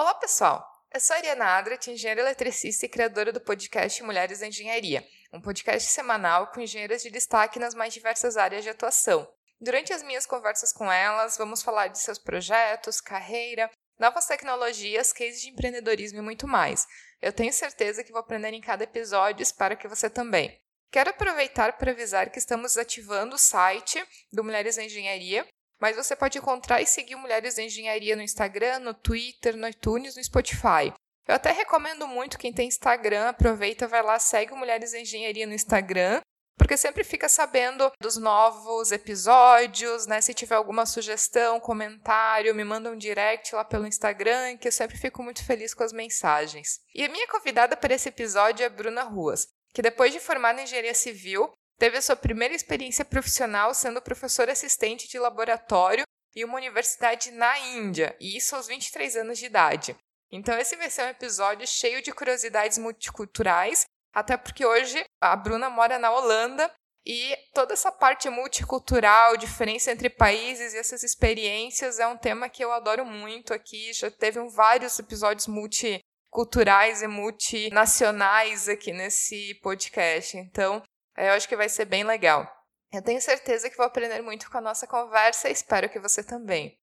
Olá, 0.00 0.14
pessoal! 0.14 0.66
Eu 0.94 0.98
sou 0.98 1.14
a 1.14 1.18
Ariana 1.18 1.44
Adrat, 1.44 1.86
engenheira 1.86 2.22
eletricista 2.22 2.86
e 2.86 2.88
criadora 2.88 3.30
do 3.30 3.38
podcast 3.38 4.02
Mulheres 4.02 4.38
da 4.38 4.46
Engenharia, 4.46 5.06
um 5.30 5.42
podcast 5.42 5.90
semanal 5.90 6.46
com 6.46 6.62
engenheiras 6.62 7.02
de 7.02 7.10
destaque 7.10 7.58
nas 7.58 7.74
mais 7.74 7.92
diversas 7.92 8.38
áreas 8.38 8.64
de 8.64 8.70
atuação. 8.70 9.30
Durante 9.60 9.92
as 9.92 10.02
minhas 10.02 10.24
conversas 10.24 10.72
com 10.72 10.90
elas, 10.90 11.36
vamos 11.36 11.62
falar 11.62 11.88
de 11.88 11.98
seus 11.98 12.16
projetos, 12.18 12.98
carreira, 12.98 13.70
novas 13.98 14.24
tecnologias, 14.24 15.12
cases 15.12 15.42
de 15.42 15.50
empreendedorismo 15.50 16.20
e 16.20 16.22
muito 16.22 16.48
mais. 16.48 16.86
Eu 17.20 17.30
tenho 17.30 17.52
certeza 17.52 18.02
que 18.02 18.10
vou 18.10 18.22
aprender 18.22 18.54
em 18.54 18.60
cada 18.62 18.84
episódio 18.84 19.42
e 19.42 19.44
espero 19.44 19.76
que 19.76 19.86
você 19.86 20.08
também. 20.08 20.58
Quero 20.90 21.10
aproveitar 21.10 21.76
para 21.76 21.90
avisar 21.90 22.30
que 22.30 22.38
estamos 22.38 22.78
ativando 22.78 23.34
o 23.34 23.38
site 23.38 24.02
do 24.32 24.42
Mulheres 24.42 24.76
da 24.76 24.82
Engenharia 24.82 25.46
mas 25.80 25.96
você 25.96 26.14
pode 26.14 26.38
encontrar 26.38 26.80
e 26.80 26.86
seguir 26.86 27.16
Mulheres 27.16 27.54
da 27.54 27.62
Engenharia 27.62 28.14
no 28.14 28.22
Instagram, 28.22 28.80
no 28.80 28.94
Twitter, 28.94 29.56
no 29.56 29.66
iTunes, 29.66 30.16
no 30.16 30.22
Spotify. 30.22 30.92
Eu 31.26 31.34
até 31.34 31.52
recomendo 31.52 32.06
muito 32.06 32.38
quem 32.38 32.52
tem 32.52 32.68
Instagram, 32.68 33.28
aproveita, 33.28 33.88
vai 33.88 34.02
lá, 34.02 34.18
segue 34.18 34.52
Mulheres 34.52 34.92
da 34.92 35.00
Engenharia 35.00 35.46
no 35.46 35.54
Instagram, 35.54 36.20
porque 36.58 36.76
sempre 36.76 37.02
fica 37.02 37.28
sabendo 37.28 37.90
dos 37.98 38.18
novos 38.18 38.92
episódios, 38.92 40.06
né? 40.06 40.20
Se 40.20 40.34
tiver 40.34 40.56
alguma 40.56 40.84
sugestão, 40.84 41.58
comentário, 41.58 42.54
me 42.54 42.64
manda 42.64 42.90
um 42.90 42.96
direct 42.96 43.54
lá 43.54 43.64
pelo 43.64 43.86
Instagram, 43.86 44.58
que 44.58 44.68
eu 44.68 44.72
sempre 44.72 44.98
fico 44.98 45.22
muito 45.22 45.42
feliz 45.42 45.72
com 45.72 45.82
as 45.82 45.92
mensagens. 45.92 46.80
E 46.94 47.02
a 47.02 47.08
minha 47.08 47.26
convidada 47.28 47.76
para 47.78 47.94
esse 47.94 48.10
episódio 48.10 48.62
é 48.62 48.68
Bruna 48.68 49.04
Ruas, 49.04 49.46
que 49.72 49.80
depois 49.80 50.12
de 50.12 50.20
formada 50.20 50.60
em 50.60 50.64
engenharia 50.64 50.94
civil, 50.94 51.50
Teve 51.80 51.96
a 51.96 52.02
sua 52.02 52.14
primeira 52.14 52.54
experiência 52.54 53.06
profissional 53.06 53.72
sendo 53.72 54.02
professora 54.02 54.52
assistente 54.52 55.08
de 55.08 55.18
laboratório 55.18 56.04
em 56.36 56.44
uma 56.44 56.58
universidade 56.58 57.30
na 57.30 57.58
Índia, 57.58 58.14
e 58.20 58.36
isso 58.36 58.54
aos 58.54 58.66
23 58.66 59.16
anos 59.16 59.38
de 59.38 59.46
idade. 59.46 59.96
Então, 60.30 60.58
esse 60.58 60.76
vai 60.76 60.90
ser 60.90 61.04
um 61.04 61.08
episódio 61.08 61.66
cheio 61.66 62.02
de 62.02 62.12
curiosidades 62.12 62.76
multiculturais, 62.76 63.86
até 64.12 64.36
porque 64.36 64.66
hoje 64.66 65.02
a 65.22 65.34
Bruna 65.34 65.70
mora 65.70 65.98
na 65.98 66.12
Holanda 66.12 66.70
e 67.06 67.34
toda 67.54 67.72
essa 67.72 67.90
parte 67.90 68.28
multicultural, 68.28 69.38
diferença 69.38 69.90
entre 69.90 70.10
países 70.10 70.74
e 70.74 70.76
essas 70.78 71.02
experiências 71.02 71.98
é 71.98 72.06
um 72.06 72.18
tema 72.18 72.50
que 72.50 72.62
eu 72.62 72.72
adoro 72.72 73.06
muito 73.06 73.54
aqui. 73.54 73.90
Já 73.94 74.10
teve 74.10 74.38
vários 74.50 74.98
episódios 74.98 75.46
multiculturais 75.46 77.00
e 77.00 77.06
multinacionais 77.06 78.68
aqui 78.68 78.92
nesse 78.92 79.58
podcast. 79.62 80.36
Então, 80.36 80.82
eu 81.20 81.32
acho 81.32 81.48
que 81.48 81.56
vai 81.56 81.68
ser 81.68 81.84
bem 81.84 82.02
legal. 82.02 82.50
Eu 82.92 83.02
tenho 83.02 83.20
certeza 83.20 83.68
que 83.68 83.76
vou 83.76 83.86
aprender 83.86 84.20
muito 84.22 84.50
com 84.50 84.58
a 84.58 84.60
nossa 84.60 84.86
conversa 84.86 85.48
e 85.48 85.52
espero 85.52 85.88
que 85.88 86.00
você 86.00 86.24
também. 86.24 86.78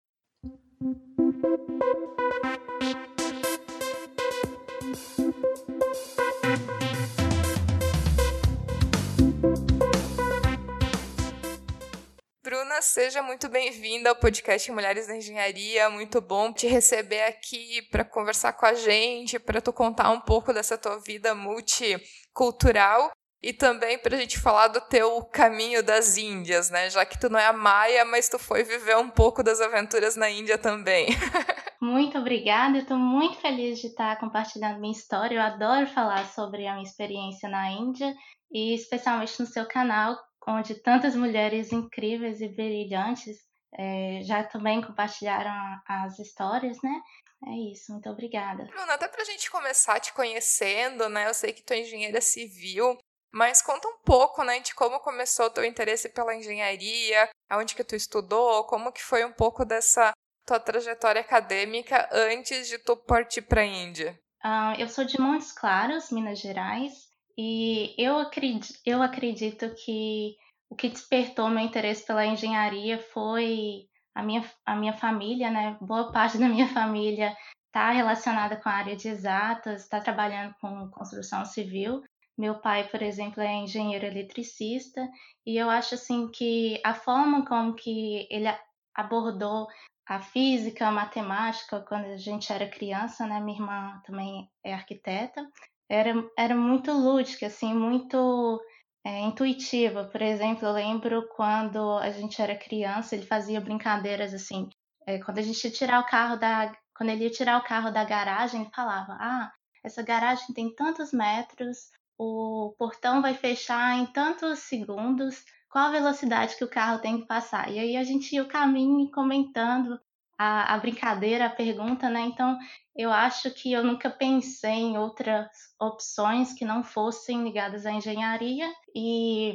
Bruna, 12.43 12.81
seja 12.83 13.23
muito 13.23 13.48
bem-vinda 13.48 14.11
ao 14.11 14.17
podcast 14.17 14.71
Mulheres 14.71 15.09
da 15.09 15.17
Engenharia. 15.17 15.91
Muito 15.91 16.21
bom 16.21 16.53
te 16.53 16.69
receber 16.69 17.23
aqui 17.23 17.83
para 17.91 18.05
conversar 18.05 18.53
com 18.53 18.67
a 18.67 18.75
gente, 18.75 19.39
para 19.39 19.61
tu 19.61 19.73
contar 19.73 20.11
um 20.11 20.21
pouco 20.21 20.53
dessa 20.53 20.78
tua 20.78 21.00
vida 21.00 21.34
multicultural 21.34 23.11
e 23.47 23.52
também 23.52 23.97
para 23.97 24.16
a 24.16 24.19
gente 24.19 24.41
falar 24.41 24.66
do 24.66 24.80
teu 24.80 25.22
caminho 25.22 25.80
das 25.80 26.16
Índias, 26.16 26.69
né? 26.69 26.91
Já 26.91 27.06
que 27.06 27.16
tu 27.16 27.30
não 27.30 27.39
é 27.39 27.47
a 27.47 27.53
Maia, 27.53 28.05
mas 28.05 28.28
tu 28.28 28.41
foi 28.41 28.64
viver 28.64 28.97
um 28.97 29.08
pouco 29.08 29.41
das 29.41 29.61
aventuras 29.61 30.16
na 30.16 30.28
Índia 30.28 30.58
também. 30.58 31.06
muito 31.80 32.19
obrigada, 32.19 32.77
eu 32.78 32.83
estou 32.83 32.98
muito 32.98 33.38
feliz 33.38 33.78
de 33.78 33.86
estar 33.86 34.19
compartilhando 34.19 34.80
minha 34.80 34.92
história. 34.92 35.36
Eu 35.36 35.42
adoro 35.42 35.86
falar 35.86 36.27
sobre 36.27 36.66
a 36.66 36.72
minha 36.72 36.83
experiência 36.83 37.48
na 37.48 37.70
Índia 37.70 38.12
e 38.50 38.75
especialmente 38.75 39.38
no 39.38 39.47
seu 39.47 39.64
canal, 39.64 40.19
onde 40.44 40.75
tantas 40.82 41.15
mulheres 41.15 41.71
incríveis 41.71 42.41
e 42.41 42.48
brilhantes 42.48 43.37
é, 43.78 44.22
já 44.25 44.42
também 44.42 44.82
compartilharam 44.82 45.53
as 45.87 46.19
histórias, 46.19 46.78
né? 46.82 47.00
É 47.47 47.71
isso, 47.71 47.92
muito 47.92 48.09
obrigada. 48.09 48.65
Bruna, 48.65 48.94
até 48.94 49.06
para 49.06 49.22
a 49.22 49.25
gente 49.25 49.48
começar 49.48 50.00
te 50.00 50.12
conhecendo, 50.12 51.09
né? 51.09 51.28
Eu 51.28 51.34
sei 51.34 51.53
que 51.53 51.62
tu 51.62 51.72
é 51.75 51.81
engenheira 51.81 52.21
civil, 52.21 52.98
mas 53.32 53.62
conta 53.62 53.88
um 53.88 53.98
pouco, 54.04 54.42
né, 54.42 54.60
de 54.60 54.75
como 54.75 55.00
começou 55.00 55.47
o 55.47 55.50
teu 55.50 55.64
interesse 55.64 56.09
pela 56.09 56.34
engenharia, 56.34 57.28
aonde 57.48 57.75
que 57.75 57.84
tu 57.84 57.94
estudou, 57.94 58.64
como 58.64 58.92
que 58.92 59.03
foi 59.03 59.25
um 59.25 59.32
pouco 59.32 59.64
dessa 59.64 60.12
tua 60.47 60.60
trajetória 60.60 61.20
acadêmica 61.20 62.09
antes 62.12 62.69
de 62.69 62.78
tu 62.78 62.97
partir 62.97 63.42
para 63.42 63.62
a 63.62 63.66
Índia. 63.66 64.19
Uh, 64.44 64.78
eu 64.78 64.88
sou 64.88 65.04
de 65.04 65.20
Montes 65.20 65.53
Claros, 65.53 66.10
Minas 66.10 66.38
Gerais, 66.38 66.92
e 67.36 67.94
eu 67.98 68.19
acredito, 68.19 68.78
eu 68.86 69.03
acredito 69.03 69.75
que 69.75 70.36
o 70.70 70.76
que 70.76 70.88
despertou 70.88 71.48
meu 71.48 71.65
interesse 71.65 72.06
pela 72.06 72.25
engenharia 72.25 72.98
foi 73.12 73.86
a 74.15 74.22
minha, 74.22 74.44
a 74.65 74.75
minha 74.75 74.94
família, 74.94 75.50
né? 75.50 75.76
Boa 75.81 76.10
parte 76.10 76.38
da 76.38 76.48
minha 76.48 76.69
família 76.69 77.36
está 77.66 77.91
relacionada 77.91 78.56
com 78.56 78.69
a 78.69 78.72
área 78.72 78.97
de 78.97 79.09
exatas, 79.09 79.82
está 79.82 80.00
trabalhando 80.00 80.54
com 80.60 80.88
construção 80.91 81.44
civil. 81.44 82.03
Meu 82.36 82.60
pai, 82.60 82.88
por 82.88 83.02
exemplo, 83.02 83.42
é 83.42 83.52
engenheiro 83.54 84.04
eletricista 84.04 85.08
e 85.44 85.56
eu 85.56 85.70
acho 85.70 85.94
assim 85.94 86.28
que 86.28 86.80
a 86.84 86.92
forma 86.92 87.47
como 87.47 87.74
que 87.74 88.26
ele 88.30 88.47
abordou 88.94 89.66
a 90.06 90.20
física, 90.20 90.86
a 90.86 90.92
matemática 90.92 91.80
quando 91.80 92.06
a 92.06 92.16
gente 92.16 92.52
era 92.52 92.69
criança, 92.69 93.26
né? 93.26 93.41
Minha 93.41 93.58
irmã 93.58 94.02
também 94.04 94.48
é 94.62 94.72
arquiteta. 94.72 95.48
Era, 95.88 96.12
era 96.38 96.54
muito 96.54 96.92
lúdica, 96.92 97.47
assim, 97.47 97.74
muito 97.74 98.60
é, 99.04 99.20
intuitiva. 99.20 100.04
Por 100.04 100.22
exemplo, 100.22 100.66
eu 100.66 100.72
lembro 100.72 101.28
quando 101.34 101.98
a 101.98 102.10
gente 102.10 102.41
era 102.41 102.56
criança, 102.56 103.14
ele 103.14 103.26
fazia 103.26 103.60
brincadeiras 103.60 104.34
assim. 104.34 104.68
É, 105.06 105.18
quando 105.18 105.38
a 105.38 105.42
gente 105.42 105.64
ia 105.64 105.70
tirar 105.70 106.00
o 106.00 106.06
carro 106.06 106.36
da, 106.36 106.72
quando 106.97 107.10
ele 107.10 107.24
ia 107.24 107.30
tirar 107.30 107.58
o 107.58 107.64
carro 107.64 107.91
da 107.91 108.04
garagem, 108.04 108.62
ele 108.62 108.70
falava: 108.74 109.16
Ah, 109.20 109.53
essa 109.84 110.03
garagem 110.03 110.54
tem 110.54 110.74
tantos 110.74 111.12
metros, 111.12 111.91
o 112.19 112.75
portão 112.78 113.21
vai 113.21 113.34
fechar 113.34 113.99
em 113.99 114.06
tantos 114.06 114.60
segundos, 114.60 115.44
qual 115.71 115.87
a 115.87 115.93
velocidade 115.93 116.56
que 116.56 116.65
o 116.65 116.71
carro 116.71 117.00
tem 117.00 117.21
que 117.21 117.27
passar. 117.27 117.71
E 117.71 117.78
aí 117.78 117.97
a 117.97 118.04
gente 118.04 118.34
ia 118.34 118.43
o 118.43 118.49
caminho 118.49 119.10
comentando 119.10 120.00
a, 120.38 120.75
a 120.75 120.78
brincadeira, 120.78 121.47
a 121.47 121.50
pergunta, 121.50 122.09
né? 122.09 122.21
Então 122.21 122.59
eu 122.94 123.10
acho 123.10 123.50
que 123.50 123.72
eu 123.72 123.84
nunca 123.84 124.10
pensei 124.10 124.71
em 124.71 124.99
outras 124.99 125.49
opções 125.81 126.53
que 126.53 126.65
não 126.65 126.82
fossem 126.82 127.43
ligadas 127.43 127.87
à 127.87 127.93
engenharia 127.93 128.71
e 128.94 129.54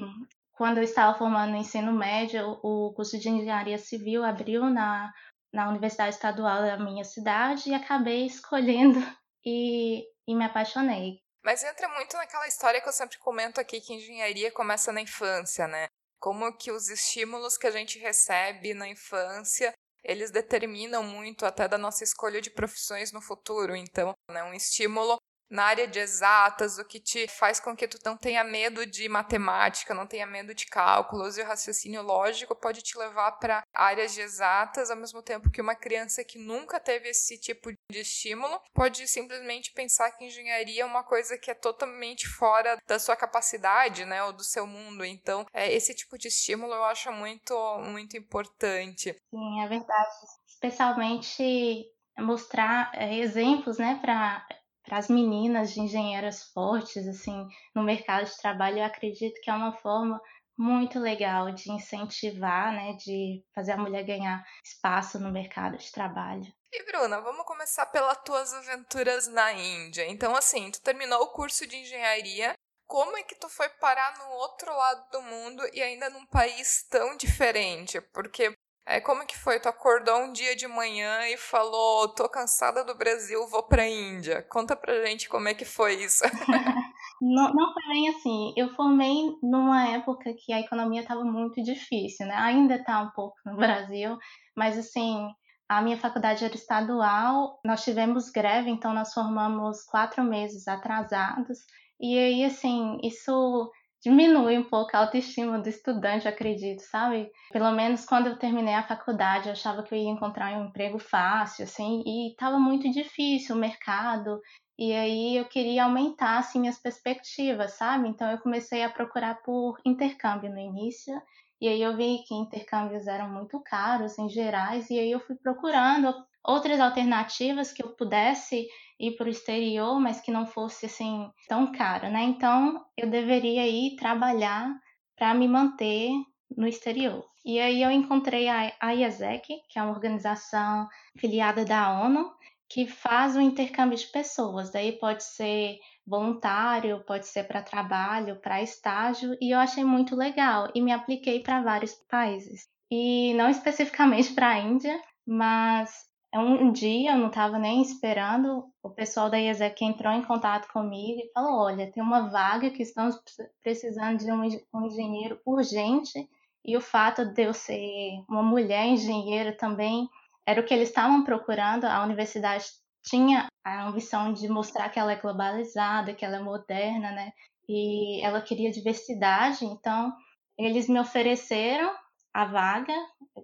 quando 0.54 0.78
eu 0.78 0.84
estava 0.84 1.18
formando 1.18 1.52
no 1.52 1.58
ensino 1.58 1.92
médio, 1.92 2.60
o 2.62 2.94
curso 2.94 3.18
de 3.18 3.30
engenharia 3.30 3.80
civil 3.80 4.24
abriu 4.24 4.70
na, 4.70 5.12
na 5.52 5.68
Universidade 5.70 6.14
Estadual 6.14 6.62
da 6.62 6.78
minha 6.78 7.04
cidade 7.04 7.70
e 7.70 7.74
acabei 7.74 8.26
escolhendo 8.28 9.00
e, 9.44 10.04
e 10.28 10.36
me 10.36 10.46
apaixonei. 10.46 11.20
Mas 11.44 11.64
entra 11.64 11.88
muito 11.90 12.16
naquela 12.18 12.48
história 12.48 12.80
que 12.80 12.88
eu 12.88 12.94
sempre 12.94 13.18
comento 13.18 13.60
aqui 13.60 13.82
que 13.82 13.94
engenharia 13.94 14.52
começa 14.52 14.92
na 14.92 15.02
infância, 15.02 15.68
né? 15.68 15.88
Como 16.20 16.56
que 16.56 16.72
os 16.72 16.90
estímulos 16.90 17.58
que 17.58 17.66
a 17.66 17.72
gente 17.72 17.98
recebe 17.98 18.74
na 18.74 18.88
infância, 18.88 19.74
eles 20.04 20.30
determinam 20.30 21.04
muito 21.04 21.46
até 21.46 21.68
da 21.68 21.78
nossa 21.78 22.04
escolha 22.04 22.40
de 22.40 22.52
profissões 22.52 23.12
no 23.12 23.22
futuro. 23.22 23.76
Então, 23.76 24.14
né, 24.30 24.44
um 24.44 24.54
estímulo 24.54 25.18
na 25.52 25.66
área 25.66 25.88
de 25.88 26.00
exatas, 26.00 26.78
o 26.78 26.86
que 26.86 27.00
te 27.00 27.28
faz 27.28 27.60
com 27.60 27.76
que 27.76 27.88
tu 27.88 28.00
não 28.06 28.16
tenha 28.16 28.44
medo 28.44 28.86
de 28.86 29.08
matemática, 29.10 29.94
não 29.94 30.08
tenha 30.08 30.26
medo 30.26 30.56
de 30.56 30.66
cálculos, 30.66 31.38
e 31.38 31.42
o 31.42 31.46
raciocínio 31.46 32.02
lógico 32.02 32.56
pode 32.56 32.82
te 32.82 32.98
levar 32.98 33.34
para 33.34 33.64
áreas 33.74 34.14
de 34.14 34.22
exatas, 34.22 34.90
ao 34.90 34.98
mesmo 34.98 35.22
tempo 35.22 35.52
que 35.52 35.62
uma 35.62 35.76
criança 35.76 36.24
que 36.24 36.40
nunca 36.40 36.80
teve 36.80 37.10
esse 37.10 37.38
tipo 37.38 37.70
de 37.92 38.00
estímulo 38.00 38.60
pode 38.74 39.06
simplesmente 39.08 39.74
pensar 39.74 40.12
que 40.12 40.26
engenharia 40.26 40.84
é 40.84 40.86
uma 40.86 41.04
coisa 41.04 41.38
que 41.38 41.52
é 41.52 41.54
totalmente 41.54 42.28
fora 42.28 42.78
da 42.88 42.98
sua 42.98 43.18
capacidade, 43.18 44.06
né, 44.06 44.24
ou 44.24 44.32
do 44.32 44.44
seu 44.44 44.66
mundo. 44.66 45.04
Então, 45.04 45.46
é, 45.54 45.72
esse 45.74 45.94
tipo 45.94 46.18
de 46.18 46.30
estímulo 46.30 46.74
eu 46.74 46.84
acho 46.86 47.12
muito, 47.12 47.54
muito 47.80 48.16
importante. 48.16 49.16
Sim, 49.30 49.62
é 49.62 49.68
verdade. 49.68 50.10
Especialmente 50.48 51.92
mostrar 52.20 52.92
é, 52.94 53.18
exemplos, 53.18 53.78
né, 53.78 54.00
para 54.02 54.46
para 54.84 54.98
as 54.98 55.08
meninas 55.08 55.74
de 55.74 55.80
engenheiras 55.80 56.44
fortes 56.44 57.08
assim 57.08 57.48
no 57.74 57.84
mercado 57.84 58.26
de 58.26 58.38
trabalho, 58.38 58.80
eu 58.80 58.86
acredito 58.86 59.40
que 59.42 59.50
é 59.50 59.54
uma 59.54 59.74
forma 59.74 60.22
muito 60.58 61.00
legal 61.00 61.52
de 61.52 61.72
incentivar, 61.72 62.72
né, 62.72 62.94
de 62.94 63.44
fazer 63.54 63.72
a 63.72 63.78
mulher 63.78 64.04
ganhar 64.04 64.46
espaço 64.64 65.20
no 65.20 65.32
mercado 65.32 65.78
de 65.78 65.92
trabalho. 65.92 66.46
E 66.72 66.84
Bruna, 66.86 67.20
vamos 67.20 67.46
começar 67.46 67.86
pelas 67.88 68.18
tuas 68.24 68.54
aventuras 68.54 69.28
na 69.28 69.52
Índia. 69.52 70.08
Então, 70.08 70.36
assim, 70.36 70.72
tu 70.72 70.82
terminou 70.82 71.22
o 71.24 71.32
curso 71.32 71.68
de 71.68 71.76
engenharia. 71.76 72.54
Como 72.88 73.18
é 73.18 73.24
que 73.24 73.36
tu 73.36 73.50
foi 73.50 73.68
parar 73.70 74.18
no 74.20 74.30
outro 74.36 74.74
lado 74.74 75.10
do 75.12 75.22
mundo 75.22 75.64
e 75.74 75.82
ainda 75.82 76.10
num 76.10 76.26
país 76.26 76.84
tão 76.90 77.18
diferente? 77.18 78.00
Porque 78.14 78.56
É, 78.86 79.00
como 79.00 79.26
que 79.26 79.38
foi? 79.38 79.60
Tu 79.60 79.70
acordou 79.70 80.18
um 80.24 80.34
dia 80.34 80.56
de 80.56 80.68
manhã 80.68 81.28
e 81.28 81.38
falou, 81.38 82.10
tô 82.10 82.28
cansada 82.28 82.84
do 82.84 82.98
Brasil, 82.98 83.48
vou 83.48 83.64
pra 83.64 83.88
Índia. 83.88 84.42
Conta 84.50 84.76
pra 84.76 85.06
gente 85.06 85.30
como 85.30 85.48
é 85.48 85.54
que 85.54 85.66
foi 85.66 85.96
isso. 86.04 86.24
não, 87.22 87.54
não 87.54 87.74
foi 87.74 87.84
bem 87.88 88.10
assim. 88.10 88.54
Eu 88.58 88.74
formei 88.76 89.38
numa 89.44 89.88
época 89.90 90.34
que 90.34 90.52
a 90.52 90.60
economia 90.60 91.02
estava 91.02 91.24
muito 91.24 91.62
difícil, 91.62 92.26
né? 92.26 92.36
Ainda 92.36 92.76
está 92.76 93.02
um 93.02 93.12
pouco 93.12 93.36
no 93.46 93.56
Brasil, 93.56 94.18
mas 94.58 94.78
assim, 94.78 95.30
a 95.70 95.82
minha 95.82 95.98
faculdade 95.98 96.44
era 96.44 96.56
estadual, 96.56 97.60
nós 97.64 97.84
tivemos 97.84 98.30
greve, 98.30 98.70
então 98.70 98.94
nós 98.94 99.14
formamos 99.14 99.84
quatro 99.86 100.24
meses 100.24 100.68
atrasados. 100.68 101.60
E 101.98 102.18
aí, 102.18 102.44
assim, 102.44 102.98
isso 103.04 103.72
diminui 104.04 104.58
um 104.58 104.64
pouco 104.64 104.96
a 104.96 105.00
autoestima 105.00 105.60
do 105.60 105.70
estudante, 105.70 106.28
acredito, 106.28 106.82
sabe? 106.82 107.32
Pelo 107.52 107.72
menos 107.72 108.06
quando 108.06 108.28
eu 108.28 108.38
terminei 108.38 108.74
a 108.74 108.88
faculdade, 108.88 109.48
eu 109.48 109.54
achava 109.54 109.84
que 109.84 109.94
eu 109.94 110.00
ia 110.00 110.10
encontrar 110.10 110.58
um 110.58 110.66
emprego 110.66 110.98
fácil, 110.98 111.64
assim, 111.64 112.04
e 112.06 112.32
estava 112.32 112.60
muito 112.60 112.90
difícil 112.92 113.56
o 113.56 113.60
mercado. 113.60 114.42
E 114.78 114.94
aí 114.94 115.38
eu 115.38 115.46
queria 115.46 115.84
aumentar 115.84 116.40
assim 116.40 116.60
minhas 116.60 116.80
perspectivas, 116.80 117.74
sabe? 117.74 118.08
Então 118.10 118.30
eu 118.32 118.40
comecei 118.40 118.84
a 118.84 118.90
procurar 118.90 119.36
por 119.44 119.78
intercâmbio 119.86 120.52
no 120.52 120.60
início. 120.60 121.14
E 121.62 121.68
aí 121.68 121.80
eu 121.80 121.96
vi 121.96 122.24
que 122.28 122.34
intercâmbios 122.34 123.06
eram 123.06 123.30
muito 123.30 123.62
caros 123.62 124.18
em 124.18 124.28
gerais, 124.28 124.90
e 124.90 124.98
aí 124.98 125.12
eu 125.12 125.20
fui 125.20 125.36
procurando 125.36 126.12
outras 126.44 126.80
alternativas 126.80 127.72
que 127.72 127.84
eu 127.84 127.90
pudesse 127.96 128.68
ir 129.00 129.16
para 129.16 129.28
o 129.28 129.32
exterior, 129.32 130.00
mas 130.00 130.22
que 130.22 130.32
não 130.32 130.46
fosse 130.46 130.86
assim 130.86 131.30
tão 131.48 131.72
caro, 131.72 132.10
né? 132.10 132.24
Então 132.24 132.84
eu 132.96 133.10
deveria 133.10 133.68
ir 133.68 133.96
trabalhar 133.96 134.74
para 135.16 135.34
me 135.34 135.48
manter 135.48 136.12
no 136.56 136.68
exterior. 136.68 137.26
E 137.44 137.60
aí 137.60 137.82
eu 137.82 137.90
encontrei 137.90 138.48
a 138.48 138.94
IASEC, 138.94 139.48
que 139.70 139.80
é 139.80 139.82
uma 139.82 139.92
organização 139.92 140.88
filiada 141.18 141.66
da 141.66 142.00
ONU, 142.02 142.32
que 142.70 142.88
faz 142.88 143.36
o 143.36 143.42
intercâmbio 143.42 143.98
de 143.98 144.08
pessoas. 144.08 144.72
Daí 144.72 144.94
pode 144.94 145.24
ser 145.24 145.78
voluntário, 146.06 147.04
pode 147.06 147.28
ser 147.28 147.46
para 147.46 147.62
trabalho, 147.62 148.40
para 148.40 148.62
estágio, 148.62 149.36
e 149.42 149.54
eu 149.54 149.60
achei 149.60 149.84
muito 149.84 150.16
legal 150.16 150.70
e 150.76 150.82
me 150.82 150.92
apliquei 150.92 151.42
para 151.42 151.62
vários 151.62 151.94
países. 152.10 152.68
E 152.90 153.34
não 153.34 153.50
especificamente 153.50 154.34
para 154.34 154.50
a 154.50 154.60
Índia, 154.60 155.02
mas 155.26 156.11
um 156.40 156.72
dia, 156.72 157.12
eu 157.12 157.18
não 157.18 157.28
estava 157.28 157.60
nem 157.60 157.82
esperando, 157.82 158.72
o 158.82 158.90
pessoal 158.90 159.30
da 159.30 159.38
IESEC 159.38 159.84
entrou 159.84 160.14
em 160.14 160.24
contato 160.24 160.72
comigo 160.72 161.20
e 161.20 161.32
falou: 161.34 161.66
olha, 161.66 161.92
tem 161.92 162.02
uma 162.02 162.30
vaga 162.30 162.70
que 162.70 162.84
estamos 162.84 163.22
precisando 163.62 164.18
de 164.20 164.32
um 164.74 164.86
engenheiro 164.86 165.40
urgente, 165.46 166.30
e 166.64 166.78
o 166.78 166.82
fato 166.82 167.26
de 167.26 167.44
eu 167.44 167.54
ser 167.54 168.24
uma 168.30 168.44
mulher 168.44 168.86
engenheira 168.86 169.52
também 169.52 170.08
era 170.46 170.62
o 170.62 170.64
que 170.64 170.74
eles 170.74 170.90
estavam 170.90 171.24
procurando. 171.24 171.86
A 171.86 172.04
universidade 172.04 172.66
tinha 173.04 173.48
a 173.64 173.88
ambição 173.88 174.32
de 174.32 174.48
mostrar 174.48 174.90
que 174.90 175.00
ela 175.00 175.12
é 175.12 175.16
globalizada, 175.16 176.14
que 176.14 176.24
ela 176.24 176.38
é 176.38 176.42
moderna, 176.42 177.12
né? 177.12 177.34
E 177.68 178.22
ela 178.24 178.42
queria 178.42 178.72
diversidade, 178.72 179.66
então 179.66 180.14
eles 180.58 180.88
me 180.88 181.00
ofereceram 181.00 181.92
a 182.34 182.46
vaga 182.46 182.94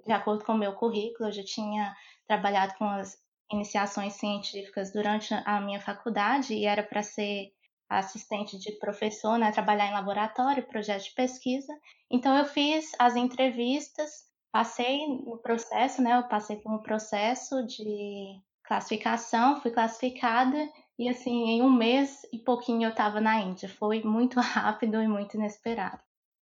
de 0.06 0.14
acordo 0.14 0.46
com 0.46 0.54
o 0.54 0.58
meu 0.58 0.74
currículo. 0.74 1.30
Eu 1.30 1.34
já 1.34 1.44
tinha 1.44 1.94
trabalhado 2.28 2.74
com 2.76 2.86
as 2.86 3.18
iniciações 3.52 4.14
científicas 4.14 4.92
durante 4.92 5.34
a 5.34 5.62
minha 5.62 5.80
faculdade 5.80 6.54
e 6.54 6.66
era 6.66 6.84
para 6.84 7.02
ser 7.02 7.54
assistente 7.90 8.58
de 8.60 8.74
professor, 8.74 9.38
né, 9.38 9.52
trabalhar 9.52 9.88
em 9.88 9.94
laboratório, 9.94 10.68
projeto 10.68 11.06
de 11.06 11.14
pesquisa. 11.14 11.74
Então 12.12 12.38
eu 12.38 12.46
fiz 12.46 12.92
as 13.00 13.16
entrevistas, 13.16 14.26
passei 14.52 15.08
no 15.08 15.38
processo, 15.38 16.02
né, 16.02 16.18
eu 16.18 16.24
passei 16.28 16.58
por 16.58 16.74
um 16.74 16.80
processo 16.80 17.66
de 17.66 18.42
classificação, 18.64 19.62
fui 19.62 19.72
classificada 19.72 20.70
e 21.00 21.08
assim, 21.08 21.50
em 21.50 21.62
um 21.62 21.72
mês 21.72 22.28
e 22.34 22.40
pouquinho 22.40 22.88
eu 22.88 22.90
estava 22.90 23.22
na 23.22 23.40
Índia. 23.40 23.70
Foi 23.70 24.04
muito 24.04 24.40
rápido 24.42 25.02
e 25.02 25.08
muito 25.08 25.38
inesperado. 25.38 26.02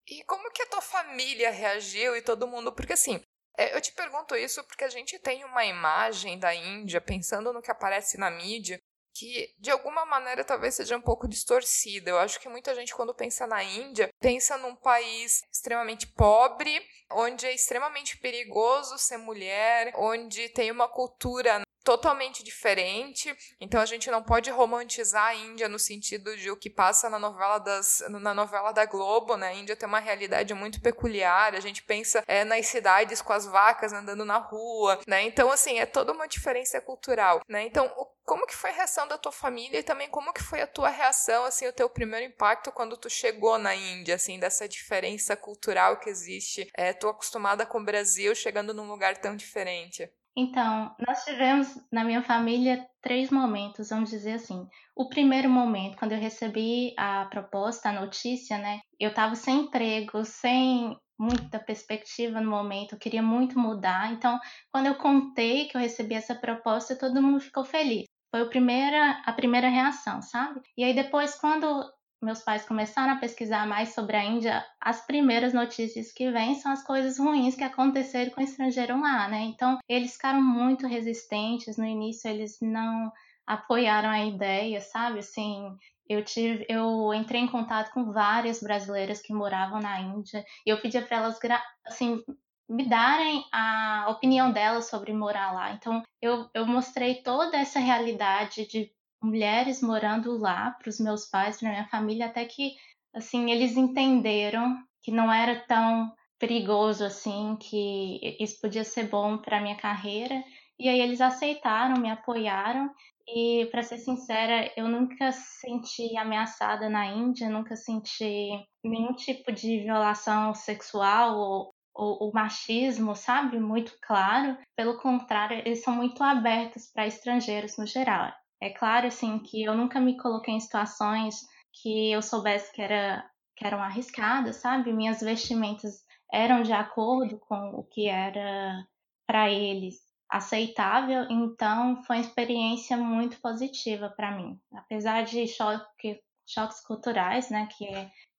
E 0.08 0.22
como 0.24 0.50
que 0.50 0.62
a 0.62 0.66
tua 0.66 0.82
família 0.82 1.50
reagiu 1.50 2.16
e 2.16 2.22
todo 2.22 2.46
mundo? 2.46 2.72
Porque 2.72 2.92
assim, 2.92 3.20
eu 3.56 3.80
te 3.80 3.92
pergunto 3.92 4.34
isso 4.36 4.62
porque 4.64 4.84
a 4.84 4.88
gente 4.88 5.18
tem 5.18 5.44
uma 5.44 5.64
imagem 5.64 6.38
da 6.38 6.54
Índia, 6.54 7.00
pensando 7.00 7.52
no 7.52 7.62
que 7.62 7.70
aparece 7.70 8.18
na 8.18 8.30
mídia, 8.30 8.80
que 9.14 9.54
de 9.58 9.70
alguma 9.70 10.04
maneira 10.04 10.44
talvez 10.44 10.74
seja 10.74 10.96
um 10.96 11.00
pouco 11.00 11.28
distorcida. 11.28 12.10
Eu 12.10 12.18
acho 12.18 12.40
que 12.40 12.48
muita 12.48 12.74
gente, 12.74 12.94
quando 12.94 13.14
pensa 13.14 13.46
na 13.46 13.62
Índia, 13.62 14.10
pensa 14.20 14.58
num 14.58 14.74
país 14.74 15.42
extremamente 15.52 16.06
pobre, 16.08 16.84
onde 17.10 17.46
é 17.46 17.54
extremamente 17.54 18.18
perigoso 18.18 18.98
ser 18.98 19.18
mulher, 19.18 19.92
onde 19.96 20.48
tem 20.48 20.70
uma 20.70 20.88
cultura 20.88 21.62
totalmente 21.84 22.42
diferente. 22.42 23.36
Então 23.60 23.80
a 23.80 23.86
gente 23.86 24.10
não 24.10 24.22
pode 24.22 24.50
romantizar 24.50 25.26
a 25.26 25.34
Índia 25.34 25.68
no 25.68 25.78
sentido 25.78 26.34
de 26.36 26.50
o 26.50 26.56
que 26.56 26.70
passa 26.70 27.10
na 27.10 27.18
novela 27.18 27.58
das 27.58 28.02
na 28.08 28.32
novela 28.32 28.72
da 28.72 28.86
Globo, 28.86 29.36
né? 29.36 29.48
A 29.48 29.54
Índia 29.54 29.76
tem 29.76 29.86
uma 29.86 30.00
realidade 30.00 30.54
muito 30.54 30.80
peculiar. 30.80 31.54
A 31.54 31.60
gente 31.60 31.82
pensa 31.82 32.24
é 32.26 32.42
nas 32.42 32.66
cidades 32.66 33.20
com 33.20 33.34
as 33.34 33.44
vacas 33.44 33.92
andando 33.92 34.24
na 34.24 34.38
rua, 34.38 34.98
né? 35.06 35.22
Então 35.22 35.52
assim, 35.52 35.78
é 35.78 35.84
toda 35.84 36.12
uma 36.12 36.26
diferença 36.26 36.80
cultural, 36.80 37.42
né? 37.46 37.66
Então, 37.66 37.92
como 38.24 38.46
que 38.46 38.54
foi 38.54 38.70
a 38.70 38.74
reação 38.74 39.06
da 39.06 39.18
tua 39.18 39.32
família 39.32 39.78
e 39.78 39.82
também 39.82 40.08
como 40.08 40.32
que 40.32 40.42
foi 40.42 40.62
a 40.62 40.66
tua 40.66 40.88
reação, 40.88 41.44
assim, 41.44 41.66
o 41.66 41.72
teu 41.72 41.88
primeiro 41.88 42.26
impacto 42.26 42.72
quando 42.72 42.96
tu 42.96 43.10
chegou 43.10 43.58
na 43.58 43.74
Índia, 43.74 44.14
assim, 44.14 44.38
dessa 44.38 44.68
diferença 44.68 45.36
cultural 45.36 45.98
que 45.98 46.08
existe? 46.08 46.68
É, 46.74 46.92
tô 46.92 47.08
acostumada 47.08 47.66
com 47.66 47.78
o 47.78 47.84
Brasil, 47.84 48.34
chegando 48.34 48.72
num 48.72 48.88
lugar 48.88 49.18
tão 49.18 49.36
diferente. 49.36 50.10
Então, 50.36 50.94
nós 51.06 51.24
tivemos 51.24 51.78
na 51.92 52.02
minha 52.02 52.22
família 52.22 52.84
três 53.00 53.30
momentos, 53.30 53.90
vamos 53.90 54.10
dizer 54.10 54.32
assim. 54.32 54.66
O 54.96 55.08
primeiro 55.08 55.48
momento, 55.48 55.96
quando 55.96 56.12
eu 56.12 56.18
recebi 56.18 56.92
a 56.98 57.26
proposta, 57.26 57.90
a 57.90 57.92
notícia, 57.92 58.58
né? 58.58 58.80
Eu 58.98 59.10
estava 59.10 59.36
sem 59.36 59.60
emprego, 59.60 60.24
sem 60.24 60.96
muita 61.16 61.60
perspectiva 61.60 62.40
no 62.40 62.50
momento, 62.50 62.94
eu 62.94 62.98
queria 62.98 63.22
muito 63.22 63.58
mudar. 63.58 64.12
Então, 64.12 64.38
quando 64.72 64.86
eu 64.86 64.96
contei 64.96 65.68
que 65.68 65.76
eu 65.76 65.80
recebi 65.80 66.14
essa 66.14 66.34
proposta, 66.34 66.98
todo 66.98 67.22
mundo 67.22 67.38
ficou 67.38 67.64
feliz. 67.64 68.04
Foi 68.34 68.42
a 68.42 68.46
primeira, 68.46 69.22
a 69.24 69.32
primeira 69.32 69.68
reação, 69.68 70.20
sabe? 70.20 70.60
E 70.76 70.82
aí 70.82 70.92
depois, 70.92 71.36
quando 71.36 71.88
meus 72.20 72.40
pais 72.40 72.66
começaram 72.66 73.12
a 73.12 73.18
pesquisar 73.18 73.64
mais 73.64 73.94
sobre 73.94 74.16
a 74.16 74.24
Índia, 74.24 74.66
as 74.80 75.06
primeiras 75.06 75.54
notícias 75.54 76.10
que 76.10 76.32
vêm 76.32 76.56
são 76.56 76.72
as 76.72 76.82
coisas 76.82 77.16
ruins 77.16 77.54
que 77.54 77.62
aconteceram 77.62 78.32
com 78.32 78.40
o 78.40 78.44
estrangeiro 78.44 79.00
lá, 79.00 79.28
né? 79.28 79.42
Então, 79.42 79.78
eles 79.88 80.14
ficaram 80.14 80.42
muito 80.42 80.84
resistentes. 80.84 81.76
No 81.76 81.84
início, 81.84 82.28
eles 82.28 82.58
não 82.60 83.12
apoiaram 83.46 84.10
a 84.10 84.26
ideia, 84.26 84.80
sabe? 84.80 85.20
Assim, 85.20 85.68
eu 86.08 86.24
tive, 86.24 86.66
eu 86.68 87.14
entrei 87.14 87.40
em 87.40 87.46
contato 87.46 87.92
com 87.92 88.10
várias 88.10 88.60
brasileiras 88.60 89.22
que 89.22 89.32
moravam 89.32 89.78
na 89.78 90.00
Índia 90.00 90.44
e 90.66 90.70
eu 90.70 90.80
pedia 90.80 91.02
para 91.02 91.18
elas, 91.18 91.38
assim, 91.86 92.20
me 92.68 92.88
darem 92.88 93.44
a 93.52 94.06
opinião 94.10 94.50
delas 94.50 94.88
sobre 94.88 95.12
morar 95.12 95.52
lá. 95.52 95.72
Então, 95.72 96.02
eu, 96.20 96.48
eu 96.54 96.66
mostrei 96.66 97.22
toda 97.22 97.56
essa 97.56 97.78
realidade 97.78 98.66
de 98.66 98.90
mulheres 99.22 99.82
morando 99.82 100.36
lá 100.38 100.70
para 100.72 100.88
os 100.88 100.98
meus 100.98 101.26
pais, 101.26 101.58
para 101.58 101.70
minha 101.70 101.88
família, 101.88 102.26
até 102.26 102.44
que 102.44 102.72
assim 103.14 103.50
eles 103.50 103.76
entenderam 103.76 104.76
que 105.02 105.10
não 105.10 105.32
era 105.32 105.60
tão 105.66 106.12
perigoso 106.38 107.04
assim, 107.04 107.56
que 107.60 108.36
isso 108.40 108.60
podia 108.60 108.84
ser 108.84 109.08
bom 109.08 109.38
para 109.38 109.60
minha 109.60 109.76
carreira. 109.76 110.42
E 110.78 110.88
aí 110.88 111.00
eles 111.00 111.20
aceitaram, 111.20 112.00
me 112.00 112.10
apoiaram. 112.10 112.90
E 113.26 113.66
para 113.70 113.82
ser 113.82 113.98
sincera, 113.98 114.70
eu 114.76 114.86
nunca 114.86 115.32
senti 115.32 116.16
ameaçada 116.16 116.90
na 116.90 117.06
Índia, 117.06 117.48
nunca 117.48 117.74
senti 117.74 118.50
nenhum 118.84 119.14
tipo 119.14 119.50
de 119.50 119.80
violação 119.80 120.52
sexual 120.52 121.38
ou, 121.38 121.73
ou, 121.94 122.24
ou 122.24 122.32
machismo, 122.32 123.14
sabe? 123.14 123.58
Muito 123.58 123.96
claro. 124.02 124.56
Pelo 124.76 124.98
contrário, 124.98 125.58
eles 125.58 125.82
são 125.82 125.94
muito 125.94 126.22
abertos 126.22 126.90
para 126.92 127.06
estrangeiros 127.06 127.76
no 127.76 127.86
geral. 127.86 128.32
É 128.60 128.70
claro, 128.70 129.06
assim, 129.06 129.38
que 129.38 129.62
eu 129.62 129.74
nunca 129.74 130.00
me 130.00 130.16
coloquei 130.16 130.54
em 130.54 130.60
situações 130.60 131.40
que 131.82 132.10
eu 132.10 132.22
soubesse 132.22 132.72
que, 132.72 132.80
era, 132.80 133.28
que 133.56 133.66
eram 133.66 133.82
arriscadas, 133.82 134.56
sabe? 134.56 134.92
Minhas 134.92 135.20
vestimentas 135.20 136.04
eram 136.32 136.62
de 136.62 136.72
acordo 136.72 137.38
com 137.38 137.70
o 137.70 137.84
que 137.84 138.08
era 138.08 138.84
para 139.26 139.50
eles 139.50 139.96
aceitável, 140.28 141.26
então 141.30 142.02
foi 142.04 142.16
uma 142.16 142.22
experiência 142.22 142.96
muito 142.96 143.40
positiva 143.40 144.12
para 144.16 144.36
mim. 144.36 144.58
Apesar 144.74 145.22
de 145.22 145.46
choque, 145.46 146.20
choques 146.46 146.80
culturais, 146.84 147.50
né, 147.50 147.68
que 147.76 147.86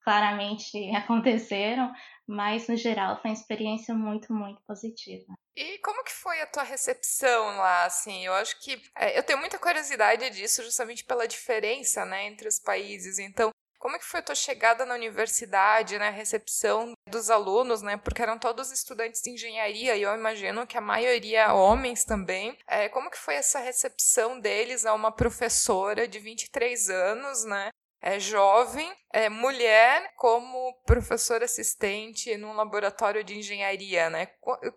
claramente 0.06 0.78
aconteceram, 0.96 1.92
mas 2.28 2.68
no 2.68 2.78
geral 2.78 3.20
foi 3.22 3.32
uma 3.32 3.38
experiência 3.38 3.94
muito, 3.94 4.32
muito 4.32 4.62
positiva. 4.66 5.34
E 5.56 5.80
como 5.80 6.04
que 6.04 6.12
foi 6.12 6.40
a 6.42 6.48
tua 6.48 6.64
recepção 6.64 7.58
lá, 7.58 7.86
assim? 7.86 8.26
Eu 8.26 8.34
acho 8.34 8.60
que 8.62 8.82
é, 8.96 9.18
eu 9.18 9.24
tenho 9.24 9.40
muita 9.40 9.58
curiosidade 9.58 10.30
disso, 10.30 10.64
justamente 10.64 11.04
pela 11.04 11.28
diferença, 11.28 12.06
né, 12.06 12.26
entre 12.28 12.48
os 12.48 12.60
países. 12.60 13.20
Então, 13.20 13.50
Como 13.78 13.96
é 13.96 14.00
que 14.00 14.06
foi 14.06 14.20
a 14.20 14.24
tua 14.24 14.34
chegada 14.36 14.84
na 14.84 14.96
universidade, 14.96 16.00
né, 16.00 16.08
a 16.08 16.12
recepção 16.12 16.94
dos 17.08 17.30
alunos, 17.30 17.84
né, 17.84 17.98
porque 17.98 18.22
eram 18.22 18.40
todos 18.40 18.72
estudantes 18.72 19.22
de 19.22 19.30
engenharia 19.30 19.96
e 19.96 20.02
eu 20.02 20.14
imagino 20.16 20.66
que 20.66 20.78
a 20.78 20.82
maioria 20.82 21.54
homens 21.54 22.04
também. 22.04 22.58
É, 22.68 22.90
como 22.90 23.12
que 23.12 23.18
foi 23.18 23.36
essa 23.36 23.60
recepção 23.60 24.40
deles 24.40 24.86
a 24.88 24.94
uma 24.94 25.12
professora 25.12 26.08
de 26.08 26.18
23 26.18 26.90
anos, 26.90 27.46
né, 27.46 27.70
é 28.06 28.20
jovem, 28.20 28.88
é 29.12 29.30
mulher 29.30 30.14
como 30.16 30.76
professora 30.86 31.46
assistente 31.46 32.38
num 32.38 32.54
laboratório 32.54 33.24
de 33.24 33.40
engenharia, 33.40 34.12
né? 34.12 34.28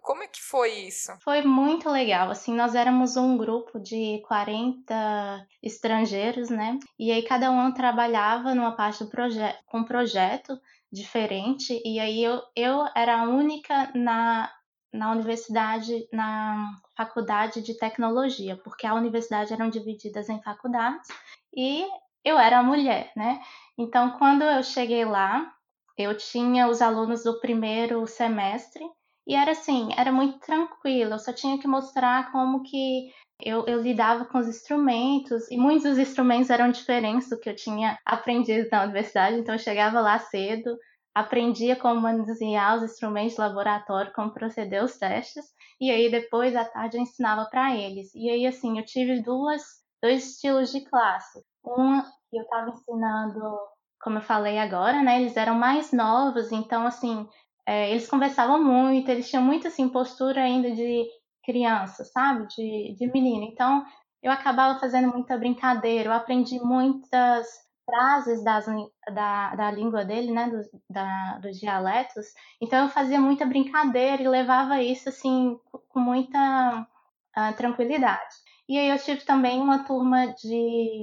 Como 0.01 0.23
é 0.23 0.27
que 0.27 0.41
foi 0.41 0.71
isso? 0.71 1.13
Foi 1.23 1.43
muito 1.43 1.91
legal. 1.91 2.31
Assim, 2.31 2.55
nós 2.55 2.75
éramos 2.75 3.19
um 3.19 3.37
grupo 3.37 3.79
de 3.79 4.23
40 4.27 5.47
estrangeiros, 5.63 6.49
né? 6.49 6.79
E 6.99 7.13
aí 7.13 7.23
cada 7.23 7.51
um 7.51 7.71
trabalhava 7.71 8.55
numa 8.55 8.75
parte 8.75 9.05
do 9.05 9.11
projeto, 9.11 9.59
com 9.67 9.81
um 9.81 9.85
projeto 9.85 10.59
diferente. 10.91 11.83
E 11.85 12.01
aí 12.01 12.25
eu, 12.25 12.41
eu 12.57 12.87
era 12.97 13.21
a 13.21 13.25
única 13.25 13.93
na 13.95 14.51
na 14.91 15.13
universidade, 15.13 16.09
na 16.11 16.73
faculdade 16.97 17.61
de 17.61 17.77
tecnologia, 17.77 18.57
porque 18.65 18.87
a 18.87 18.95
universidade 18.95 19.53
eram 19.53 19.69
divididas 19.69 20.31
em 20.31 20.41
faculdades 20.43 21.07
e 21.55 21.87
eu 22.29 22.39
era 22.39 22.63
mulher, 22.63 23.11
né? 23.17 23.41
Então, 23.77 24.13
quando 24.19 24.43
eu 24.43 24.63
cheguei 24.63 25.05
lá, 25.05 25.53
eu 25.97 26.17
tinha 26.17 26.69
os 26.69 26.83
alunos 26.83 27.25
do 27.25 27.41
primeiro 27.41 28.07
semestre 28.07 28.85
e 29.27 29.35
era 29.35 29.53
assim, 29.53 29.91
era 29.97 30.13
muito 30.13 30.39
tranquilo. 30.41 31.15
Eu 31.15 31.19
só 31.19 31.33
tinha 31.33 31.59
que 31.59 31.69
mostrar 31.69 32.33
como 32.33 32.63
que 32.63 33.11
eu, 33.43 33.65
eu, 33.67 33.81
lidava 33.81 34.25
com 34.25 34.39
os 34.39 34.49
instrumentos 34.49 35.51
e 35.51 35.57
muitos 35.57 35.85
dos 35.85 35.99
instrumentos 35.99 36.51
eram 36.51 36.71
diferentes 36.71 37.29
do 37.29 37.39
que 37.39 37.49
eu 37.49 37.55
tinha 37.55 37.99
aprendido 38.05 38.69
na 38.71 38.85
universidade. 38.85 39.39
Então, 39.39 39.55
eu 39.55 39.59
chegava 39.59 40.01
lá 40.01 40.19
cedo, 40.19 40.77
aprendia 41.15 41.77
como 41.77 42.01
manusear 42.01 42.77
os 42.77 42.83
instrumentos 42.83 43.35
de 43.35 43.41
laboratório, 43.41 44.13
como 44.13 44.33
proceder 44.33 44.83
os 44.83 44.97
testes 44.97 45.45
e 45.81 45.91
aí 45.91 46.11
depois 46.11 46.57
à 46.57 46.65
tarde 46.65 46.97
eu 46.97 47.03
ensinava 47.03 47.49
para 47.51 47.77
eles. 47.77 48.15
E 48.15 48.29
aí 48.29 48.47
assim, 48.47 48.79
eu 48.79 48.85
tive 48.85 49.23
duas 49.23 49.63
dois 50.03 50.31
estilos 50.31 50.71
de 50.71 50.81
classe. 50.85 51.43
Uma 51.65 52.05
eu 52.33 52.43
estava 52.43 52.71
ensinando, 52.71 53.41
como 54.01 54.19
eu 54.19 54.23
falei 54.23 54.59
agora, 54.59 55.03
né? 55.03 55.21
Eles 55.21 55.37
eram 55.37 55.55
mais 55.55 55.93
novos, 55.93 56.53
então 56.53 56.87
assim, 56.87 57.29
é, 57.67 57.91
eles 57.91 58.09
conversavam 58.09 58.63
muito, 58.63 59.11
eles 59.11 59.29
tinham 59.29 59.43
muito 59.43 59.69
assim 59.69 59.89
postura 59.89 60.43
ainda 60.43 60.71
de 60.71 61.07
criança, 61.45 62.05
sabe? 62.05 62.47
De, 62.49 62.95
de 62.99 63.13
menino. 63.13 63.45
Então 63.45 63.85
eu 64.23 64.31
acabava 64.33 64.79
fazendo 64.79 65.13
muita 65.13 65.39
brincadeira, 65.39 66.11
eu 66.11 66.13
aprendi 66.13 66.59
muitas 66.61 67.47
frases 67.87 68.45
das, 68.45 68.67
da, 69.15 69.55
da 69.55 69.71
língua 69.71 70.05
dele, 70.05 70.31
né, 70.31 70.51
dos, 70.51 70.67
da, 70.91 71.39
dos 71.39 71.59
dialetos. 71.59 72.27
Então 72.61 72.85
eu 72.85 72.91
fazia 72.91 73.19
muita 73.19 73.47
brincadeira 73.47 74.23
e 74.23 74.29
levava 74.29 74.83
isso 74.83 75.09
assim 75.09 75.59
com 75.89 76.01
muita 76.01 76.87
uh, 77.37 77.57
tranquilidade. 77.57 78.35
E 78.69 78.77
aí 78.77 78.91
eu 78.91 78.99
tive 78.99 79.25
também 79.25 79.61
uma 79.61 79.85
turma 79.85 80.27
de 80.35 81.03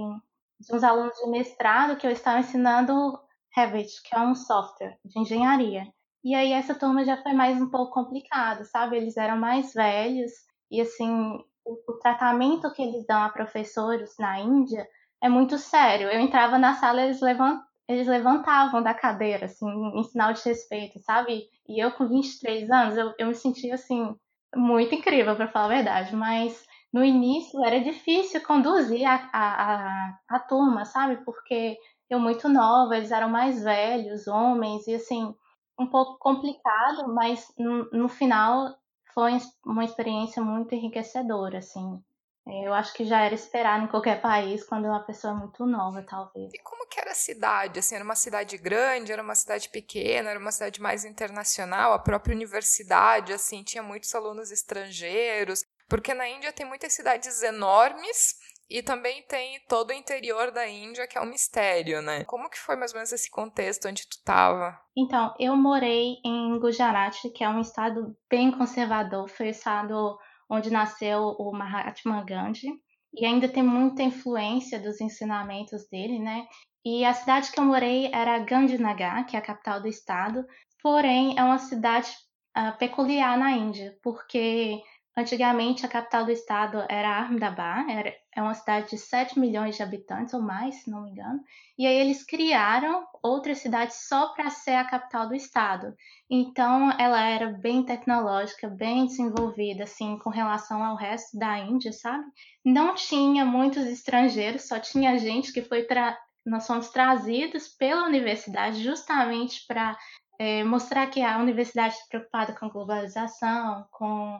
de 0.65 0.75
uns 0.75 0.83
alunos 0.83 1.15
de 1.17 1.29
mestrado 1.29 1.97
que 1.97 2.05
eu 2.05 2.11
estava 2.11 2.39
ensinando 2.39 3.19
Revit, 3.55 4.01
que 4.03 4.15
é 4.15 4.19
um 4.19 4.35
software 4.35 4.97
de 5.05 5.19
engenharia. 5.19 5.87
E 6.23 6.33
aí 6.33 6.51
essa 6.51 6.73
turma 6.73 7.05
já 7.05 7.21
foi 7.21 7.33
mais 7.33 7.61
um 7.61 7.69
pouco 7.69 7.93
complicada, 7.93 8.65
sabe? 8.65 8.97
Eles 8.97 9.15
eram 9.15 9.37
mais 9.37 9.73
velhos 9.73 10.31
e 10.71 10.81
assim, 10.81 11.39
o, 11.63 11.91
o 11.91 11.93
tratamento 11.99 12.71
que 12.73 12.81
eles 12.81 13.05
dão 13.05 13.21
a 13.21 13.29
professores 13.29 14.15
na 14.19 14.39
Índia 14.39 14.87
é 15.21 15.29
muito 15.29 15.57
sério. 15.57 16.09
Eu 16.09 16.19
entrava 16.19 16.57
na 16.57 16.75
sala, 16.75 17.03
eles 17.03 17.21
levantavam 17.21 17.63
eles 17.87 18.07
levantavam 18.07 18.81
da 18.81 18.93
cadeira, 18.93 19.45
assim, 19.45 19.67
em 19.95 20.03
sinal 20.03 20.33
de 20.33 20.43
respeito, 20.43 20.99
sabe? 20.99 21.43
E 21.67 21.83
eu, 21.83 21.91
com 21.91 22.07
23 22.07 22.69
anos, 22.71 22.97
eu, 22.97 23.13
eu 23.19 23.27
me 23.27 23.35
sentia, 23.35 23.75
assim, 23.75 24.15
muito 24.55 24.95
incrível, 24.95 25.35
para 25.35 25.47
falar 25.47 25.65
a 25.65 25.75
verdade, 25.75 26.15
mas 26.15 26.65
no 26.95 27.03
início 27.03 27.61
era 27.65 27.81
difícil 27.81 28.41
conduzir 28.41 29.05
a, 29.05 29.29
a, 29.33 29.73
a, 29.73 30.19
a 30.29 30.39
turma, 30.39 30.85
sabe? 30.85 31.17
Porque 31.25 31.77
eu 32.09 32.21
muito 32.21 32.47
nova, 32.47 32.95
eles 32.95 33.11
eram 33.11 33.27
mais 33.27 33.61
velhos, 33.61 34.27
homens, 34.27 34.87
e 34.87 34.95
assim, 34.95 35.35
um 35.77 35.87
pouco 35.87 36.17
complicado, 36.17 37.13
mas 37.13 37.53
no, 37.57 37.89
no 37.91 38.07
final 38.07 38.73
foi 39.13 39.33
uma 39.65 39.83
experiência 39.83 40.41
muito 40.41 40.73
enriquecedora, 40.73 41.57
assim. 41.57 42.01
Eu 42.47 42.73
acho 42.73 42.93
que 42.93 43.03
já 43.03 43.23
era 43.23 43.35
esperado 43.35 43.83
em 43.83 43.87
qualquer 43.87 44.21
país 44.21 44.63
quando 44.63 44.85
uma 44.85 45.03
pessoa 45.03 45.33
é 45.33 45.37
muito 45.37 45.65
nova, 45.65 46.01
talvez. 46.01 46.53
E 46.53 46.59
como 46.59 46.87
que 46.87 46.97
era 46.97 47.11
a 47.11 47.15
cidade? 47.15 47.79
Assim, 47.79 47.95
era 47.95 48.03
uma 48.05 48.15
cidade 48.15 48.57
grande, 48.57 49.11
era 49.11 49.21
uma 49.21 49.35
cidade 49.35 49.67
pequena, 49.67 50.29
era 50.29 50.39
uma 50.39 50.51
cidade 50.51 50.79
mais 50.79 51.03
internacional, 51.03 51.91
a 51.91 51.99
própria 51.99 52.33
universidade, 52.33 53.33
assim, 53.33 53.63
tinha 53.63 53.83
muitos 53.83 54.15
alunos 54.15 54.49
estrangeiros. 54.49 55.65
Porque 55.95 56.13
na 56.13 56.27
Índia 56.27 56.51
tem 56.51 56.65
muitas 56.65 56.91
cidades 56.91 57.41
enormes 57.41 58.35
e 58.69 58.83
também 58.83 59.23
tem 59.29 59.61
todo 59.65 59.91
o 59.91 59.93
interior 59.93 60.51
da 60.51 60.67
Índia, 60.67 61.07
que 61.07 61.17
é 61.17 61.21
um 61.21 61.25
mistério, 61.25 62.01
né? 62.01 62.25
Como 62.25 62.49
que 62.49 62.59
foi 62.59 62.75
mais 62.75 62.91
ou 62.91 62.97
menos 62.97 63.13
esse 63.13 63.31
contexto 63.31 63.87
onde 63.87 64.05
tu 64.05 64.17
estava? 64.17 64.77
Então, 64.97 65.33
eu 65.39 65.55
morei 65.55 66.17
em 66.25 66.59
Gujarat, 66.59 67.15
que 67.33 67.45
é 67.45 67.49
um 67.49 67.61
estado 67.61 68.13
bem 68.29 68.51
conservador, 68.51 69.29
foi 69.29 69.47
o 69.47 69.51
estado 69.51 70.17
onde 70.49 70.69
nasceu 70.69 71.33
o 71.39 71.53
Mahatma 71.53 72.25
Gandhi, 72.25 72.67
e 73.13 73.25
ainda 73.25 73.47
tem 73.47 73.63
muita 73.63 74.03
influência 74.03 74.77
dos 74.77 74.99
ensinamentos 74.99 75.87
dele, 75.89 76.19
né? 76.19 76.45
E 76.83 77.05
a 77.05 77.13
cidade 77.13 77.53
que 77.53 77.59
eu 77.59 77.63
morei 77.63 78.11
era 78.13 78.37
Gandhinagar, 78.39 79.25
que 79.25 79.37
é 79.37 79.39
a 79.39 79.41
capital 79.41 79.79
do 79.79 79.87
estado, 79.87 80.45
porém 80.83 81.39
é 81.39 81.41
uma 81.41 81.57
cidade 81.57 82.11
uh, 82.57 82.77
peculiar 82.77 83.37
na 83.37 83.51
Índia, 83.51 83.97
porque 84.03 84.81
Antigamente, 85.17 85.85
a 85.85 85.89
capital 85.89 86.25
do 86.25 86.31
estado 86.31 86.83
era 86.89 87.19
Ahmedabad, 87.19 87.89
era, 87.89 88.13
é 88.35 88.41
uma 88.41 88.53
cidade 88.53 88.89
de 88.89 88.97
7 88.97 89.39
milhões 89.39 89.77
de 89.77 89.81
habitantes 89.81 90.33
ou 90.33 90.41
mais, 90.41 90.83
se 90.83 90.91
não 90.91 91.03
me 91.03 91.11
engano. 91.11 91.39
E 91.77 91.87
aí 91.87 91.95
eles 91.95 92.21
criaram 92.25 93.07
outra 93.23 93.55
cidade 93.55 93.95
só 93.95 94.33
para 94.33 94.49
ser 94.49 94.75
a 94.75 94.83
capital 94.83 95.29
do 95.29 95.33
estado. 95.33 95.95
Então, 96.29 96.91
ela 96.99 97.21
era 97.21 97.47
bem 97.47 97.85
tecnológica, 97.85 98.67
bem 98.67 99.05
desenvolvida, 99.05 99.85
assim, 99.85 100.19
com 100.19 100.29
relação 100.29 100.83
ao 100.83 100.97
resto 100.97 101.39
da 101.39 101.59
Índia, 101.59 101.93
sabe? 101.93 102.25
Não 102.65 102.93
tinha 102.93 103.45
muitos 103.45 103.85
estrangeiros, 103.85 104.67
só 104.67 104.79
tinha 104.79 105.17
gente 105.17 105.53
que 105.53 105.61
foi 105.61 105.83
tra... 105.83 106.17
nós 106.45 106.67
fomos 106.67 106.89
trazidos 106.89 107.69
pela 107.69 108.03
universidade 108.03 108.83
justamente 108.83 109.65
para 109.65 109.97
é, 110.37 110.61
mostrar 110.65 111.07
que 111.07 111.21
a 111.21 111.37
universidade 111.37 111.93
está 111.93 112.05
preocupada 112.09 112.53
com 112.53 112.67
globalização, 112.67 113.87
com 113.91 114.37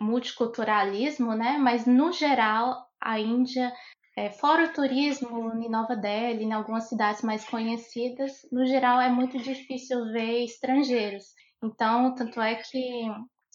multiculturalismo, 0.00 1.34
né? 1.34 1.58
Mas 1.58 1.86
no 1.86 2.12
geral 2.12 2.86
a 3.00 3.18
Índia, 3.20 3.72
é, 4.16 4.30
fora 4.30 4.64
o 4.64 4.72
turismo 4.72 5.52
em 5.62 5.68
Nova 5.68 5.94
Delhi, 5.94 6.44
em 6.44 6.52
algumas 6.52 6.88
cidades 6.88 7.22
mais 7.22 7.48
conhecidas, 7.48 8.32
no 8.50 8.66
geral 8.66 9.00
é 9.00 9.08
muito 9.08 9.38
difícil 9.38 10.12
ver 10.12 10.44
estrangeiros. 10.44 11.24
Então, 11.62 12.14
tanto 12.14 12.40
é 12.40 12.54
que 12.56 13.10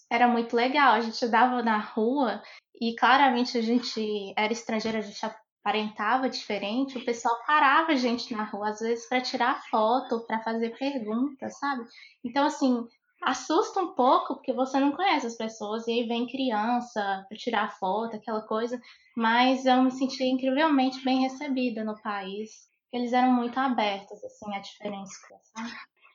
era 0.09 0.27
muito 0.27 0.55
legal. 0.55 0.93
A 0.93 1.01
gente 1.01 1.23
andava 1.25 1.63
na 1.63 1.79
rua 1.79 2.41
e 2.79 2.95
claramente 2.95 3.57
a 3.57 3.61
gente 3.61 4.33
era 4.37 4.51
estrangeira, 4.51 4.99
a 4.99 5.01
gente 5.01 5.19
aparentava 5.63 6.29
diferente. 6.29 6.97
O 6.97 7.05
pessoal 7.05 7.35
parava 7.45 7.91
a 7.91 7.95
gente 7.95 8.33
na 8.33 8.43
rua, 8.43 8.69
às 8.69 8.79
vezes, 8.79 9.07
para 9.07 9.21
tirar 9.21 9.61
foto, 9.69 10.25
para 10.27 10.43
fazer 10.43 10.77
perguntas, 10.77 11.57
sabe? 11.57 11.85
Então, 12.23 12.45
assim, 12.45 12.85
assusta 13.21 13.79
um 13.79 13.93
pouco, 13.93 14.35
porque 14.35 14.51
você 14.51 14.79
não 14.79 14.91
conhece 14.91 15.27
as 15.27 15.35
pessoas, 15.35 15.87
e 15.87 15.91
aí 15.91 16.07
vem 16.07 16.27
criança 16.27 17.25
para 17.27 17.37
tirar 17.37 17.77
foto, 17.77 18.15
aquela 18.15 18.41
coisa, 18.41 18.79
mas 19.15 19.65
eu 19.65 19.81
me 19.83 19.91
senti 19.91 20.23
incrivelmente 20.23 21.03
bem 21.03 21.21
recebida 21.21 21.83
no 21.83 22.01
país. 22.01 22.69
Eles 22.91 23.13
eram 23.13 23.31
muito 23.31 23.57
abertos, 23.57 24.23
assim, 24.23 24.53
a 24.53 24.59
diferença? 24.59 25.13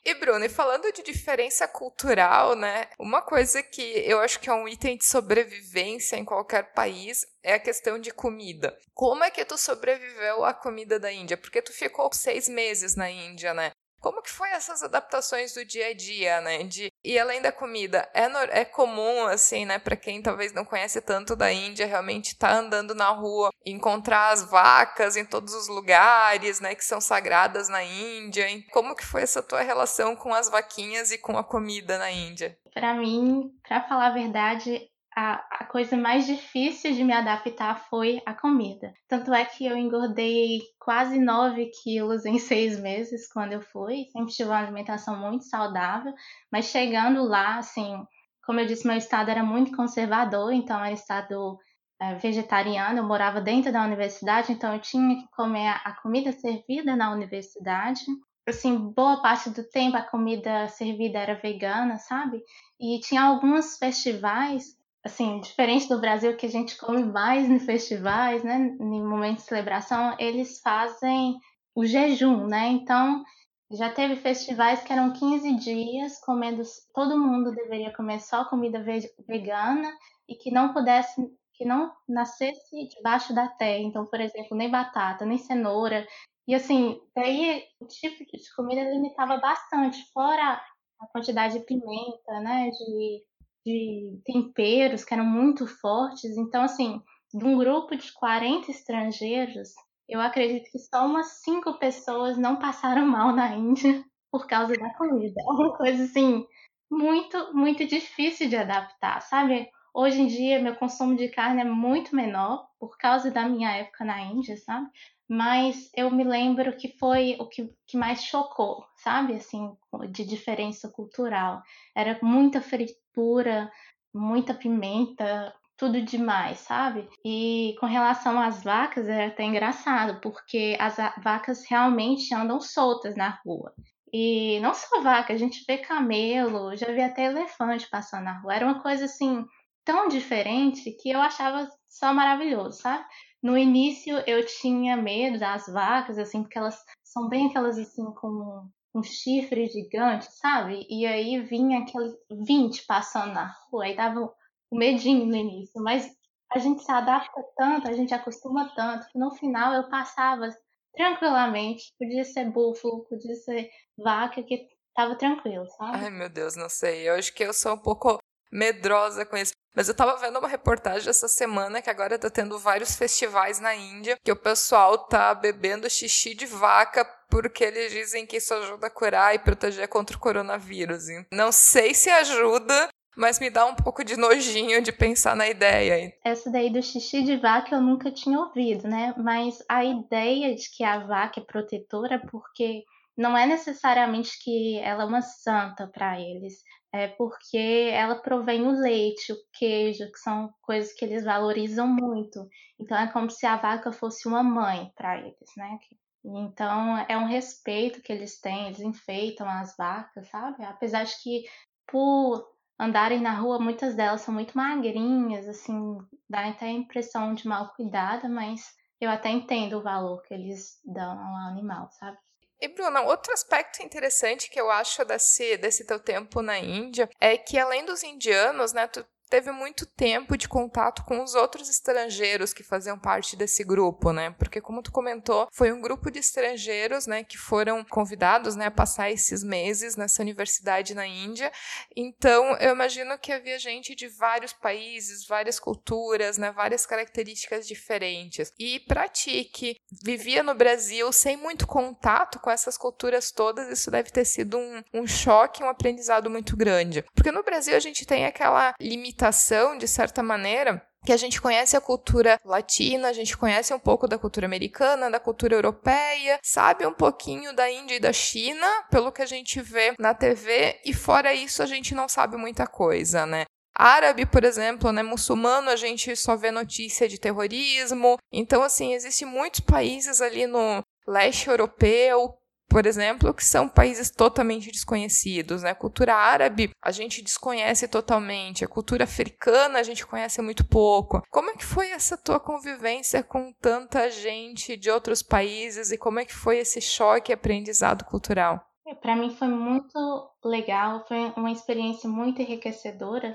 E 0.04 0.14
Bruno, 0.14 0.44
e 0.44 0.48
falando 0.48 0.92
de 0.92 1.02
diferença 1.02 1.66
cultural, 1.66 2.54
né? 2.54 2.88
Uma 2.96 3.22
coisa 3.22 3.60
que 3.60 3.82
eu 3.82 4.20
acho 4.20 4.38
que 4.38 4.48
é 4.48 4.52
um 4.52 4.68
item 4.68 4.96
de 4.96 5.04
sobrevivência 5.04 6.16
em 6.16 6.24
qualquer 6.24 6.72
país 6.74 7.26
é 7.42 7.54
a 7.54 7.58
questão 7.58 7.98
de 7.98 8.12
comida. 8.12 8.78
Como 8.94 9.24
é 9.24 9.32
que 9.32 9.44
tu 9.44 9.58
sobreviveu 9.58 10.44
à 10.44 10.54
comida 10.54 11.00
da 11.00 11.12
Índia? 11.12 11.36
Porque 11.36 11.60
tu 11.60 11.72
ficou 11.72 12.08
seis 12.12 12.48
meses 12.48 12.94
na 12.94 13.10
Índia, 13.10 13.52
né? 13.52 13.72
Como 14.00 14.22
que 14.22 14.30
foi 14.30 14.50
essas 14.50 14.82
adaptações 14.82 15.54
do 15.54 15.64
dia 15.64 15.88
a 15.88 15.94
dia, 15.94 16.40
né? 16.40 16.62
De 16.64 16.90
e 17.04 17.18
além 17.18 17.40
da 17.40 17.52
comida, 17.52 18.08
é, 18.12 18.28
no, 18.28 18.38
é 18.38 18.64
comum, 18.64 19.26
assim, 19.26 19.64
né, 19.64 19.78
para 19.78 19.94
quem 19.94 20.20
talvez 20.20 20.52
não 20.52 20.64
conhece 20.64 21.00
tanto 21.00 21.36
da 21.36 21.52
Índia, 21.52 21.86
realmente 21.86 22.36
tá 22.36 22.52
andando 22.52 22.94
na 22.96 23.10
rua, 23.10 23.50
encontrar 23.64 24.30
as 24.30 24.42
vacas 24.42 25.16
em 25.16 25.24
todos 25.24 25.54
os 25.54 25.68
lugares, 25.68 26.58
né, 26.60 26.74
que 26.74 26.84
são 26.84 27.00
sagradas 27.00 27.68
na 27.68 27.84
Índia. 27.84 28.46
Como 28.72 28.96
que 28.96 29.04
foi 29.04 29.22
essa 29.22 29.42
tua 29.42 29.60
relação 29.60 30.16
com 30.16 30.34
as 30.34 30.48
vaquinhas 30.48 31.12
e 31.12 31.18
com 31.18 31.38
a 31.38 31.44
comida 31.44 31.96
na 31.96 32.10
Índia? 32.10 32.58
Para 32.74 32.94
mim, 32.94 33.52
para 33.66 33.86
falar 33.88 34.08
a 34.08 34.14
verdade, 34.14 34.88
a, 35.16 35.42
a 35.50 35.64
coisa 35.64 35.96
mais 35.96 36.26
difícil 36.26 36.92
de 36.92 37.02
me 37.02 37.14
adaptar 37.14 37.88
foi 37.88 38.20
a 38.26 38.34
comida. 38.34 38.92
Tanto 39.08 39.32
é 39.32 39.46
que 39.46 39.64
eu 39.64 39.74
engordei 39.74 40.60
quase 40.78 41.18
9 41.18 41.70
quilos 41.82 42.26
em 42.26 42.38
seis 42.38 42.78
meses 42.78 43.26
quando 43.32 43.54
eu 43.54 43.62
fui. 43.62 44.04
Sempre 44.12 44.34
tive 44.34 44.50
uma 44.50 44.58
alimentação 44.58 45.18
muito 45.18 45.44
saudável, 45.44 46.12
mas 46.52 46.66
chegando 46.66 47.24
lá, 47.24 47.56
assim, 47.56 47.96
como 48.44 48.60
eu 48.60 48.66
disse, 48.66 48.86
meu 48.86 48.96
estado 48.96 49.30
era 49.30 49.42
muito 49.42 49.74
conservador, 49.74 50.52
então 50.52 50.78
era 50.84 50.92
estado 50.92 51.58
é, 51.98 52.16
vegetariano. 52.16 52.98
Eu 52.98 53.04
morava 53.08 53.40
dentro 53.40 53.72
da 53.72 53.82
universidade, 53.82 54.52
então 54.52 54.74
eu 54.74 54.80
tinha 54.80 55.16
que 55.16 55.26
comer 55.30 55.80
a 55.82 55.96
comida 56.02 56.30
servida 56.30 56.94
na 56.94 57.10
universidade 57.10 58.04
assim, 58.48 58.78
boa 58.78 59.20
parte 59.20 59.50
do 59.50 59.64
tempo 59.68 59.96
a 59.96 60.02
comida 60.02 60.68
servida 60.68 61.18
era 61.18 61.34
vegana, 61.34 61.98
sabe? 61.98 62.40
E 62.80 63.00
tinha 63.00 63.22
alguns 63.22 63.76
festivais, 63.76 64.76
assim, 65.06 65.40
diferente 65.40 65.88
do 65.88 66.00
Brasil 66.00 66.36
que 66.36 66.46
a 66.46 66.50
gente 66.50 66.76
come 66.76 67.04
mais 67.04 67.48
em 67.48 67.58
festivais, 67.58 68.42
né, 68.42 68.56
em 68.56 69.02
momentos 69.02 69.44
de 69.44 69.48
celebração, 69.48 70.14
eles 70.18 70.60
fazem 70.60 71.38
o 71.74 71.86
jejum, 71.86 72.46
né? 72.46 72.68
Então, 72.68 73.22
já 73.70 73.90
teve 73.90 74.16
festivais 74.16 74.82
que 74.82 74.92
eram 74.92 75.12
15 75.12 75.56
dias 75.56 76.20
comendo, 76.20 76.62
todo 76.94 77.18
mundo 77.18 77.54
deveria 77.54 77.94
comer 77.94 78.20
só 78.20 78.44
comida 78.44 78.84
vegana 79.26 79.90
e 80.28 80.34
que 80.34 80.50
não 80.50 80.72
pudesse 80.72 81.20
que 81.54 81.64
não 81.64 81.90
nascesse 82.06 82.86
debaixo 82.88 83.34
da 83.34 83.48
terra. 83.48 83.78
Então, 83.78 84.04
por 84.04 84.20
exemplo, 84.20 84.54
nem 84.54 84.70
batata, 84.70 85.24
nem 85.24 85.38
cenoura, 85.38 86.06
e 86.46 86.54
assim, 86.54 87.00
daí 87.14 87.64
o 87.80 87.86
tipo 87.86 88.24
de 88.24 88.54
comida 88.54 88.82
limitava 88.90 89.38
bastante, 89.38 90.04
fora 90.12 90.60
a 91.00 91.06
quantidade 91.08 91.58
de 91.58 91.64
pimenta, 91.64 92.40
né? 92.40 92.70
De, 92.70 93.24
de 93.66 94.20
temperos 94.24 95.04
que 95.04 95.12
eram 95.12 95.26
muito 95.26 95.66
fortes. 95.66 96.36
Então, 96.36 96.62
assim, 96.62 97.02
de 97.34 97.44
um 97.44 97.58
grupo 97.58 97.96
de 97.96 98.12
40 98.12 98.70
estrangeiros, 98.70 99.70
eu 100.08 100.20
acredito 100.20 100.70
que 100.70 100.78
só 100.78 101.04
umas 101.04 101.40
cinco 101.42 101.76
pessoas 101.78 102.38
não 102.38 102.56
passaram 102.56 103.04
mal 103.10 103.34
na 103.34 103.56
Índia 103.56 104.04
por 104.30 104.46
causa 104.46 104.72
da 104.74 104.94
comida. 104.94 105.34
É 105.40 105.52
uma 105.52 105.76
coisa 105.76 106.04
assim 106.04 106.46
muito, 106.88 107.52
muito 107.52 107.84
difícil 107.84 108.48
de 108.48 108.56
adaptar, 108.56 109.20
sabe? 109.22 109.68
Hoje 109.92 110.20
em 110.20 110.26
dia, 110.28 110.62
meu 110.62 110.76
consumo 110.76 111.16
de 111.16 111.28
carne 111.28 111.62
é 111.62 111.64
muito 111.64 112.14
menor 112.14 112.68
por 112.78 112.96
causa 112.96 113.30
da 113.30 113.48
minha 113.48 113.72
época 113.72 114.04
na 114.04 114.22
Índia, 114.22 114.56
sabe? 114.58 114.88
Mas 115.28 115.90
eu 115.94 116.10
me 116.10 116.24
lembro 116.24 116.76
que 116.76 116.96
foi 116.98 117.36
o 117.40 117.46
que, 117.46 117.72
que 117.86 117.96
mais 117.96 118.22
chocou, 118.22 118.84
sabe? 118.96 119.34
Assim, 119.34 119.76
de 120.10 120.24
diferença 120.24 120.88
cultural. 120.88 121.62
Era 121.94 122.18
muita 122.22 122.60
fritura, 122.60 123.70
muita 124.14 124.54
pimenta, 124.54 125.52
tudo 125.76 126.00
demais, 126.00 126.60
sabe? 126.60 127.08
E 127.24 127.74
com 127.80 127.86
relação 127.86 128.40
às 128.40 128.62
vacas, 128.62 129.08
é 129.08 129.26
até 129.26 129.44
engraçado, 129.44 130.20
porque 130.20 130.76
as 130.80 130.96
vacas 131.22 131.64
realmente 131.68 132.34
andam 132.34 132.60
soltas 132.60 133.14
na 133.16 133.40
rua. 133.44 133.74
E 134.12 134.58
não 134.60 134.72
só 134.72 135.00
vaca, 135.02 135.32
a 135.32 135.36
gente 135.36 135.64
vê 135.66 135.78
camelo, 135.78 136.74
já 136.76 136.86
vi 136.92 137.02
até 137.02 137.24
elefante 137.24 137.88
passando 137.90 138.24
na 138.24 138.40
rua. 138.40 138.54
Era 138.54 138.66
uma 138.66 138.80
coisa 138.80 139.04
assim 139.04 139.44
tão 139.84 140.08
diferente 140.08 140.90
que 140.92 141.10
eu 141.10 141.20
achava 141.20 141.68
só 141.88 142.14
maravilhoso, 142.14 142.80
sabe? 142.80 143.04
No 143.46 143.56
início 143.56 144.18
eu 144.26 144.44
tinha 144.44 144.96
medo 144.96 145.38
das 145.38 145.68
vacas, 145.68 146.18
assim, 146.18 146.42
porque 146.42 146.58
elas 146.58 146.84
são 147.04 147.28
bem 147.28 147.46
aquelas 147.46 147.78
assim 147.78 148.04
com 148.14 148.68
um 148.92 149.02
chifre 149.04 149.68
gigante, 149.68 150.26
sabe? 150.32 150.84
E 150.90 151.06
aí 151.06 151.40
vinha 151.42 151.78
aqueles 151.78 152.12
20 152.44 152.84
passando 152.86 153.34
na 153.34 153.54
rua, 153.70 153.84
aí 153.84 153.94
dava 153.94 154.34
um 154.72 154.76
medinho 154.76 155.24
no 155.26 155.36
início, 155.36 155.80
mas 155.80 156.10
a 156.52 156.58
gente 156.58 156.82
se 156.82 156.90
adapta 156.90 157.40
tanto, 157.56 157.88
a 157.88 157.92
gente 157.92 158.12
acostuma 158.12 158.74
tanto, 158.74 159.06
que 159.12 159.16
no 159.16 159.30
final 159.30 159.74
eu 159.74 159.88
passava 159.88 160.48
tranquilamente, 160.92 161.94
podia 162.00 162.24
ser 162.24 162.50
búfalo, 162.50 163.04
podia 163.04 163.36
ser 163.36 163.70
vaca, 163.96 164.42
que 164.42 164.66
tava 164.92 165.14
tranquilo, 165.14 165.66
sabe? 165.76 165.98
Ai, 166.04 166.10
meu 166.10 166.28
Deus, 166.28 166.56
não 166.56 166.68
sei. 166.68 167.08
Eu 167.08 167.14
acho 167.14 167.32
que 167.32 167.44
eu 167.44 167.52
sou 167.52 167.74
um 167.74 167.78
pouco 167.78 168.18
medrosa 168.50 169.24
com 169.24 169.36
isso. 169.36 169.52
Mas 169.76 169.88
eu 169.88 169.94
tava 169.94 170.16
vendo 170.16 170.38
uma 170.38 170.48
reportagem 170.48 171.10
essa 171.10 171.28
semana 171.28 171.82
que 171.82 171.90
agora 171.90 172.18
tá 172.18 172.30
tendo 172.30 172.58
vários 172.58 172.96
festivais 172.96 173.60
na 173.60 173.74
Índia 173.74 174.16
que 174.24 174.32
o 174.32 174.36
pessoal 174.36 174.96
tá 175.06 175.34
bebendo 175.34 175.90
xixi 175.90 176.34
de 176.34 176.46
vaca 176.46 177.04
porque 177.28 177.62
eles 177.62 177.92
dizem 177.92 178.24
que 178.24 178.38
isso 178.38 178.54
ajuda 178.54 178.86
a 178.86 178.90
curar 178.90 179.34
e 179.34 179.38
proteger 179.38 179.86
contra 179.88 180.16
o 180.16 180.20
coronavírus. 180.20 181.04
Não 181.30 181.52
sei 181.52 181.92
se 181.92 182.08
ajuda, 182.08 182.88
mas 183.14 183.38
me 183.38 183.50
dá 183.50 183.66
um 183.66 183.74
pouco 183.74 184.02
de 184.02 184.16
nojinho 184.16 184.80
de 184.80 184.92
pensar 184.92 185.36
na 185.36 185.46
ideia. 185.46 186.10
Essa 186.24 186.50
daí 186.50 186.70
do 186.70 186.82
xixi 186.82 187.22
de 187.22 187.36
vaca 187.36 187.74
eu 187.74 187.82
nunca 187.82 188.10
tinha 188.10 188.38
ouvido, 188.38 188.88
né? 188.88 189.14
Mas 189.18 189.58
a 189.68 189.84
ideia 189.84 190.54
de 190.54 190.70
que 190.74 190.84
a 190.84 191.00
vaca 191.00 191.40
é 191.40 191.44
protetora 191.44 192.22
porque 192.30 192.82
não 193.16 193.36
é 193.36 193.46
necessariamente 193.46 194.38
que 194.42 194.78
ela 194.78 195.02
é 195.02 195.06
uma 195.06 195.22
santa 195.22 195.86
para 195.86 196.18
eles 196.20 196.62
é 196.96 197.08
porque 197.08 197.90
ela 197.92 198.16
provém 198.16 198.66
o 198.66 198.70
leite, 198.70 199.32
o 199.32 199.36
queijo, 199.52 200.10
que 200.10 200.18
são 200.18 200.52
coisas 200.62 200.92
que 200.92 201.04
eles 201.04 201.24
valorizam 201.24 201.86
muito. 201.86 202.48
Então 202.78 202.96
é 202.98 203.06
como 203.10 203.30
se 203.30 203.46
a 203.46 203.56
vaca 203.56 203.92
fosse 203.92 204.26
uma 204.26 204.42
mãe 204.42 204.92
para 204.96 205.18
eles, 205.18 205.50
né? 205.56 205.78
Então 206.24 206.98
é 207.08 207.16
um 207.16 207.26
respeito 207.26 208.02
que 208.02 208.12
eles 208.12 208.40
têm, 208.40 208.66
eles 208.66 208.80
enfeitam 208.80 209.48
as 209.48 209.76
vacas, 209.76 210.28
sabe? 210.28 210.64
Apesar 210.64 211.04
de 211.04 211.14
que 211.22 211.44
por 211.86 212.44
andarem 212.78 213.20
na 213.20 213.34
rua, 213.34 213.58
muitas 213.58 213.94
delas 213.94 214.22
são 214.22 214.34
muito 214.34 214.56
magrinhas, 214.56 215.48
assim, 215.48 215.98
dá 216.28 216.48
até 216.48 216.66
a 216.66 216.72
impressão 216.72 217.34
de 217.34 217.46
mal 217.46 217.72
cuidada, 217.74 218.28
mas 218.28 218.74
eu 219.00 219.10
até 219.10 219.30
entendo 219.30 219.78
o 219.78 219.82
valor 219.82 220.22
que 220.22 220.34
eles 220.34 220.80
dão 220.84 221.12
ao 221.12 221.48
animal, 221.48 221.88
sabe? 221.92 222.18
E, 222.60 222.68
Bruna, 222.68 223.02
outro 223.02 223.32
aspecto 223.32 223.82
interessante 223.82 224.48
que 224.48 224.60
eu 224.60 224.70
acho 224.70 225.04
desse, 225.04 225.56
desse 225.58 225.84
teu 225.84 226.00
tempo 226.00 226.40
na 226.40 226.58
Índia 226.58 227.08
é 227.20 227.36
que, 227.36 227.58
além 227.58 227.84
dos 227.84 228.02
indianos, 228.02 228.72
né, 228.72 228.86
tu 228.86 229.04
teve 229.28 229.50
muito 229.50 229.84
tempo 229.86 230.36
de 230.36 230.48
contato 230.48 231.04
com 231.04 231.22
os 231.22 231.34
outros 231.34 231.68
estrangeiros 231.68 232.52
que 232.52 232.62
faziam 232.62 232.98
parte 232.98 233.36
desse 233.36 233.64
grupo, 233.64 234.12
né? 234.12 234.34
Porque 234.38 234.60
como 234.60 234.82
tu 234.82 234.92
comentou, 234.92 235.48
foi 235.52 235.72
um 235.72 235.80
grupo 235.80 236.10
de 236.10 236.20
estrangeiros, 236.20 237.06
né, 237.06 237.24
que 237.24 237.36
foram 237.36 237.84
convidados, 237.84 238.56
né, 238.56 238.66
a 238.66 238.70
passar 238.70 239.10
esses 239.10 239.42
meses 239.42 239.96
nessa 239.96 240.22
universidade 240.22 240.94
na 240.94 241.06
Índia. 241.06 241.52
Então, 241.94 242.56
eu 242.58 242.72
imagino 242.72 243.18
que 243.18 243.32
havia 243.32 243.58
gente 243.58 243.94
de 243.94 244.08
vários 244.08 244.52
países, 244.52 245.26
várias 245.26 245.58
culturas, 245.58 246.38
né, 246.38 246.52
várias 246.52 246.86
características 246.86 247.66
diferentes. 247.66 248.52
E 248.58 248.80
para 248.80 249.08
ti 249.08 249.44
que 249.44 249.76
vivia 250.02 250.42
no 250.42 250.54
Brasil 250.54 251.12
sem 251.12 251.36
muito 251.36 251.66
contato 251.66 252.38
com 252.38 252.50
essas 252.50 252.78
culturas 252.78 253.30
todas, 253.30 253.68
isso 253.68 253.90
deve 253.90 254.10
ter 254.10 254.24
sido 254.24 254.56
um, 254.58 254.82
um 254.94 255.06
choque, 255.06 255.62
um 255.62 255.68
aprendizado 255.68 256.30
muito 256.30 256.56
grande. 256.56 257.04
Porque 257.14 257.32
no 257.32 257.42
Brasil 257.42 257.76
a 257.76 257.80
gente 257.80 258.06
tem 258.06 258.24
aquela 258.24 258.74
limitação 258.80 259.15
limitação, 259.16 259.78
de 259.78 259.88
certa 259.88 260.22
maneira, 260.22 260.82
que 261.04 261.12
a 261.12 261.16
gente 261.16 261.40
conhece 261.40 261.76
a 261.76 261.80
cultura 261.80 262.38
latina, 262.44 263.08
a 263.08 263.12
gente 263.12 263.36
conhece 263.36 263.72
um 263.72 263.78
pouco 263.78 264.06
da 264.06 264.18
cultura 264.18 264.44
americana, 264.44 265.10
da 265.10 265.18
cultura 265.18 265.54
europeia, 265.54 266.38
sabe 266.42 266.86
um 266.86 266.92
pouquinho 266.92 267.54
da 267.54 267.70
Índia 267.70 267.94
e 267.94 268.00
da 268.00 268.12
China, 268.12 268.66
pelo 268.90 269.10
que 269.10 269.22
a 269.22 269.26
gente 269.26 269.60
vê 269.62 269.94
na 269.98 270.12
TV, 270.12 270.80
e 270.84 270.92
fora 270.92 271.32
isso 271.32 271.62
a 271.62 271.66
gente 271.66 271.94
não 271.94 272.08
sabe 272.08 272.36
muita 272.36 272.66
coisa, 272.66 273.24
né? 273.24 273.44
Árabe, 273.74 274.26
por 274.26 274.42
exemplo, 274.42 274.90
né, 274.90 275.02
muçulmano, 275.02 275.70
a 275.70 275.76
gente 275.76 276.14
só 276.16 276.34
vê 276.34 276.50
notícia 276.50 277.06
de 277.06 277.18
terrorismo. 277.18 278.16
Então, 278.32 278.62
assim, 278.62 278.94
existem 278.94 279.28
muitos 279.28 279.60
países 279.60 280.22
ali 280.22 280.46
no 280.46 280.82
leste 281.06 281.48
europeu 281.48 282.34
por 282.68 282.86
exemplo, 282.86 283.32
que 283.32 283.44
são 283.44 283.68
países 283.68 284.10
totalmente 284.10 284.70
desconhecidos, 284.70 285.62
né? 285.62 285.70
A 285.70 285.74
cultura 285.74 286.14
árabe 286.14 286.70
a 286.82 286.90
gente 286.90 287.22
desconhece 287.22 287.88
totalmente, 287.88 288.64
a 288.64 288.68
cultura 288.68 289.04
africana 289.04 289.78
a 289.78 289.82
gente 289.82 290.06
conhece 290.06 290.40
muito 290.42 290.66
pouco. 290.66 291.22
Como 291.30 291.50
é 291.50 291.56
que 291.56 291.64
foi 291.64 291.90
essa 291.90 292.16
tua 292.16 292.40
convivência 292.40 293.22
com 293.22 293.52
tanta 293.60 294.10
gente 294.10 294.76
de 294.76 294.90
outros 294.90 295.22
países 295.22 295.90
e 295.90 295.98
como 295.98 296.18
é 296.18 296.24
que 296.24 296.34
foi 296.34 296.58
esse 296.58 296.80
choque 296.80 297.32
aprendizado 297.32 298.04
cultural? 298.04 298.60
É, 298.86 298.94
Para 298.94 299.16
mim 299.16 299.30
foi 299.30 299.48
muito 299.48 299.98
legal, 300.44 301.04
foi 301.06 301.32
uma 301.36 301.50
experiência 301.50 302.08
muito 302.08 302.40
enriquecedora. 302.40 303.34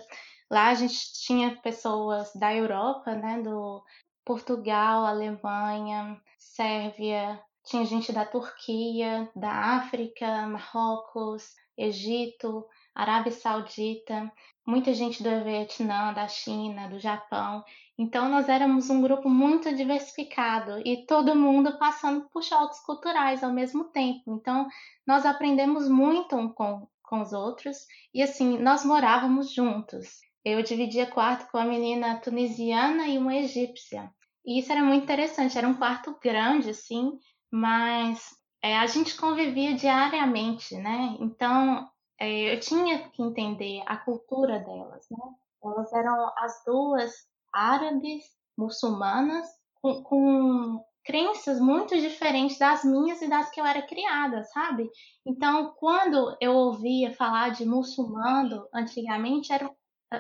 Lá 0.50 0.70
a 0.70 0.74
gente 0.74 1.14
tinha 1.14 1.56
pessoas 1.62 2.32
da 2.36 2.54
Europa, 2.54 3.14
né, 3.16 3.42
do 3.42 3.84
Portugal, 4.26 5.06
Alemanha, 5.06 6.22
Sérvia, 6.38 7.40
tinha 7.64 7.86
gente 7.86 8.12
da 8.12 8.26
Turquia, 8.26 9.30
da 9.36 9.52
África, 9.52 10.48
Marrocos, 10.48 11.54
Egito, 11.78 12.66
Arábia 12.94 13.32
Saudita, 13.32 14.32
muita 14.66 14.94
gente 14.94 15.24
do 15.24 15.44
Vietnã, 15.44 16.14
da 16.14 16.28
China, 16.28 16.90
do 16.90 17.00
Japão. 17.00 17.64
Então 17.98 18.30
nós 18.30 18.50
éramos 18.50 18.90
um 18.90 19.02
grupo 19.02 19.30
muito 19.30 19.74
diversificado 19.76 20.82
e 20.86 21.06
todo 21.06 21.36
mundo 21.36 21.78
passando 21.78 22.28
por 22.30 22.44
choques 22.44 22.80
culturais 22.80 23.44
ao 23.44 23.54
mesmo 23.54 23.86
tempo. 23.86 24.36
Então 24.36 24.68
nós 25.06 25.26
aprendemos 25.26 25.88
muito 25.88 26.36
um 26.36 26.50
com, 26.50 26.88
com 27.04 27.22
os 27.22 27.32
outros 27.32 27.78
e 28.14 28.22
assim 28.22 28.58
nós 28.58 28.84
morávamos 28.84 29.54
juntos. 29.54 30.20
eu 30.44 30.62
dividia 30.64 31.06
quarto 31.06 31.50
com 31.52 31.58
a 31.58 31.66
menina 31.66 32.20
tunisiana 32.20 33.08
e 33.08 33.18
uma 33.18 33.36
egípcia. 33.36 34.12
E 34.46 34.60
isso 34.60 34.72
era 34.72 34.82
muito 34.82 35.04
interessante, 35.04 35.58
era 35.58 35.68
um 35.68 35.76
quarto 35.76 36.18
grande, 36.22 36.72
assim, 36.72 37.12
mas 37.52 38.30
é, 38.64 38.78
a 38.78 38.88
gente 38.88 39.18
convivia 39.18 39.76
diariamente, 39.76 40.76
né? 40.76 41.18
Então, 41.20 41.90
é, 42.20 42.54
eu 42.54 42.60
tinha 42.60 43.10
que 43.10 43.22
entender 43.22 43.84
a 43.86 43.98
cultura 43.98 44.60
delas, 44.60 45.06
né? 45.10 45.18
Elas 45.64 45.92
eram 45.94 46.32
as 46.38 46.64
duas 46.66 47.12
árabes, 47.54 48.24
muçulmanas, 48.58 49.48
com, 49.82 50.04
com 50.04 50.84
crenças 51.04 51.60
muito 51.60 52.00
diferentes 52.00 52.58
das 52.58 52.84
minhas 52.84 53.22
e 53.22 53.28
das 53.28 53.50
que 53.50 53.60
eu 53.60 53.66
era 53.66 53.82
criada, 53.82 54.44
sabe? 54.46 54.90
Então, 55.26 55.74
quando 55.78 56.38
eu 56.40 56.54
ouvia 56.54 57.14
falar 57.16 57.50
de 57.50 57.66
muçulmano 57.66 58.68
antigamente, 58.74 59.52
era 59.52 59.70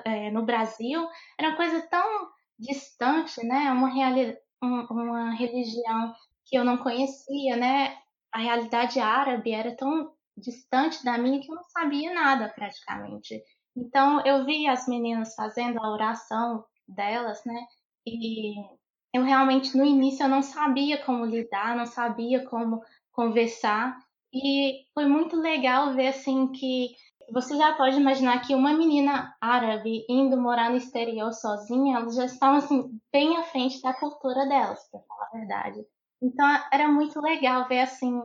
é, 0.06 0.32
no 0.32 0.44
Brasil, 0.44 1.08
era 1.38 1.50
uma 1.50 1.58
coisa 1.58 1.82
tão 1.88 2.30
distante, 2.58 3.46
né? 3.46 3.72
Uma, 3.72 3.92
uma 4.90 5.32
religião 5.36 6.14
que 6.52 6.58
eu 6.58 6.66
não 6.66 6.78
conhecia, 6.78 7.56
né? 7.56 7.98
A 8.34 8.40
realidade 8.40 9.00
árabe 9.00 9.54
era 9.54 9.76
tão 9.76 10.12
distante 10.38 11.04
da 11.04 11.18
minha 11.18 11.40
que 11.40 11.50
eu 11.50 11.56
não 11.56 11.64
sabia 11.64 12.14
nada 12.14 12.50
praticamente. 12.50 13.42
Então, 13.76 14.22
eu 14.26 14.46
vi 14.46 14.68
as 14.68 14.86
meninas 14.88 15.34
fazendo 15.34 15.80
a 15.82 15.90
oração 15.90 16.66
delas, 16.86 17.42
né? 17.46 17.66
E 18.06 18.54
eu 19.14 19.24
realmente 19.24 19.78
no 19.78 19.86
início 19.86 20.24
eu 20.24 20.30
não 20.30 20.42
sabia 20.42 21.04
como 21.06 21.26
lidar, 21.26 21.76
não 21.76 21.86
sabia 21.86 22.46
como 22.48 22.82
conversar 23.14 23.98
e 24.34 24.86
foi 24.94 25.06
muito 25.06 25.36
legal 25.36 25.94
ver 25.94 26.08
assim 26.08 26.52
que 26.52 26.90
você 27.32 27.56
já 27.56 27.74
pode 27.76 27.98
imaginar 27.98 28.42
que 28.42 28.56
uma 28.56 28.74
menina 28.74 29.36
árabe 29.40 30.06
indo 30.10 30.40
morar 30.40 30.70
no 30.70 30.78
exterior 30.78 31.32
sozinha, 31.34 31.98
elas 31.98 32.16
já 32.16 32.26
estavam 32.26 32.58
assim 32.58 33.00
bem 33.12 33.38
à 33.38 33.44
frente 33.44 33.82
da 33.82 33.94
cultura 33.94 34.46
delas, 34.48 34.86
para 34.90 35.02
falar 35.02 35.28
a 35.28 35.38
verdade. 35.38 35.86
Então 36.22 36.48
era 36.72 36.88
muito 36.88 37.20
legal 37.20 37.68
ver 37.68 37.82
assim 37.82 38.22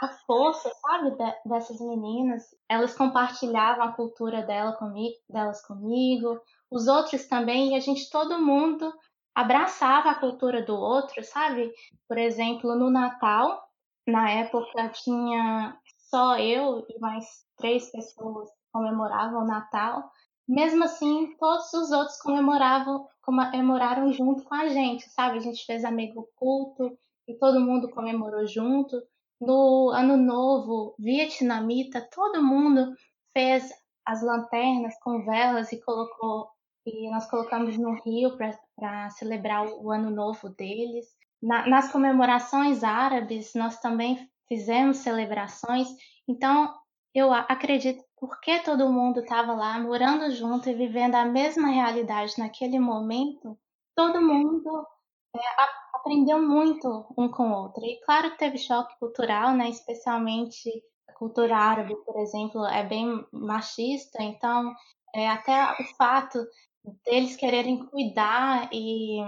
a 0.00 0.08
força, 0.08 0.70
sabe, 0.80 1.16
dessas 1.44 1.80
meninas. 1.80 2.42
Elas 2.68 2.94
compartilhavam 2.94 3.84
a 3.84 3.92
cultura 3.92 4.42
dela 4.42 4.72
comigo, 4.72 5.16
delas 5.28 5.64
comigo, 5.66 6.40
os 6.70 6.86
outros 6.86 7.26
também, 7.26 7.72
e 7.72 7.76
a 7.76 7.80
gente 7.80 8.08
todo 8.10 8.40
mundo 8.40 8.92
abraçava 9.34 10.10
a 10.10 10.14
cultura 10.14 10.62
do 10.64 10.74
outro, 10.74 11.22
sabe? 11.24 11.72
Por 12.08 12.18
exemplo, 12.18 12.74
no 12.76 12.90
Natal, 12.90 13.62
na 14.06 14.30
época 14.30 14.88
tinha 14.90 15.76
só 16.10 16.36
eu 16.38 16.84
e 16.88 16.98
mais 16.98 17.24
três 17.56 17.90
pessoas 17.90 18.48
comemoravam 18.72 19.42
o 19.42 19.46
Natal. 19.46 20.10
Mesmo 20.48 20.84
assim, 20.84 21.36
todos 21.38 21.72
os 21.72 21.90
outros 21.92 22.20
comemoravam, 22.20 23.06
comemoraram 23.22 24.12
junto 24.12 24.42
com 24.44 24.54
a 24.54 24.68
gente, 24.68 25.08
sabe? 25.10 25.38
A 25.38 25.40
gente 25.40 25.64
fez 25.64 25.84
amigo 25.84 26.28
culto 26.36 26.98
e 27.30 27.38
todo 27.38 27.60
mundo 27.60 27.90
comemorou 27.90 28.46
junto. 28.46 29.00
No 29.40 29.90
Ano 29.90 30.16
Novo 30.16 30.94
vietnamita, 30.98 32.06
todo 32.12 32.42
mundo 32.42 32.94
fez 33.32 33.72
as 34.04 34.22
lanternas 34.22 34.98
com 35.00 35.24
velas 35.24 35.72
e 35.72 35.80
colocou 35.80 36.48
e 36.86 37.10
nós 37.10 37.28
colocamos 37.28 37.76
no 37.76 37.92
rio 38.02 38.36
para 38.36 39.10
celebrar 39.10 39.66
o 39.66 39.90
ano 39.90 40.10
novo 40.10 40.48
deles. 40.48 41.06
Na, 41.42 41.66
nas 41.66 41.92
comemorações 41.92 42.82
árabes, 42.82 43.52
nós 43.54 43.78
também 43.80 44.28
fizemos 44.48 44.98
celebrações. 44.98 45.88
Então, 46.26 46.74
eu 47.14 47.32
acredito 47.32 48.02
porque 48.16 48.60
todo 48.60 48.92
mundo 48.92 49.20
estava 49.20 49.52
lá 49.52 49.78
morando 49.78 50.30
junto 50.30 50.68
e 50.68 50.74
vivendo 50.74 51.14
a 51.14 51.24
mesma 51.24 51.68
realidade 51.68 52.38
naquele 52.38 52.78
momento, 52.78 53.58
todo 53.96 54.20
mundo 54.20 54.86
é, 55.34 55.40
aprendeu 56.00 56.42
muito 56.42 57.06
um 57.16 57.28
com 57.28 57.50
o 57.50 57.54
outro. 57.54 57.84
E 57.84 58.00
claro 58.04 58.30
que 58.32 58.38
teve 58.38 58.58
choque 58.58 58.98
cultural, 58.98 59.54
né? 59.54 59.68
Especialmente 59.68 60.70
a 61.08 61.12
cultura 61.12 61.56
árabe, 61.56 61.94
por 62.04 62.18
exemplo, 62.18 62.64
é 62.66 62.82
bem 62.82 63.24
machista, 63.32 64.22
então 64.22 64.74
é, 65.14 65.28
até 65.28 65.72
o 65.72 65.84
fato 65.96 66.38
deles 67.04 67.36
quererem 67.36 67.84
cuidar 67.86 68.68
e, 68.72 69.20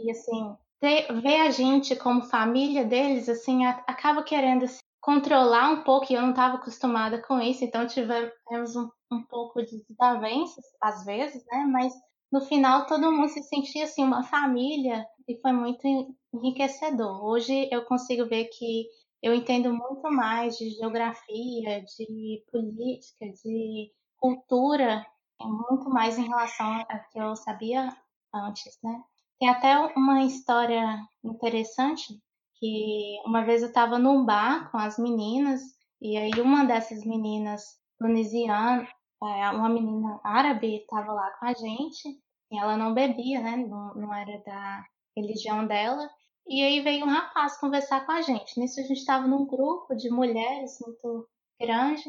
e 0.00 0.10
assim, 0.10 0.56
ter, 0.80 1.12
ver 1.20 1.40
a 1.42 1.50
gente 1.50 1.94
como 1.96 2.22
família 2.22 2.84
deles, 2.84 3.28
assim, 3.28 3.64
a, 3.64 3.70
acaba 3.86 4.22
querendo 4.22 4.64
assim, 4.64 4.80
controlar 5.00 5.70
um 5.70 5.82
pouco, 5.82 6.12
e 6.12 6.14
eu 6.14 6.22
não 6.22 6.30
estava 6.30 6.56
acostumada 6.56 7.22
com 7.22 7.40
isso, 7.40 7.64
então 7.64 7.86
tivemos 7.86 8.76
um, 8.76 8.90
um 9.10 9.22
pouco 9.22 9.62
de 9.62 9.84
desavenças, 9.88 10.64
às 10.80 11.04
vezes, 11.04 11.44
né, 11.46 11.64
mas 11.70 11.92
no 12.32 12.40
final 12.40 12.86
todo 12.86 13.10
mundo 13.10 13.28
se 13.28 13.42
sentia, 13.42 13.84
assim, 13.84 14.04
uma 14.04 14.22
família, 14.22 15.06
e 15.30 15.40
foi 15.40 15.52
muito 15.52 15.86
enriquecedor. 16.34 17.24
Hoje 17.24 17.68
eu 17.70 17.84
consigo 17.84 18.26
ver 18.26 18.46
que 18.46 18.86
eu 19.22 19.32
entendo 19.32 19.72
muito 19.72 20.10
mais 20.10 20.56
de 20.56 20.70
geografia, 20.70 21.82
de 21.82 22.44
política, 22.50 23.26
de 23.44 23.92
cultura 24.16 25.06
muito 25.40 25.88
mais 25.88 26.18
em 26.18 26.26
relação 26.26 26.84
a 26.88 26.98
que 26.98 27.18
eu 27.18 27.36
sabia 27.36 27.96
antes, 28.34 28.78
né? 28.82 29.02
Tem 29.38 29.48
até 29.48 29.78
uma 29.96 30.24
história 30.24 31.00
interessante 31.24 32.20
que 32.56 33.18
uma 33.24 33.44
vez 33.44 33.62
eu 33.62 33.68
estava 33.68 33.98
num 33.98 34.24
bar 34.24 34.70
com 34.70 34.78
as 34.78 34.98
meninas 34.98 35.62
e 36.00 36.16
aí 36.16 36.32
uma 36.40 36.64
dessas 36.64 37.04
meninas 37.04 37.62
tunisianas, 37.98 38.88
é, 39.22 39.50
uma 39.50 39.68
menina 39.68 40.20
árabe, 40.24 40.76
estava 40.76 41.12
lá 41.12 41.30
com 41.38 41.46
a 41.46 41.54
gente 41.54 42.08
e 42.50 42.58
ela 42.58 42.76
não 42.76 42.92
bebia, 42.92 43.40
né? 43.40 43.56
Não, 43.56 43.94
não 43.94 44.14
era 44.14 44.42
da 44.44 44.84
religião 45.16 45.66
dela. 45.66 46.08
E 46.46 46.62
aí 46.62 46.80
veio 46.80 47.04
um 47.04 47.08
rapaz 47.08 47.58
conversar 47.58 48.04
com 48.04 48.12
a 48.12 48.22
gente. 48.22 48.58
Nisso 48.58 48.80
a 48.80 48.82
gente 48.82 48.98
estava 48.98 49.26
num 49.26 49.46
grupo 49.46 49.94
de 49.94 50.10
mulheres 50.10 50.78
muito 50.80 51.28
grande. 51.60 52.04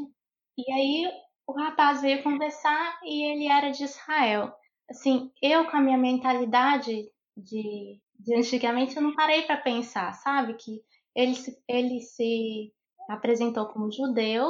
E 0.58 0.72
aí 0.72 1.12
o 1.48 1.54
rapaz 1.54 2.02
veio 2.02 2.24
conversar 2.24 3.00
e 3.04 3.32
ele 3.32 3.48
era 3.48 3.70
de 3.70 3.84
Israel. 3.84 4.54
Assim, 4.90 5.32
eu 5.42 5.70
com 5.70 5.78
a 5.78 5.82
minha 5.82 5.98
mentalidade 5.98 7.10
de, 7.38 8.02
de 8.20 8.36
antigamente, 8.36 8.96
eu 8.96 9.02
não 9.02 9.16
parei 9.16 9.44
para 9.44 9.58
pensar, 9.58 10.14
sabe? 10.14 10.56
Que 10.56 10.82
ele 11.16 11.36
se, 11.36 11.58
ele 11.68 12.00
se 12.02 12.74
apresentou 13.10 13.68
como 13.68 13.92
judeu 13.92 14.50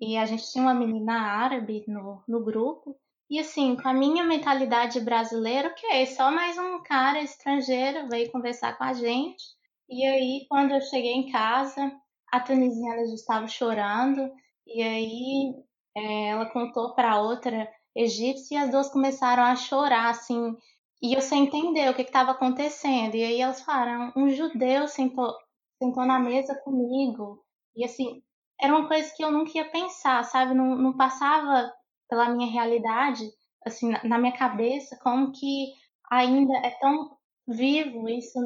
e 0.00 0.16
a 0.16 0.24
gente 0.24 0.50
tinha 0.50 0.62
uma 0.62 0.74
menina 0.74 1.14
árabe 1.14 1.84
no, 1.86 2.22
no 2.26 2.44
grupo. 2.44 2.96
E 3.30 3.38
assim, 3.38 3.76
com 3.76 3.86
a 3.88 3.92
minha 3.92 4.24
mentalidade 4.24 5.00
brasileira, 5.00 5.68
ok, 5.68 6.06
só 6.06 6.30
mais 6.30 6.56
um 6.56 6.82
cara 6.82 7.20
estrangeiro 7.20 8.08
veio 8.08 8.32
conversar 8.32 8.78
com 8.78 8.84
a 8.84 8.94
gente. 8.94 9.44
E 9.88 10.04
aí, 10.06 10.46
quando 10.48 10.72
eu 10.72 10.80
cheguei 10.80 11.12
em 11.12 11.30
casa, 11.30 11.92
a 12.32 12.40
tunisiana 12.40 13.06
já 13.06 13.14
estava 13.14 13.46
chorando. 13.46 14.30
E 14.66 14.82
aí 14.82 15.54
é, 15.94 16.28
ela 16.28 16.46
contou 16.46 16.94
para 16.94 17.20
outra 17.20 17.70
egípcia 17.94 18.54
e 18.54 18.58
as 18.64 18.70
duas 18.70 18.90
começaram 18.90 19.42
a 19.42 19.56
chorar, 19.56 20.10
assim, 20.10 20.56
e 21.02 21.14
eu 21.14 21.20
sem 21.20 21.44
entender 21.44 21.88
o 21.90 21.94
que 21.94 22.02
estava 22.02 22.30
acontecendo. 22.32 23.14
E 23.14 23.24
aí 23.24 23.40
elas 23.40 23.60
falaram: 23.62 24.12
um 24.16 24.30
judeu 24.30 24.88
sentou, 24.88 25.34
sentou 25.78 26.06
na 26.06 26.18
mesa 26.18 26.54
comigo. 26.64 27.44
E 27.76 27.84
assim, 27.84 28.22
era 28.60 28.74
uma 28.74 28.88
coisa 28.88 29.12
que 29.14 29.22
eu 29.22 29.30
nunca 29.30 29.52
ia 29.54 29.70
pensar, 29.70 30.24
sabe? 30.24 30.54
Não, 30.54 30.76
não 30.76 30.96
passava 30.96 31.72
pela 32.08 32.30
minha 32.30 32.50
realidade, 32.50 33.24
assim, 33.64 33.90
na, 34.04 34.18
minha 34.18 34.36
cabeça, 34.36 34.98
como 35.02 35.32
que 35.32 35.72
ainda 36.10 36.56
é 36.58 36.70
tão 36.80 37.16
vivo 37.46 38.08
isso, 38.08 38.38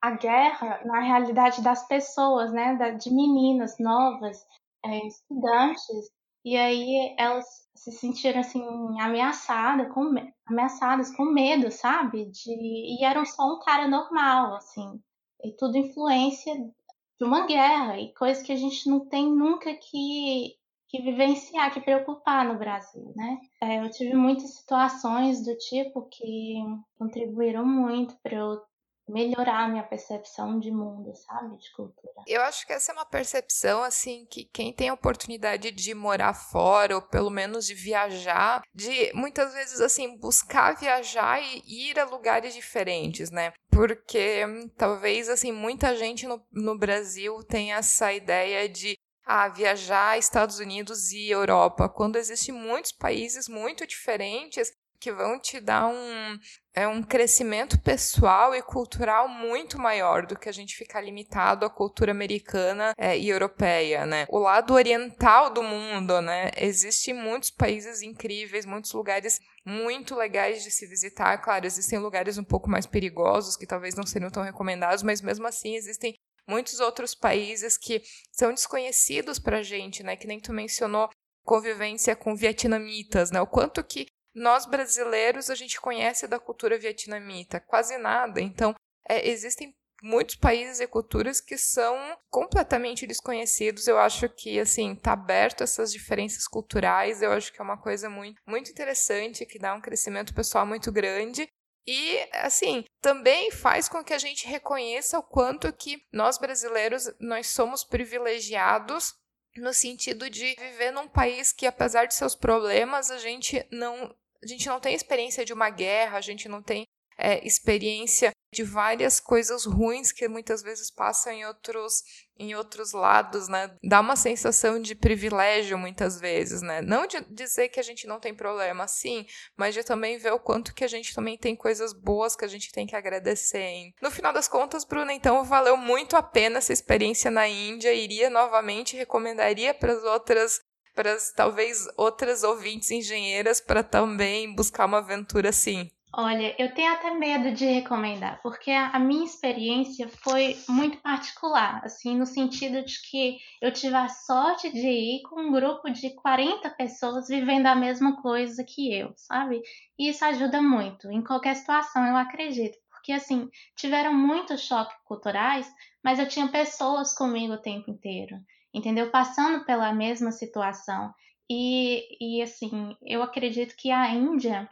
a 0.00 0.12
guerra 0.12 0.80
na 0.84 1.00
realidade 1.00 1.62
das 1.62 1.86
pessoas, 1.86 2.52
né? 2.52 2.74
De 2.98 3.12
meninas 3.12 3.76
novas, 3.78 4.38
é, 4.84 5.06
estudantes, 5.06 6.10
e 6.44 6.56
aí 6.56 7.14
elas 7.18 7.46
se 7.74 7.92
sentiram 7.92 8.40
assim 8.40 8.62
ameaçadas, 9.00 9.92
com, 9.92 10.14
ameaçadas 10.46 11.14
com 11.14 11.24
medo, 11.26 11.70
sabe? 11.70 12.26
De, 12.30 12.50
e 12.50 13.04
eram 13.04 13.24
só 13.26 13.42
um 13.54 13.60
cara 13.60 13.86
normal, 13.86 14.54
assim. 14.54 15.00
E 15.44 15.52
tudo 15.56 15.76
influência 15.76 16.54
de 16.54 17.24
uma 17.24 17.46
guerra 17.46 17.98
e 17.98 18.14
coisas 18.14 18.42
que 18.42 18.52
a 18.52 18.56
gente 18.56 18.88
não 18.88 19.06
tem 19.06 19.30
nunca 19.30 19.74
que, 19.74 20.56
que 20.90 21.00
vivenciar, 21.00 21.72
que 21.72 21.80
preocupar 21.80 22.44
no 22.44 22.58
Brasil, 22.58 23.12
né? 23.14 23.38
É, 23.62 23.78
eu 23.78 23.88
tive 23.90 24.14
muitas 24.14 24.56
situações 24.56 25.44
do 25.44 25.56
tipo 25.56 26.08
que 26.10 26.54
contribuíram 26.98 27.64
muito 27.64 28.16
para 28.20 28.36
eu 28.36 28.60
melhorar 29.08 29.64
a 29.64 29.68
minha 29.68 29.82
percepção 29.82 30.58
de 30.58 30.70
mundo, 30.70 31.12
sabe? 31.14 31.56
De 31.58 31.72
cultura. 31.72 32.22
Eu 32.26 32.42
acho 32.42 32.66
que 32.66 32.72
essa 32.72 32.92
é 32.92 32.94
uma 32.94 33.04
percepção, 33.04 33.82
assim, 33.82 34.26
que 34.26 34.44
quem 34.44 34.72
tem 34.72 34.88
a 34.88 34.94
oportunidade 34.94 35.70
de 35.70 35.94
morar 35.94 36.34
fora, 36.34 36.96
ou 36.96 37.02
pelo 37.02 37.30
menos 37.30 37.66
de 37.66 37.74
viajar, 37.74 38.62
de 38.74 39.12
muitas 39.14 39.52
vezes, 39.52 39.80
assim, 39.80 40.16
buscar 40.18 40.76
viajar 40.76 41.40
e 41.40 41.90
ir 41.90 41.98
a 41.98 42.04
lugares 42.04 42.54
diferentes, 42.54 43.30
né? 43.30 43.52
Porque 43.70 44.44
talvez, 44.76 45.28
assim, 45.28 45.52
muita 45.52 45.94
gente 45.96 46.26
no, 46.26 46.44
no 46.52 46.76
Brasil 46.76 47.42
tem 47.44 47.72
essa 47.72 48.12
ideia 48.12 48.68
de 48.68 48.96
a 49.30 49.46
viajar 49.46 50.18
Estados 50.18 50.58
Unidos 50.58 51.12
e 51.12 51.30
Europa, 51.30 51.88
quando 51.88 52.16
existem 52.16 52.52
muitos 52.52 52.90
países 52.90 53.48
muito 53.48 53.86
diferentes 53.86 54.72
que 54.98 55.12
vão 55.12 55.38
te 55.38 55.60
dar 55.60 55.86
um, 55.86 56.38
é 56.74 56.88
um 56.88 57.00
crescimento 57.00 57.80
pessoal 57.80 58.56
e 58.56 58.60
cultural 58.60 59.28
muito 59.28 59.78
maior 59.78 60.26
do 60.26 60.36
que 60.36 60.48
a 60.48 60.52
gente 60.52 60.74
ficar 60.74 61.00
limitado 61.00 61.64
à 61.64 61.70
cultura 61.70 62.10
americana 62.10 62.92
é, 62.98 63.16
e 63.16 63.28
europeia, 63.28 64.04
né? 64.04 64.26
O 64.28 64.38
lado 64.40 64.74
oriental 64.74 65.48
do 65.48 65.62
mundo, 65.62 66.20
né? 66.20 66.50
Existem 66.56 67.14
muitos 67.14 67.50
países 67.50 68.02
incríveis, 68.02 68.66
muitos 68.66 68.92
lugares 68.92 69.38
muito 69.64 70.16
legais 70.16 70.64
de 70.64 70.72
se 70.72 70.88
visitar. 70.88 71.38
Claro, 71.38 71.66
existem 71.66 72.00
lugares 72.00 72.36
um 72.36 72.44
pouco 72.44 72.68
mais 72.68 72.84
perigosos 72.84 73.56
que 73.56 73.66
talvez 73.66 73.94
não 73.94 74.04
seriam 74.04 74.30
tão 74.30 74.42
recomendados, 74.42 75.04
mas 75.04 75.22
mesmo 75.22 75.46
assim 75.46 75.76
existem 75.76 76.14
muitos 76.50 76.80
outros 76.80 77.14
países 77.14 77.78
que 77.78 78.02
são 78.32 78.52
desconhecidos 78.52 79.38
para 79.38 79.58
a 79.58 79.62
gente, 79.62 80.02
né? 80.02 80.16
Que 80.16 80.26
nem 80.26 80.40
tu 80.40 80.52
mencionou 80.52 81.08
convivência 81.44 82.16
com 82.16 82.34
vietnamitas, 82.34 83.30
né? 83.30 83.40
O 83.40 83.46
quanto 83.46 83.84
que 83.84 84.08
nós 84.34 84.66
brasileiros 84.66 85.48
a 85.48 85.54
gente 85.54 85.80
conhece 85.80 86.26
da 86.26 86.40
cultura 86.40 86.76
vietnamita, 86.76 87.60
quase 87.60 87.96
nada. 87.98 88.40
Então, 88.40 88.74
é, 89.08 89.28
existem 89.28 89.72
muitos 90.02 90.34
países 90.34 90.80
e 90.80 90.86
culturas 90.86 91.40
que 91.40 91.56
são 91.56 91.96
completamente 92.28 93.06
desconhecidos. 93.06 93.86
Eu 93.86 93.98
acho 93.98 94.28
que 94.28 94.58
assim, 94.58 94.96
tá 94.96 95.12
aberto 95.12 95.62
essas 95.62 95.92
diferenças 95.92 96.48
culturais, 96.48 97.22
eu 97.22 97.32
acho 97.32 97.52
que 97.52 97.60
é 97.60 97.64
uma 97.64 97.80
coisa 97.80 98.10
muito 98.10 98.40
muito 98.46 98.70
interessante 98.70 99.46
que 99.46 99.58
dá 99.58 99.74
um 99.74 99.80
crescimento 99.80 100.34
pessoal 100.34 100.66
muito 100.66 100.90
grande. 100.90 101.48
E, 101.86 102.18
assim, 102.32 102.84
também 103.00 103.50
faz 103.50 103.88
com 103.88 104.04
que 104.04 104.12
a 104.12 104.18
gente 104.18 104.46
reconheça 104.46 105.18
o 105.18 105.22
quanto 105.22 105.72
que 105.72 106.02
nós 106.12 106.38
brasileiros, 106.38 107.10
nós 107.18 107.48
somos 107.48 107.82
privilegiados 107.82 109.14
no 109.56 109.72
sentido 109.72 110.30
de 110.30 110.54
viver 110.54 110.92
num 110.92 111.08
país 111.08 111.52
que, 111.52 111.66
apesar 111.66 112.06
de 112.06 112.14
seus 112.14 112.36
problemas, 112.36 113.10
a 113.10 113.18
gente 113.18 113.66
não, 113.70 114.14
a 114.42 114.46
gente 114.46 114.66
não 114.68 114.78
tem 114.78 114.94
experiência 114.94 115.44
de 115.44 115.52
uma 115.52 115.70
guerra, 115.70 116.18
a 116.18 116.20
gente 116.20 116.48
não 116.48 116.62
tem 116.62 116.86
é, 117.18 117.44
experiência 117.46 118.30
de 118.52 118.62
várias 118.62 119.20
coisas 119.20 119.64
ruins 119.64 120.10
que 120.10 120.28
muitas 120.28 120.62
vezes 120.62 120.90
passam 120.90 121.32
em 121.32 121.44
outros 121.44 122.02
em 122.40 122.54
outros 122.54 122.92
lados, 122.92 123.48
né? 123.48 123.70
Dá 123.84 124.00
uma 124.00 124.16
sensação 124.16 124.80
de 124.80 124.94
privilégio 124.94 125.76
muitas 125.76 126.18
vezes, 126.18 126.62
né? 126.62 126.80
Não 126.80 127.06
de 127.06 127.20
dizer 127.30 127.68
que 127.68 127.78
a 127.78 127.82
gente 127.82 128.06
não 128.06 128.18
tem 128.18 128.34
problema, 128.34 128.88
sim, 128.88 129.26
mas 129.56 129.74
de 129.74 129.84
também 129.84 130.16
ver 130.16 130.32
o 130.32 130.40
quanto 130.40 130.74
que 130.74 130.82
a 130.82 130.88
gente 130.88 131.14
também 131.14 131.36
tem 131.36 131.54
coisas 131.54 131.92
boas 131.92 132.34
que 132.34 132.44
a 132.44 132.48
gente 132.48 132.72
tem 132.72 132.86
que 132.86 132.96
agradecer. 132.96 133.60
Hein? 133.60 133.94
No 134.00 134.10
final 134.10 134.32
das 134.32 134.48
contas, 134.48 134.84
Bruna, 134.84 135.12
então 135.12 135.44
valeu 135.44 135.76
muito 135.76 136.16
a 136.16 136.22
pena 136.22 136.58
essa 136.58 136.72
experiência 136.72 137.30
na 137.30 137.46
Índia, 137.46 137.92
iria 137.92 138.30
novamente, 138.30 138.96
recomendaria 138.96 139.74
para 139.74 139.92
as 139.92 140.02
outras 140.02 140.60
para 140.94 141.16
talvez 141.36 141.86
outras 141.96 142.42
ouvintes 142.42 142.90
engenheiras 142.90 143.60
para 143.60 143.82
também 143.82 144.54
buscar 144.54 144.86
uma 144.86 144.98
aventura 144.98 145.50
assim. 145.50 145.90
Olha, 146.12 146.56
eu 146.58 146.74
tenho 146.74 146.92
até 146.92 147.14
medo 147.14 147.52
de 147.52 147.64
recomendar, 147.64 148.40
porque 148.42 148.72
a, 148.72 148.98
minha 148.98 149.24
experiência 149.24 150.08
foi 150.08 150.58
muito 150.68 150.98
particular, 150.98 151.80
assim, 151.84 152.16
no 152.18 152.26
sentido 152.26 152.84
de 152.84 153.00
que 153.08 153.38
eu 153.62 153.72
tive 153.72 153.94
a 153.94 154.08
sorte 154.08 154.72
de 154.72 154.88
ir 154.88 155.22
com 155.22 155.40
um 155.40 155.52
grupo 155.52 155.88
de 155.88 156.10
40 156.16 156.68
pessoas 156.70 157.28
vivendo 157.28 157.66
a 157.66 157.76
mesma 157.76 158.20
coisa 158.20 158.64
que 158.64 158.92
eu, 158.92 159.12
sabe? 159.16 159.62
E 159.96 160.08
isso 160.08 160.24
ajuda 160.24 160.60
muito, 160.60 161.08
em 161.12 161.22
qualquer 161.22 161.54
situação, 161.54 162.04
eu 162.04 162.16
acredito, 162.16 162.76
porque, 162.90 163.12
assim, 163.12 163.48
tiveram 163.76 164.12
muitos 164.12 164.62
choques 164.62 164.96
culturais, 165.04 165.72
mas 166.02 166.18
eu 166.18 166.28
tinha 166.28 166.48
pessoas 166.48 167.14
comigo 167.14 167.52
o 167.52 167.62
tempo 167.62 167.88
inteiro, 167.88 168.36
entendeu? 168.74 169.12
Passando 169.12 169.64
pela 169.64 169.92
mesma 169.92 170.32
situação. 170.32 171.14
E, 171.48 172.04
e 172.20 172.42
assim, 172.42 172.96
eu 173.06 173.22
acredito 173.22 173.76
que 173.76 173.92
a 173.92 174.08
Índia 174.12 174.68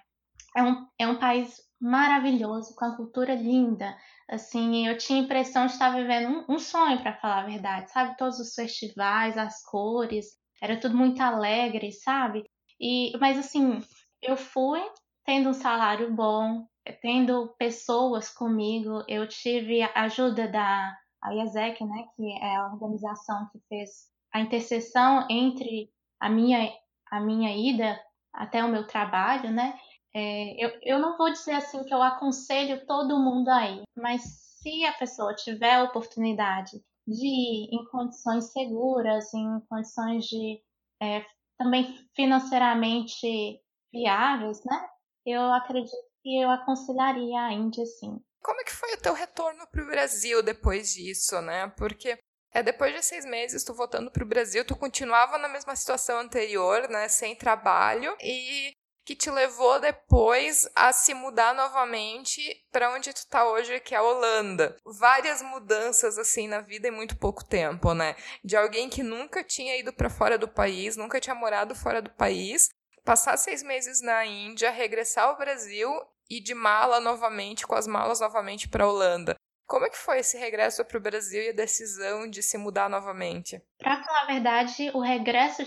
é 0.56 0.62
um, 0.62 0.86
é 0.98 1.06
um 1.08 1.18
país 1.18 1.60
maravilhoso, 1.80 2.74
com 2.74 2.84
a 2.84 2.96
cultura 2.96 3.34
linda. 3.34 3.96
Assim, 4.28 4.86
eu 4.86 4.98
tinha 4.98 5.20
a 5.20 5.24
impressão 5.24 5.66
de 5.66 5.72
estar 5.72 5.90
vivendo 5.90 6.44
um, 6.48 6.54
um 6.54 6.58
sonho, 6.58 7.00
para 7.00 7.16
falar 7.16 7.42
a 7.42 7.46
verdade, 7.46 7.90
sabe? 7.90 8.16
Todos 8.16 8.38
os 8.38 8.54
festivais, 8.54 9.38
as 9.38 9.62
cores, 9.64 10.36
era 10.60 10.78
tudo 10.78 10.96
muito 10.96 11.20
alegre, 11.22 11.92
sabe? 11.92 12.44
E, 12.80 13.16
mas 13.18 13.38
assim, 13.38 13.80
eu 14.22 14.36
fui 14.36 14.80
tendo 15.24 15.50
um 15.50 15.54
salário 15.54 16.12
bom, 16.12 16.66
tendo 17.00 17.54
pessoas 17.58 18.30
comigo, 18.30 19.04
eu 19.06 19.28
tive 19.28 19.82
a 19.82 19.92
ajuda 20.02 20.48
da 20.48 20.96
a 21.22 21.34
IASEC, 21.34 21.84
né, 21.84 22.04
que 22.14 22.32
é 22.40 22.56
a 22.56 22.66
organização 22.66 23.48
que 23.50 23.58
fez 23.68 24.08
a 24.32 24.40
interseção 24.40 25.26
entre 25.28 25.90
a 26.20 26.28
minha 26.28 26.72
a 27.10 27.20
minha 27.20 27.56
ida 27.56 28.00
até 28.32 28.62
o 28.64 28.68
meu 28.68 28.86
trabalho, 28.86 29.50
né? 29.50 29.76
É, 30.14 30.64
eu, 30.64 30.78
eu 30.82 30.98
não 30.98 31.16
vou 31.16 31.30
dizer 31.30 31.52
assim 31.52 31.84
que 31.84 31.92
eu 31.92 32.02
aconselho 32.02 32.86
todo 32.86 33.18
mundo 33.18 33.48
aí, 33.48 33.82
mas 33.96 34.22
se 34.22 34.84
a 34.84 34.92
pessoa 34.92 35.34
tiver 35.34 35.74
a 35.74 35.84
oportunidade 35.84 36.82
de 37.06 37.26
ir 37.26 37.68
em 37.72 37.84
condições 37.90 38.52
seguras, 38.52 39.32
em 39.32 39.60
condições 39.68 40.24
de 40.24 40.60
é, 41.00 41.24
também 41.58 41.94
financeiramente 42.14 43.60
viáveis, 43.92 44.62
né? 44.64 44.88
Eu 45.24 45.52
acredito 45.52 45.96
que 46.22 46.40
eu 46.42 46.50
aconselharia 46.50 47.40
a 47.40 47.52
Índia 47.52 47.84
sim. 47.86 48.18
Como 48.42 48.60
é 48.60 48.64
que 48.64 48.72
foi 48.72 48.94
o 48.94 49.00
teu 49.00 49.14
retorno 49.14 49.66
para 49.70 49.82
o 49.82 49.86
Brasil 49.86 50.42
depois 50.42 50.92
disso, 50.92 51.40
né? 51.40 51.68
Porque 51.76 52.18
é, 52.52 52.62
depois 52.62 52.94
de 52.94 53.02
seis 53.02 53.24
meses, 53.24 53.64
tu 53.64 53.74
voltando 53.74 54.10
para 54.10 54.24
o 54.24 54.28
Brasil, 54.28 54.66
tu 54.66 54.76
continuava 54.76 55.38
na 55.38 55.48
mesma 55.48 55.76
situação 55.76 56.18
anterior, 56.18 56.88
né? 56.88 57.08
Sem 57.08 57.36
trabalho. 57.36 58.16
E 58.20 58.72
que 59.08 59.16
te 59.16 59.30
levou 59.30 59.80
depois 59.80 60.68
a 60.76 60.92
se 60.92 61.14
mudar 61.14 61.54
novamente 61.54 62.42
para 62.70 62.92
onde 62.92 63.10
tu 63.10 63.26
tá 63.26 63.48
hoje, 63.48 63.80
que 63.80 63.94
é 63.94 63.96
a 63.96 64.02
Holanda. 64.02 64.76
Várias 64.84 65.40
mudanças 65.40 66.18
assim 66.18 66.46
na 66.46 66.60
vida 66.60 66.88
em 66.88 66.90
muito 66.90 67.16
pouco 67.16 67.42
tempo, 67.42 67.94
né? 67.94 68.14
De 68.44 68.54
alguém 68.54 68.90
que 68.90 69.02
nunca 69.02 69.42
tinha 69.42 69.78
ido 69.78 69.94
para 69.94 70.10
fora 70.10 70.36
do 70.36 70.46
país, 70.46 70.94
nunca 70.94 71.18
tinha 71.18 71.34
morado 71.34 71.74
fora 71.74 72.02
do 72.02 72.10
país, 72.10 72.68
passar 73.02 73.38
seis 73.38 73.62
meses 73.62 74.02
na 74.02 74.26
Índia, 74.26 74.70
regressar 74.70 75.24
ao 75.24 75.38
Brasil 75.38 75.90
e 76.28 76.38
de 76.38 76.52
mala 76.52 77.00
novamente, 77.00 77.66
com 77.66 77.76
as 77.76 77.86
malas 77.86 78.20
novamente 78.20 78.68
para 78.68 78.84
a 78.84 78.88
Holanda. 78.88 79.34
Como 79.66 79.86
é 79.86 79.88
que 79.88 79.96
foi 79.96 80.18
esse 80.18 80.36
regresso 80.36 80.84
para 80.84 80.98
o 80.98 81.00
Brasil 81.00 81.42
e 81.42 81.48
a 81.48 81.54
decisão 81.54 82.28
de 82.28 82.42
se 82.42 82.58
mudar 82.58 82.90
novamente? 82.90 83.58
Para 83.78 84.02
falar 84.02 84.24
a 84.24 84.26
verdade, 84.26 84.90
o 84.92 85.00
regresso 85.00 85.64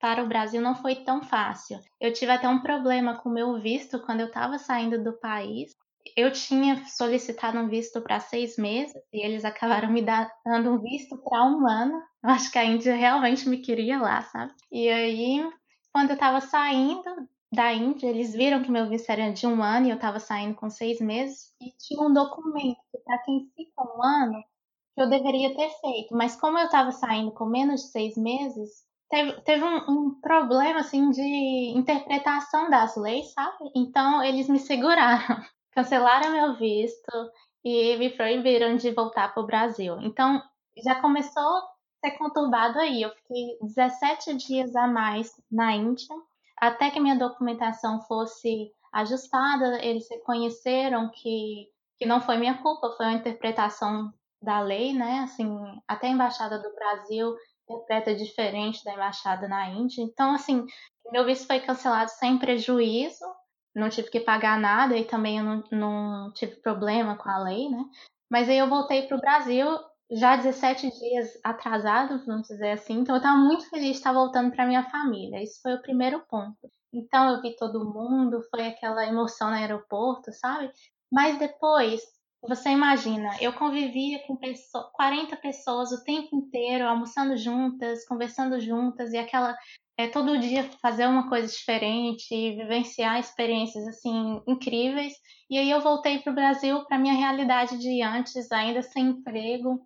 para 0.00 0.22
o 0.22 0.28
Brasil 0.28 0.60
não 0.60 0.74
foi 0.74 0.96
tão 0.96 1.22
fácil. 1.22 1.78
Eu 2.00 2.12
tive 2.12 2.32
até 2.32 2.48
um 2.48 2.60
problema 2.60 3.16
com 3.16 3.28
o 3.28 3.32
meu 3.32 3.60
visto 3.60 4.00
quando 4.00 4.20
eu 4.20 4.26
estava 4.26 4.58
saindo 4.58 5.02
do 5.02 5.12
país. 5.18 5.74
Eu 6.16 6.30
tinha 6.30 6.84
solicitado 6.86 7.58
um 7.58 7.68
visto 7.68 8.00
para 8.00 8.20
seis 8.20 8.56
meses 8.56 8.94
e 9.12 9.24
eles 9.24 9.44
acabaram 9.44 9.90
me 9.90 10.02
dando 10.02 10.70
um 10.70 10.78
visto 10.78 11.18
para 11.18 11.44
um 11.44 11.68
ano. 11.68 12.00
Eu 12.22 12.30
acho 12.30 12.50
que 12.50 12.58
a 12.58 12.64
Índia 12.64 12.94
realmente 12.94 13.48
me 13.48 13.58
queria 13.58 14.00
lá, 14.00 14.22
sabe? 14.22 14.52
E 14.70 14.88
aí, 14.88 15.50
quando 15.92 16.10
eu 16.10 16.14
estava 16.14 16.40
saindo 16.40 17.28
da 17.52 17.72
Índia, 17.72 18.08
eles 18.08 18.34
viram 18.34 18.62
que 18.62 18.70
meu 18.70 18.88
visto 18.88 19.10
era 19.10 19.32
de 19.32 19.46
um 19.46 19.62
ano 19.62 19.86
e 19.86 19.90
eu 19.90 19.96
estava 19.96 20.20
saindo 20.20 20.54
com 20.54 20.70
seis 20.70 21.00
meses 21.00 21.52
e 21.60 21.70
tinha 21.76 22.00
um 22.00 22.12
documento 22.12 22.78
para 23.04 23.18
quem 23.18 23.50
fica 23.56 23.82
um 23.82 24.02
ano 24.02 24.44
que 24.94 25.02
eu 25.02 25.08
deveria 25.08 25.54
ter 25.54 25.70
feito. 25.80 26.14
Mas 26.14 26.36
como 26.36 26.58
eu 26.58 26.66
estava 26.66 26.92
saindo 26.92 27.32
com 27.32 27.46
menos 27.46 27.82
de 27.82 27.88
seis 27.88 28.16
meses, 28.16 28.85
teve, 29.08 29.40
teve 29.42 29.64
um, 29.64 29.76
um, 29.88 30.20
problema 30.20 30.80
assim 30.80 31.10
de 31.10 31.72
interpretação 31.76 32.70
das 32.70 32.96
leis, 32.96 33.32
sabe? 33.32 33.70
Então 33.74 34.22
eles 34.22 34.48
me 34.48 34.58
seguraram, 34.58 35.42
cancelaram 35.72 36.32
meu 36.32 36.54
visto 36.56 37.12
e 37.64 37.96
me 37.96 38.10
proibiram 38.10 38.76
de 38.76 38.90
voltar 38.90 39.32
para 39.32 39.42
o 39.42 39.46
Brasil. 39.46 39.98
Então 40.00 40.42
já 40.84 41.00
começou 41.00 41.42
a 41.42 41.68
ser 42.04 42.12
conturbado 42.18 42.78
aí. 42.78 43.02
Eu 43.02 43.10
fiquei 43.10 43.58
17 43.62 44.34
dias 44.34 44.74
a 44.76 44.86
mais 44.86 45.32
na 45.50 45.74
Índia 45.74 46.14
até 46.58 46.90
que 46.90 47.00
minha 47.00 47.18
documentação 47.18 48.00
fosse 48.02 48.72
ajustada. 48.92 49.84
Eles 49.84 50.08
reconheceram 50.10 51.10
que 51.10 51.68
que 51.98 52.06
não 52.06 52.20
foi 52.20 52.36
minha 52.36 52.58
culpa, 52.58 52.90
foi 52.96 53.06
uma 53.06 53.14
interpretação 53.14 54.12
da 54.42 54.60
lei, 54.60 54.92
né? 54.92 55.20
Assim, 55.20 55.48
até 55.88 56.08
a 56.08 56.10
embaixada 56.10 56.58
do 56.58 56.74
Brasil 56.74 57.34
interpreta 57.68 58.14
diferente 58.14 58.84
da 58.84 58.94
embaixada 58.94 59.48
na 59.48 59.68
Índia. 59.70 60.02
Então, 60.02 60.34
assim, 60.34 60.64
meu 61.12 61.24
visto 61.24 61.46
foi 61.46 61.60
cancelado 61.60 62.10
sem 62.10 62.38
prejuízo, 62.38 63.24
não 63.74 63.88
tive 63.88 64.10
que 64.10 64.20
pagar 64.20 64.58
nada 64.58 64.96
e 64.96 65.04
também 65.04 65.38
eu 65.38 65.44
não, 65.44 65.64
não 65.70 66.32
tive 66.32 66.56
problema 66.56 67.16
com 67.16 67.28
a 67.28 67.38
lei, 67.38 67.68
né? 67.68 67.84
Mas 68.30 68.48
aí 68.48 68.58
eu 68.58 68.68
voltei 68.68 69.06
para 69.06 69.16
o 69.16 69.20
Brasil 69.20 69.68
já 70.10 70.36
17 70.36 70.88
dias 70.98 71.38
atrasado, 71.42 72.24
vamos 72.24 72.46
dizer 72.48 72.70
assim, 72.70 73.00
então 73.00 73.16
eu 73.16 73.18
estava 73.18 73.36
muito 73.38 73.68
feliz 73.68 73.86
de 73.86 73.96
estar 73.96 74.12
voltando 74.12 74.52
para 74.54 74.66
minha 74.66 74.88
família. 74.88 75.42
Isso 75.42 75.60
foi 75.60 75.74
o 75.74 75.82
primeiro 75.82 76.20
ponto. 76.28 76.70
Então 76.92 77.28
eu 77.30 77.42
vi 77.42 77.54
todo 77.56 77.84
mundo, 77.84 78.42
foi 78.50 78.68
aquela 78.68 79.06
emoção 79.06 79.50
no 79.50 79.56
aeroporto, 79.56 80.32
sabe? 80.32 80.70
Mas 81.12 81.38
depois 81.38 82.02
Você 82.48 82.70
imagina, 82.70 83.30
eu 83.40 83.52
convivia 83.52 84.20
com 84.26 84.38
40 84.92 85.36
pessoas 85.36 85.90
o 85.92 86.04
tempo 86.04 86.36
inteiro, 86.36 86.86
almoçando 86.86 87.36
juntas, 87.36 88.06
conversando 88.06 88.60
juntas, 88.60 89.12
e 89.12 89.18
aquela. 89.18 89.56
É, 89.98 90.08
todo 90.08 90.38
dia 90.38 90.68
fazer 90.82 91.06
uma 91.06 91.26
coisa 91.26 91.50
diferente, 91.50 92.28
vivenciar 92.28 93.18
experiências 93.18 93.86
assim 93.88 94.42
incríveis. 94.46 95.14
E 95.48 95.56
aí 95.56 95.70
eu 95.70 95.80
voltei 95.80 96.18
para 96.18 96.32
o 96.32 96.34
Brasil, 96.34 96.84
para 96.84 96.98
minha 96.98 97.14
realidade 97.14 97.78
de 97.78 98.02
antes, 98.02 98.52
ainda 98.52 98.82
sem 98.82 99.06
emprego, 99.06 99.80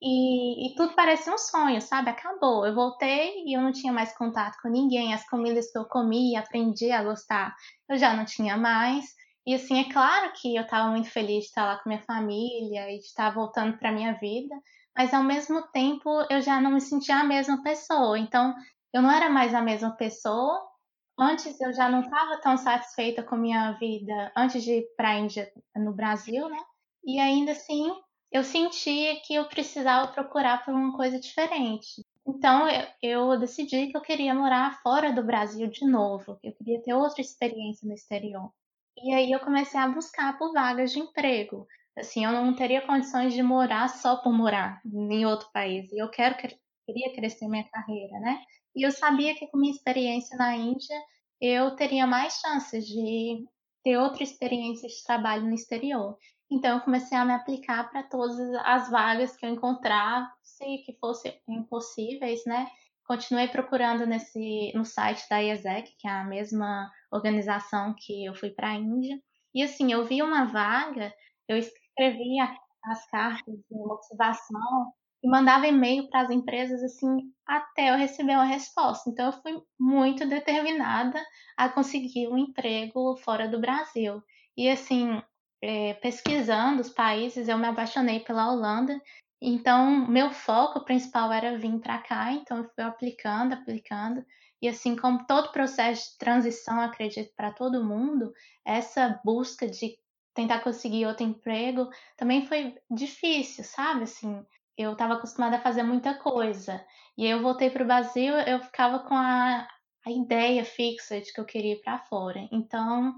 e, 0.00 0.68
e, 0.68 0.74
tudo 0.74 0.94
parecia 0.94 1.32
um 1.32 1.38
sonho, 1.38 1.80
sabe? 1.80 2.10
Acabou. 2.10 2.66
Eu 2.66 2.74
voltei 2.74 3.44
e 3.46 3.56
eu 3.56 3.62
não 3.62 3.72
tinha 3.72 3.92
mais 3.92 4.16
contato 4.16 4.56
com 4.60 4.68
ninguém. 4.68 5.14
As 5.14 5.26
comidas 5.28 5.70
que 5.72 5.78
eu 5.78 5.86
comia, 5.86 6.40
aprendi 6.40 6.90
a 6.92 7.02
gostar, 7.02 7.54
eu 7.88 7.96
já 7.96 8.14
não 8.14 8.24
tinha 8.24 8.56
mais. 8.56 9.06
E 9.46 9.54
assim, 9.54 9.78
é 9.78 9.92
claro 9.92 10.32
que 10.32 10.56
eu 10.56 10.62
estava 10.62 10.90
muito 10.90 11.08
feliz 11.08 11.44
de 11.44 11.50
estar 11.50 11.64
lá 11.64 11.78
com 11.78 11.88
minha 11.88 12.02
família 12.02 12.90
e 12.90 12.98
de 12.98 13.04
estar 13.04 13.32
voltando 13.32 13.78
para 13.78 13.92
minha 13.92 14.12
vida, 14.14 14.54
mas 14.96 15.14
ao 15.14 15.22
mesmo 15.22 15.62
tempo 15.68 16.10
eu 16.28 16.42
já 16.42 16.60
não 16.60 16.72
me 16.72 16.80
sentia 16.80 17.18
a 17.18 17.24
mesma 17.24 17.62
pessoa. 17.62 18.18
Então, 18.18 18.52
eu 18.92 19.00
não 19.00 19.10
era 19.10 19.30
mais 19.30 19.54
a 19.54 19.62
mesma 19.62 19.92
pessoa. 19.92 20.60
Antes 21.16 21.60
eu 21.60 21.72
já 21.72 21.88
não 21.88 22.00
estava 22.00 22.40
tão 22.40 22.56
satisfeita 22.56 23.22
com 23.22 23.36
minha 23.36 23.72
vida 23.72 24.32
antes 24.36 24.64
de 24.64 24.78
ir 24.78 24.86
para 24.96 25.10
a 25.10 25.18
Índia 25.18 25.50
no 25.76 25.92
Brasil, 25.92 26.48
né? 26.48 26.58
E 27.04 27.20
ainda 27.20 27.52
assim, 27.52 27.88
eu 28.32 28.42
sentia 28.42 29.20
que 29.20 29.34
eu 29.34 29.44
precisava 29.46 30.08
procurar 30.08 30.64
por 30.64 30.74
uma 30.74 30.96
coisa 30.96 31.20
diferente. 31.20 32.04
Então 32.26 32.68
eu, 32.68 32.86
eu 33.00 33.38
decidi 33.38 33.86
que 33.86 33.96
eu 33.96 34.00
queria 34.00 34.34
morar 34.34 34.80
fora 34.82 35.12
do 35.12 35.22
Brasil 35.22 35.68
de 35.68 35.86
novo, 35.86 36.36
eu 36.42 36.52
queria 36.52 36.82
ter 36.82 36.94
outra 36.94 37.20
experiência 37.20 37.86
no 37.86 37.94
exterior. 37.94 38.50
E 38.96 39.12
aí 39.14 39.30
eu 39.32 39.40
comecei 39.40 39.78
a 39.78 39.88
buscar 39.88 40.36
por 40.38 40.52
vagas 40.52 40.92
de 40.92 41.00
emprego. 41.00 41.66
Assim, 41.96 42.24
eu 42.24 42.32
não 42.32 42.54
teria 42.54 42.86
condições 42.86 43.32
de 43.32 43.42
morar 43.42 43.88
só 43.88 44.16
por 44.16 44.32
morar 44.32 44.80
em 44.84 45.24
outro 45.26 45.48
país. 45.52 45.90
E 45.92 45.98
eu 46.02 46.10
quero 46.10 46.36
queria 46.36 47.14
crescer 47.14 47.48
minha 47.48 47.68
carreira, 47.68 48.18
né? 48.20 48.40
E 48.74 48.86
eu 48.86 48.92
sabia 48.92 49.34
que 49.34 49.48
com 49.48 49.58
minha 49.58 49.72
experiência 49.72 50.36
na 50.36 50.54
Índia, 50.56 50.96
eu 51.40 51.74
teria 51.74 52.06
mais 52.06 52.34
chances 52.34 52.86
de 52.86 53.44
ter 53.82 53.98
outra 53.98 54.22
experiência 54.22 54.88
de 54.88 55.04
trabalho 55.04 55.44
no 55.44 55.54
exterior. 55.54 56.16
Então 56.50 56.76
eu 56.76 56.84
comecei 56.84 57.16
a 57.18 57.24
me 57.24 57.32
aplicar 57.32 57.90
para 57.90 58.02
todas 58.04 58.38
as 58.64 58.90
vagas 58.90 59.36
que 59.36 59.44
eu 59.44 59.50
encontrasse 59.50 60.78
que 60.84 60.96
fossem 61.00 61.40
impossíveis, 61.48 62.44
né? 62.46 62.68
Continuei 63.06 63.48
procurando 63.48 64.06
nesse 64.06 64.72
no 64.74 64.84
site 64.84 65.28
da 65.30 65.38
IESEC, 65.38 65.94
que 65.98 66.08
é 66.08 66.10
a 66.10 66.24
mesma 66.24 66.90
organização 67.12 67.94
que 67.96 68.24
eu 68.24 68.34
fui 68.34 68.50
para 68.50 68.70
a 68.70 68.74
Índia. 68.74 69.16
E 69.54 69.62
assim, 69.62 69.92
eu 69.92 70.04
vi 70.04 70.22
uma 70.22 70.44
vaga, 70.44 71.12
eu 71.48 71.56
escrevia 71.56 72.44
as 72.84 73.06
cartas 73.08 73.54
de 73.54 73.76
motivação 73.76 74.92
e 75.22 75.28
mandava 75.28 75.66
e-mail 75.66 76.08
para 76.08 76.22
as 76.22 76.30
empresas 76.30 76.82
assim 76.82 77.32
até 77.46 77.90
eu 77.90 77.96
receber 77.96 78.34
uma 78.34 78.44
resposta. 78.44 79.08
Então 79.08 79.26
eu 79.26 79.32
fui 79.32 79.62
muito 79.78 80.26
determinada 80.26 81.20
a 81.56 81.68
conseguir 81.68 82.28
um 82.28 82.36
emprego 82.36 83.16
fora 83.18 83.48
do 83.48 83.60
Brasil. 83.60 84.22
E 84.56 84.68
assim, 84.68 85.22
é, 85.62 85.94
pesquisando 85.94 86.80
os 86.80 86.90
países, 86.90 87.48
eu 87.48 87.58
me 87.58 87.66
apaixonei 87.66 88.20
pela 88.20 88.52
Holanda 88.52 89.00
então, 89.40 90.08
meu 90.08 90.30
foco 90.30 90.84
principal 90.84 91.32
era 91.32 91.58
vir 91.58 91.78
para 91.80 91.98
cá, 91.98 92.32
então 92.32 92.58
eu 92.58 92.70
fui 92.74 92.84
aplicando, 92.84 93.52
aplicando. 93.52 94.24
E 94.60 94.68
assim 94.68 94.96
como 94.96 95.26
todo 95.26 95.52
processo 95.52 96.12
de 96.12 96.18
transição, 96.18 96.80
acredito, 96.80 97.32
para 97.36 97.52
todo 97.52 97.84
mundo, 97.84 98.32
essa 98.64 99.20
busca 99.24 99.68
de 99.68 99.98
tentar 100.34 100.60
conseguir 100.60 101.06
outro 101.06 101.24
emprego 101.24 101.88
também 102.16 102.46
foi 102.46 102.74
difícil, 102.90 103.64
sabe? 103.64 104.04
Assim, 104.04 104.44
eu 104.76 104.92
estava 104.92 105.14
acostumada 105.14 105.56
a 105.56 105.62
fazer 105.62 105.82
muita 105.82 106.14
coisa. 106.14 106.84
E 107.16 107.24
aí 107.24 107.30
eu 107.30 107.42
voltei 107.42 107.70
para 107.70 107.82
o 107.82 107.86
Brasil, 107.86 108.34
eu 108.34 108.60
ficava 108.60 109.00
com 109.00 109.14
a, 109.14 109.68
a 110.06 110.10
ideia 110.10 110.64
fixa 110.64 111.20
de 111.20 111.32
que 111.32 111.40
eu 111.40 111.44
queria 111.44 111.74
ir 111.74 111.82
para 111.82 111.98
fora. 111.98 112.46
Então, 112.50 113.14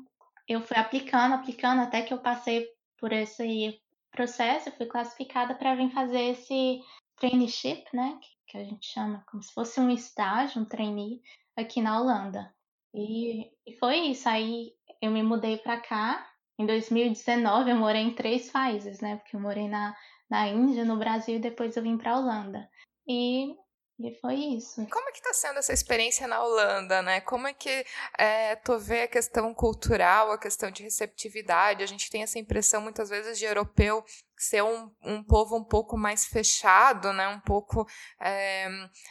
eu 0.49 0.61
fui 0.63 0.77
aplicando, 0.77 1.35
aplicando, 1.35 1.83
até 1.83 2.03
que 2.03 2.13
eu 2.13 2.19
passei 2.19 2.67
por 2.99 3.13
esse 3.13 3.81
processo, 4.11 4.71
fui 4.73 4.87
classificada 4.87 5.55
para 5.55 5.75
vir 5.75 5.91
fazer 5.91 6.21
esse 6.31 6.81
traineeship, 7.17 7.85
né, 7.93 8.19
que, 8.21 8.29
que, 8.53 8.59
a 8.59 8.65
gente 8.65 8.87
chama 8.87 9.25
como 9.31 9.43
se 9.43 9.53
fosse 9.53 9.81
um 9.81 9.91
estágio, 9.91 10.63
um 10.63 10.65
trainee 10.65 11.21
aqui 11.57 11.81
na 11.81 12.01
Holanda. 12.01 12.55
E, 12.95 13.51
e 13.67 13.77
foi 13.79 13.99
isso. 13.99 14.29
Aí 14.29 14.73
eu 15.01 15.11
me 15.11 15.23
mudei 15.23 15.59
para 15.59 15.81
cá. 15.81 16.27
Em 16.59 16.67
2019 16.67 17.71
eu 17.71 17.77
morei 17.77 18.03
em 18.03 18.15
três 18.15 18.51
países, 18.51 19.01
né? 19.01 19.17
Porque 19.17 19.37
eu 19.37 19.41
morei 19.41 19.69
na, 19.69 19.97
na 20.29 20.49
Índia, 20.49 20.85
no 20.85 20.97
Brasil 20.97 21.37
e 21.37 21.41
depois 21.41 21.77
eu 21.77 21.83
vim 21.83 21.97
para 21.97 22.13
a 22.13 22.19
Holanda. 22.19 22.69
E 23.07 23.55
e 23.99 24.15
foi 24.21 24.35
isso. 24.35 24.87
Como 24.87 25.09
é 25.09 25.13
que 25.13 25.19
está 25.19 25.33
sendo 25.35 25.59
essa 25.59 25.73
experiência 25.73 26.29
na 26.29 26.41
Holanda, 26.41 27.03
né? 27.03 27.21
Como 27.21 27.49
é 27.49 27.53
que 27.53 27.85
é, 28.17 28.55
tu 28.55 28.79
vê 28.79 29.03
a 29.03 29.09
questão 29.09 29.53
cultural, 29.53 30.31
a 30.31 30.39
questão 30.39 30.71
de 30.71 30.85
receptividade? 30.85 31.83
A 31.83 31.87
gente 31.87 32.09
tem 32.09 32.23
essa 32.23 32.39
impressão 32.39 32.81
muitas 32.81 33.09
vezes 33.11 33.37
de 33.39 33.45
europeu 33.45 34.05
ser 34.37 34.63
um, 34.63 34.89
um 35.03 35.21
povo 35.21 35.57
um 35.57 35.65
pouco 35.65 35.99
mais 35.99 36.25
fechado, 36.25 37.13
né? 37.13 37.27
Um 37.27 37.41
pouco 37.41 37.85
é, 38.21 38.69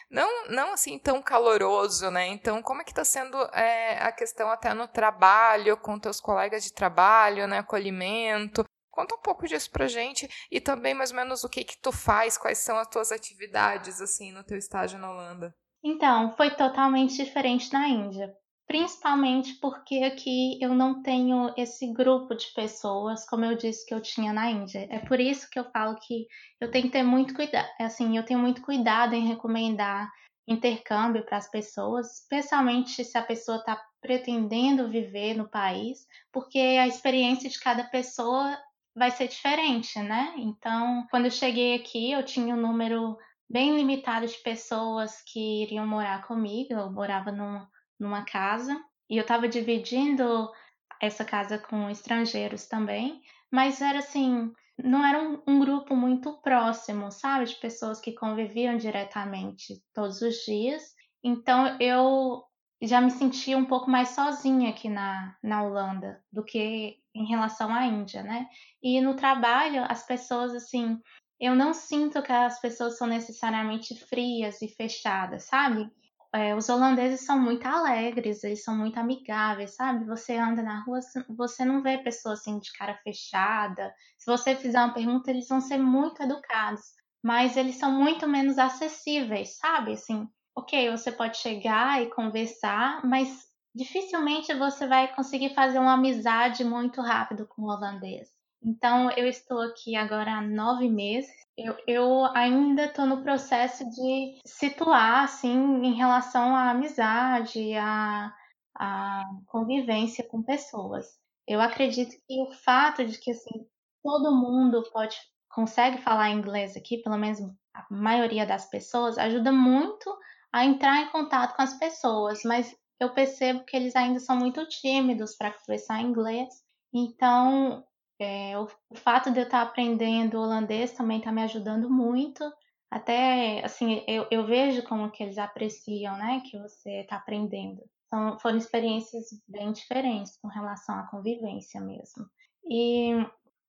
não 0.10 0.48
não 0.48 0.72
assim 0.72 0.98
tão 0.98 1.22
caloroso, 1.22 2.10
né? 2.10 2.28
Então 2.28 2.62
como 2.62 2.82
é 2.82 2.86
que 2.86 2.92
está 2.92 3.04
sendo 3.04 3.38
é, 3.54 4.02
a 4.02 4.12
questão 4.14 4.50
até 4.50 4.74
no 4.74 4.88
trabalho 4.88 5.76
com 5.76 6.00
teus 6.00 6.22
colegas 6.22 6.64
de 6.64 6.72
trabalho, 6.72 7.46
né? 7.46 7.60
Acolhimento. 7.60 8.64
Conta 8.98 9.14
um 9.14 9.20
pouco 9.20 9.48
disso 9.48 9.70
pra 9.70 9.88
gente 9.88 10.28
e 10.52 10.60
também 10.60 10.96
mais 10.96 11.12
ou 11.12 11.18
menos 11.18 11.44
o 11.44 11.50
que 11.50 11.64
que 11.64 11.80
tu 11.80 11.92
faz, 11.92 12.36
quais 12.36 12.58
são 12.58 12.80
as 12.80 12.88
tuas 12.88 13.12
atividades 13.12 14.02
assim 14.02 14.32
no 14.32 14.44
teu 14.44 14.58
estágio 14.58 14.98
na 14.98 15.12
Holanda. 15.12 15.54
Então, 15.84 16.36
foi 16.36 16.50
totalmente 16.56 17.24
diferente 17.24 17.72
na 17.72 17.88
Índia, 17.88 18.34
principalmente 18.66 19.54
porque 19.62 19.98
aqui 19.98 20.58
eu 20.60 20.74
não 20.74 21.04
tenho 21.04 21.54
esse 21.56 21.94
grupo 21.94 22.34
de 22.34 22.52
pessoas 22.56 23.24
como 23.30 23.46
eu 23.46 23.56
disse 23.56 23.86
que 23.86 23.94
eu 23.94 24.02
tinha 24.02 24.34
na 24.34 24.50
Índia. 24.50 24.88
É 24.90 24.98
por 24.98 25.20
isso 25.20 25.48
que 25.52 25.60
eu 25.60 25.70
falo 25.70 25.96
que 26.00 26.26
eu 26.60 26.72
tenho 26.72 26.86
que 26.86 26.94
ter 26.94 27.04
muito 27.04 27.36
cuidado, 27.36 27.70
assim, 27.80 28.18
eu 28.18 28.26
tenho 28.26 28.40
muito 28.40 28.64
cuidado 28.64 29.14
em 29.14 29.28
recomendar 29.28 30.10
intercâmbio 30.48 31.24
para 31.24 31.38
as 31.38 31.52
pessoas, 31.52 32.22
especialmente 32.22 33.06
se 33.06 33.16
a 33.16 33.22
pessoa 33.22 33.60
está 33.60 33.80
pretendendo 34.02 34.90
viver 34.90 35.36
no 35.36 35.48
país, 35.48 36.08
porque 36.32 36.58
a 36.58 36.88
experiência 36.88 37.48
de 37.48 37.60
cada 37.60 37.84
pessoa 37.84 38.58
vai 38.98 39.12
ser 39.12 39.28
diferente, 39.28 40.00
né? 40.00 40.34
Então, 40.38 41.06
quando 41.12 41.26
eu 41.26 41.32
cheguei 41.32 41.76
aqui, 41.76 42.12
eu 42.12 42.24
tinha 42.24 42.56
um 42.56 42.60
número 42.60 43.16
bem 43.48 43.76
limitado 43.76 44.26
de 44.26 44.38
pessoas 44.40 45.22
que 45.32 45.64
iriam 45.64 45.86
morar 45.86 46.26
comigo. 46.26 46.74
Eu 46.74 46.92
morava 46.92 47.32
num, 47.32 47.64
numa 48.00 48.26
casa 48.26 48.76
e 49.08 49.16
eu 49.16 49.22
estava 49.22 49.48
dividindo 49.48 50.52
essa 51.00 51.24
casa 51.24 51.60
com 51.60 51.88
estrangeiros 51.92 52.66
também, 52.66 53.22
mas 53.52 53.82
era 53.82 54.00
assim, 54.00 54.52
não 54.84 55.06
era 55.06 55.22
um, 55.22 55.44
um, 55.48 55.60
grupo 55.60 55.96
muito 55.96 56.42
próximo, 56.42 57.12
sabe? 57.12 57.46
De 57.46 57.56
pessoas 57.56 58.02
que 58.02 58.14
conviviam 58.14 58.78
diretamente 58.78 59.76
todos 59.94 60.24
os 60.24 60.38
dias. 60.38 60.82
Então 61.24 61.78
eu 61.80 62.44
já 62.82 63.00
me 63.00 63.12
sentia 63.12 63.58
um 63.58 63.66
pouco 63.66 63.92
mais 63.92 64.10
sozinha 64.10 64.72
aqui 64.72 64.90
na, 64.90 65.36
na 65.44 65.64
Holanda 65.64 66.20
do 66.32 66.44
que 66.44 66.98
em 67.18 67.28
relação 67.28 67.74
à 67.74 67.86
Índia, 67.86 68.24
né? 68.24 68.48
E 68.82 69.02
no 69.02 69.16
trabalho, 69.16 69.86
as 69.90 70.06
pessoas, 70.06 70.54
assim, 70.54 71.00
eu 71.40 71.56
não 71.56 71.74
sinto 71.74 72.22
que 72.22 72.32
as 72.32 72.60
pessoas 72.60 72.98
são 72.98 73.08
necessariamente 73.08 73.96
frias 73.96 74.62
e 74.62 74.68
fechadas, 74.68 75.44
sabe? 75.44 75.90
É, 76.34 76.56
os 76.56 76.68
holandeses 76.70 77.26
são 77.26 77.40
muito 77.40 77.66
alegres, 77.66 78.44
eles 78.44 78.64
são 78.64 78.76
muito 78.76 79.00
amigáveis, 79.00 79.76
sabe? 79.76 80.06
Você 80.06 80.36
anda 80.36 80.62
na 80.62 80.84
rua, 80.84 81.00
você 81.30 81.64
não 81.64 81.82
vê 81.82 81.98
pessoas 82.00 82.40
assim 82.40 82.60
de 82.60 82.72
cara 82.74 83.00
fechada. 83.04 83.94
Se 84.18 84.30
você 84.30 84.56
fizer 84.56 84.80
uma 84.80 84.94
pergunta, 84.94 85.32
eles 85.32 85.48
vão 85.48 85.62
ser 85.62 85.78
muito 85.78 86.22
educados, 86.22 86.82
mas 87.24 87.56
eles 87.56 87.78
são 87.78 87.92
muito 87.92 88.28
menos 88.28 88.58
acessíveis, 88.58 89.58
sabe? 89.58 89.94
Assim, 89.94 90.28
ok, 90.56 90.92
você 90.92 91.12
pode 91.12 91.38
chegar 91.38 92.02
e 92.02 92.10
conversar, 92.10 93.06
mas 93.06 93.47
dificilmente 93.78 94.54
você 94.56 94.88
vai 94.88 95.14
conseguir 95.14 95.54
fazer 95.54 95.80
uma 95.80 95.94
amizade 95.94 96.66
muito 96.66 97.00
rápido 97.02 97.48
com 97.48 97.62
o 97.62 97.70
holandês. 97.70 98.28
Então, 98.62 99.12
eu 99.12 99.28
estou 99.28 99.62
aqui 99.62 99.96
agora 99.96 100.32
há 100.32 100.42
nove 100.42 100.90
meses. 100.90 101.32
Eu, 101.56 101.76
eu 101.88 102.26
ainda 102.36 102.86
estou 102.86 103.06
no 103.06 103.22
processo 103.22 103.88
de 103.90 104.42
situar, 104.46 105.24
assim, 105.24 105.56
em 105.86 105.94
relação 105.94 106.56
à 106.56 106.72
amizade, 106.72 107.76
à, 107.76 108.34
à 108.76 109.24
convivência 109.46 110.28
com 110.28 110.42
pessoas. 110.42 111.06
Eu 111.48 111.62
acredito 111.62 112.16
que 112.28 112.42
o 112.42 112.52
fato 112.52 113.06
de 113.06 113.18
que, 113.20 113.32
assim, 113.32 113.68
todo 114.04 114.36
mundo 114.36 114.84
pode 114.92 115.16
consegue 115.50 115.98
falar 116.00 116.30
inglês 116.30 116.76
aqui, 116.78 116.98
pelo 116.98 117.18
menos 117.18 117.40
a 117.74 117.86
maioria 117.90 118.46
das 118.46 118.70
pessoas, 118.70 119.18
ajuda 119.18 119.52
muito 119.52 120.16
a 120.54 120.64
entrar 120.64 121.02
em 121.02 121.10
contato 121.10 121.56
com 121.56 121.64
as 121.64 121.74
pessoas, 121.80 122.42
mas 122.44 122.76
eu 123.00 123.14
percebo 123.14 123.64
que 123.66 123.76
eles 123.76 123.96
ainda 123.96 124.20
são 124.20 124.36
muito 124.38 124.68
tímidos 124.68 125.36
para 125.36 125.52
conversar 125.52 126.02
inglês. 126.02 126.50
Então, 126.94 127.84
É, 128.20 128.58
o, 128.58 128.68
o, 128.90 128.96
fato 128.96 129.30
de 129.32 129.40
eu 129.40 129.44
estar 129.44 129.62
aprendendo 129.62 130.40
holandês 130.40 130.92
também 130.94 131.20
está 131.20 131.32
me 131.32 131.44
ajudando 131.44 131.88
muito. 131.90 132.44
Até, 132.90 133.64
assim, 133.64 134.04
eu, 134.08 134.26
eu 134.32 134.46
vejo 134.46 134.82
como 134.84 135.12
que 135.12 135.22
eles 135.24 135.38
apreciam, 135.38 136.18
né, 136.18 136.42
que 136.50 136.58
você 136.58 137.02
está 137.02 137.18
aprendendo. 137.18 137.84
Então, 138.08 138.40
foram 138.40 138.58
experiências 138.58 139.28
bem 139.48 139.72
diferentes 139.72 140.38
com 140.42 140.48
relação 140.48 140.98
à 140.98 141.08
convivência 141.08 141.80
mesmo. 141.80 142.26
E 142.68 143.14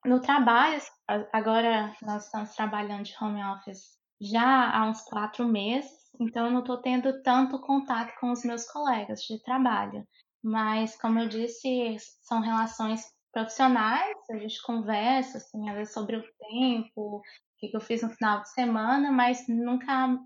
no 0.05 0.21
trabalho, 0.21 0.81
agora 1.33 1.95
nós 2.03 2.25
estamos 2.25 2.55
trabalhando 2.55 3.05
de 3.05 3.15
home 3.21 3.43
office 3.45 3.99
já 4.21 4.71
há 4.71 4.89
uns 4.89 5.03
quatro 5.03 5.47
meses, 5.47 6.08
então 6.21 6.47
eu 6.47 6.53
não 6.53 6.61
estou 6.61 6.79
tendo 6.79 7.23
tanto 7.23 7.61
contato 7.61 8.13
com 8.21 8.31
os 8.31 8.45
meus 8.45 8.65
colegas 8.71 9.21
de 9.23 9.43
trabalho. 9.43 10.07
Mas, 10.43 10.97
como 11.01 11.19
eu 11.19 11.29
disse, 11.29 11.97
são 12.23 12.41
relações 12.41 13.05
profissionais, 13.33 14.17
a 14.31 14.37
gente 14.37 14.63
conversa, 14.63 15.39
assim, 15.39 15.69
às 15.69 15.77
vezes 15.77 15.95
sobre 15.95 16.17
o 16.17 16.25
tempo, 16.51 16.93
o 16.97 17.23
que 17.59 17.77
eu 17.77 17.81
fiz 17.81 18.03
no 18.03 18.11
final 18.11 18.41
de 18.41 18.51
semana, 18.51 19.13
mas 19.13 19.47
nunca, 19.49 20.19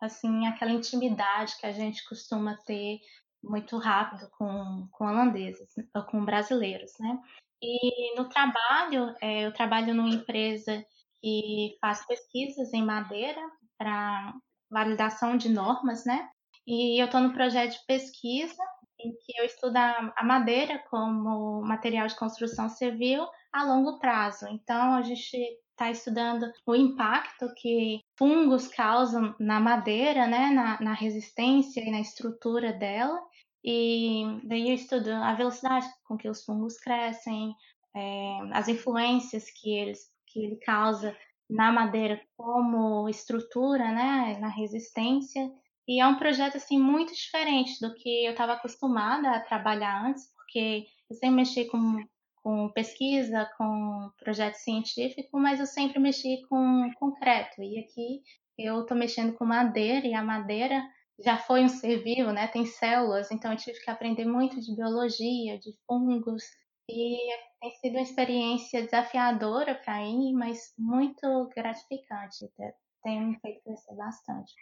assim, 0.00 0.46
aquela 0.46 0.72
intimidade 0.72 1.56
que 1.58 1.66
a 1.66 1.72
gente 1.72 2.06
costuma 2.08 2.56
ter 2.66 3.00
muito 3.42 3.78
rápido 3.78 4.28
com, 4.36 4.86
com 4.90 5.06
holandeses, 5.06 5.72
ou 5.94 6.02
com 6.04 6.24
brasileiros, 6.24 6.92
né? 6.98 7.18
E 7.62 8.16
no 8.16 8.28
trabalho, 8.28 9.14
é, 9.20 9.46
eu 9.46 9.52
trabalho 9.52 9.94
numa 9.94 10.08
empresa 10.08 10.84
que 11.20 11.76
faz 11.80 12.06
pesquisas 12.06 12.72
em 12.72 12.84
madeira 12.84 13.40
para 13.78 14.34
validação 14.70 15.36
de 15.36 15.48
normas, 15.48 16.04
né? 16.04 16.28
E 16.66 17.00
eu 17.00 17.06
estou 17.06 17.20
no 17.20 17.32
projeto 17.32 17.72
de 17.72 17.86
pesquisa 17.86 18.62
em 18.98 19.12
que 19.12 19.38
eu 19.38 19.44
estudo 19.44 19.76
a 19.76 20.22
madeira 20.22 20.78
como 20.90 21.62
material 21.62 22.06
de 22.06 22.16
construção 22.16 22.68
civil 22.68 23.26
a 23.52 23.64
longo 23.64 23.98
prazo. 23.98 24.46
Então, 24.48 24.94
a 24.94 25.02
gente 25.02 25.36
está 25.70 25.90
estudando 25.90 26.52
o 26.66 26.74
impacto 26.74 27.52
que 27.56 28.00
fungos 28.16 28.68
causam 28.68 29.34
na 29.40 29.58
madeira, 29.58 30.26
né, 30.26 30.50
na, 30.50 30.80
na 30.80 30.92
resistência 30.92 31.80
e 31.80 31.90
na 31.90 32.00
estrutura 32.00 32.72
dela. 32.72 33.18
E 33.64 34.24
daí 34.44 34.68
eu 34.68 34.74
estudo 34.74 35.10
a 35.10 35.34
velocidade 35.34 35.86
com 36.04 36.16
que 36.16 36.28
os 36.28 36.44
fungos 36.44 36.78
crescem, 36.78 37.54
é, 37.96 38.38
as 38.52 38.68
influências 38.68 39.50
que, 39.50 39.74
eles, 39.74 40.00
que 40.26 40.44
ele 40.44 40.56
causa 40.56 41.16
na 41.50 41.72
madeira 41.72 42.20
como 42.36 43.08
estrutura, 43.08 43.90
né, 43.92 44.38
na 44.40 44.48
resistência. 44.48 45.50
E 45.86 46.00
é 46.00 46.06
um 46.06 46.16
projeto 46.16 46.56
assim 46.56 46.78
muito 46.78 47.12
diferente 47.12 47.80
do 47.80 47.92
que 47.94 48.24
eu 48.24 48.30
estava 48.30 48.52
acostumada 48.52 49.30
a 49.30 49.40
trabalhar 49.40 50.06
antes, 50.06 50.32
porque 50.34 50.86
eu 51.10 51.16
sempre 51.16 51.36
mexi 51.36 51.64
com, 51.64 51.96
com 52.42 52.68
pesquisa, 52.70 53.50
com 53.58 54.10
projeto 54.18 54.54
científico, 54.54 55.38
mas 55.38 55.58
eu 55.58 55.66
sempre 55.66 55.98
mexi 55.98 56.40
com 56.48 56.90
concreto. 56.94 57.60
E 57.60 57.78
aqui 57.80 58.22
eu 58.56 58.82
estou 58.82 58.96
mexendo 58.96 59.32
com 59.34 59.44
madeira 59.44 60.06
e 60.06 60.14
a 60.14 60.22
madeira 60.22 60.80
já 61.24 61.36
foi 61.36 61.64
um 61.64 61.68
ser 61.68 62.02
vivo, 62.02 62.32
né? 62.32 62.46
Tem 62.46 62.64
células, 62.64 63.30
então 63.30 63.52
eu 63.52 63.58
tive 63.58 63.78
que 63.80 63.90
aprender 63.90 64.24
muito 64.24 64.60
de 64.60 64.74
biologia, 64.74 65.58
de 65.58 65.72
fungos, 65.86 66.44
e 66.90 67.18
tem 67.60 67.70
sido 67.76 67.92
uma 67.92 68.02
experiência 68.02 68.82
desafiadora 68.82 69.74
para 69.74 69.98
mim, 69.98 70.32
mas 70.34 70.72
muito 70.78 71.48
gratificante. 71.54 72.50
Tem 73.02 73.20
me 73.20 73.38
feito 73.40 73.62
crescer 73.62 73.94
bastante. 73.94 74.52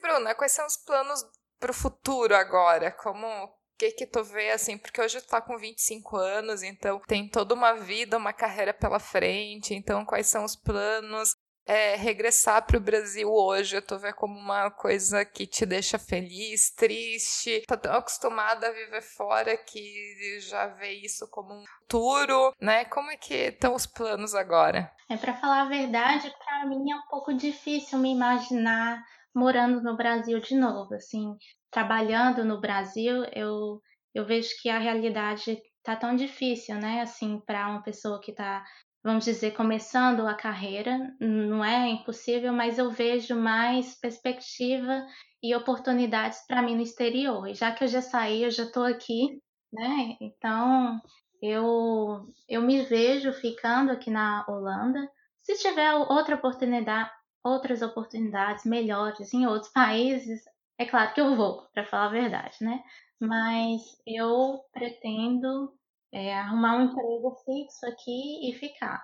Bruna, 0.00 0.34
quais 0.34 0.52
são 0.52 0.66
os 0.66 0.76
planos 0.76 1.24
para 1.58 1.70
o 1.70 1.74
futuro 1.74 2.34
agora? 2.34 2.92
Como 2.92 3.26
o 3.26 3.48
que 3.78 3.90
que 3.92 4.06
tu 4.06 4.22
vê 4.22 4.50
assim? 4.50 4.78
Porque 4.78 5.00
hoje 5.00 5.20
tu 5.20 5.28
tá 5.28 5.40
com 5.40 5.56
25 5.56 6.16
anos, 6.16 6.62
então 6.62 7.00
tem 7.06 7.28
toda 7.28 7.54
uma 7.54 7.74
vida, 7.74 8.16
uma 8.16 8.32
carreira 8.32 8.72
pela 8.72 9.00
frente. 9.00 9.74
Então, 9.74 10.04
quais 10.04 10.26
são 10.28 10.44
os 10.44 10.54
planos? 10.54 11.34
É, 11.68 11.96
regressar 11.96 12.66
para 12.66 12.78
o 12.78 12.80
Brasil 12.80 13.30
hoje, 13.30 13.78
tu 13.82 13.98
vê 13.98 14.10
como 14.10 14.38
uma 14.38 14.70
coisa 14.70 15.22
que 15.22 15.46
te 15.46 15.66
deixa 15.66 15.98
feliz, 15.98 16.74
triste, 16.74 17.62
tá 17.68 17.76
tão 17.76 17.92
acostumada 17.92 18.68
a 18.68 18.72
viver 18.72 19.02
fora 19.02 19.54
que 19.54 20.40
já 20.40 20.66
vê 20.66 20.92
isso 20.92 21.28
como 21.30 21.52
um 21.52 21.64
futuro, 21.80 22.54
né? 22.58 22.86
Como 22.86 23.10
é 23.10 23.16
que 23.18 23.34
estão 23.34 23.74
os 23.74 23.86
planos 23.86 24.34
agora? 24.34 24.90
É 25.10 25.16
para 25.18 25.34
falar 25.34 25.62
a 25.62 25.68
verdade, 25.68 26.32
para 26.42 26.66
mim 26.66 26.90
é 26.90 26.96
um 26.96 27.06
pouco 27.10 27.34
difícil 27.34 27.98
me 27.98 28.12
imaginar 28.12 29.04
morando 29.34 29.82
no 29.82 29.96
Brasil 29.96 30.40
de 30.40 30.56
novo, 30.56 30.94
assim, 30.94 31.36
trabalhando 31.70 32.44
no 32.44 32.60
Brasil, 32.60 33.24
eu, 33.32 33.80
eu 34.14 34.26
vejo 34.26 34.50
que 34.60 34.68
a 34.68 34.78
realidade 34.78 35.60
tá 35.82 35.94
tão 35.96 36.16
difícil, 36.16 36.76
né, 36.76 37.00
assim, 37.00 37.40
para 37.46 37.68
uma 37.68 37.82
pessoa 37.82 38.20
que 38.20 38.32
tá, 38.32 38.64
vamos 39.02 39.24
dizer, 39.24 39.52
começando 39.52 40.26
a 40.26 40.34
carreira, 40.34 41.14
não 41.20 41.64
é 41.64 41.88
impossível, 41.88 42.52
mas 42.52 42.78
eu 42.78 42.90
vejo 42.90 43.34
mais 43.36 43.98
perspectiva 43.98 45.06
e 45.42 45.54
oportunidades 45.54 46.44
para 46.46 46.62
mim 46.62 46.74
no 46.76 46.82
exterior. 46.82 47.46
E 47.48 47.54
já 47.54 47.72
que 47.72 47.84
eu 47.84 47.88
já 47.88 48.02
saí, 48.02 48.42
eu 48.42 48.50
já 48.50 48.64
estou 48.64 48.84
aqui, 48.84 49.40
né? 49.72 50.16
Então, 50.20 51.00
eu 51.42 52.26
eu 52.48 52.62
me 52.62 52.82
vejo 52.82 53.32
ficando 53.32 53.92
aqui 53.92 54.10
na 54.10 54.44
Holanda. 54.48 55.08
Se 55.40 55.54
tiver 55.56 55.94
outra 55.94 56.34
oportunidade, 56.36 57.10
outras 57.44 57.82
oportunidades 57.82 58.64
melhores 58.64 59.32
em 59.32 59.46
outros 59.46 59.72
países, 59.72 60.42
é 60.78 60.84
claro 60.84 61.14
que 61.14 61.20
eu 61.20 61.36
vou, 61.36 61.68
para 61.72 61.84
falar 61.86 62.06
a 62.06 62.10
verdade, 62.10 62.56
né? 62.60 62.82
Mas 63.20 63.82
eu 64.06 64.60
pretendo 64.72 65.72
é, 66.12 66.34
arrumar 66.34 66.76
um 66.76 66.84
emprego 66.84 67.36
fixo 67.44 67.86
aqui 67.86 68.48
e 68.50 68.54
ficar. 68.54 69.02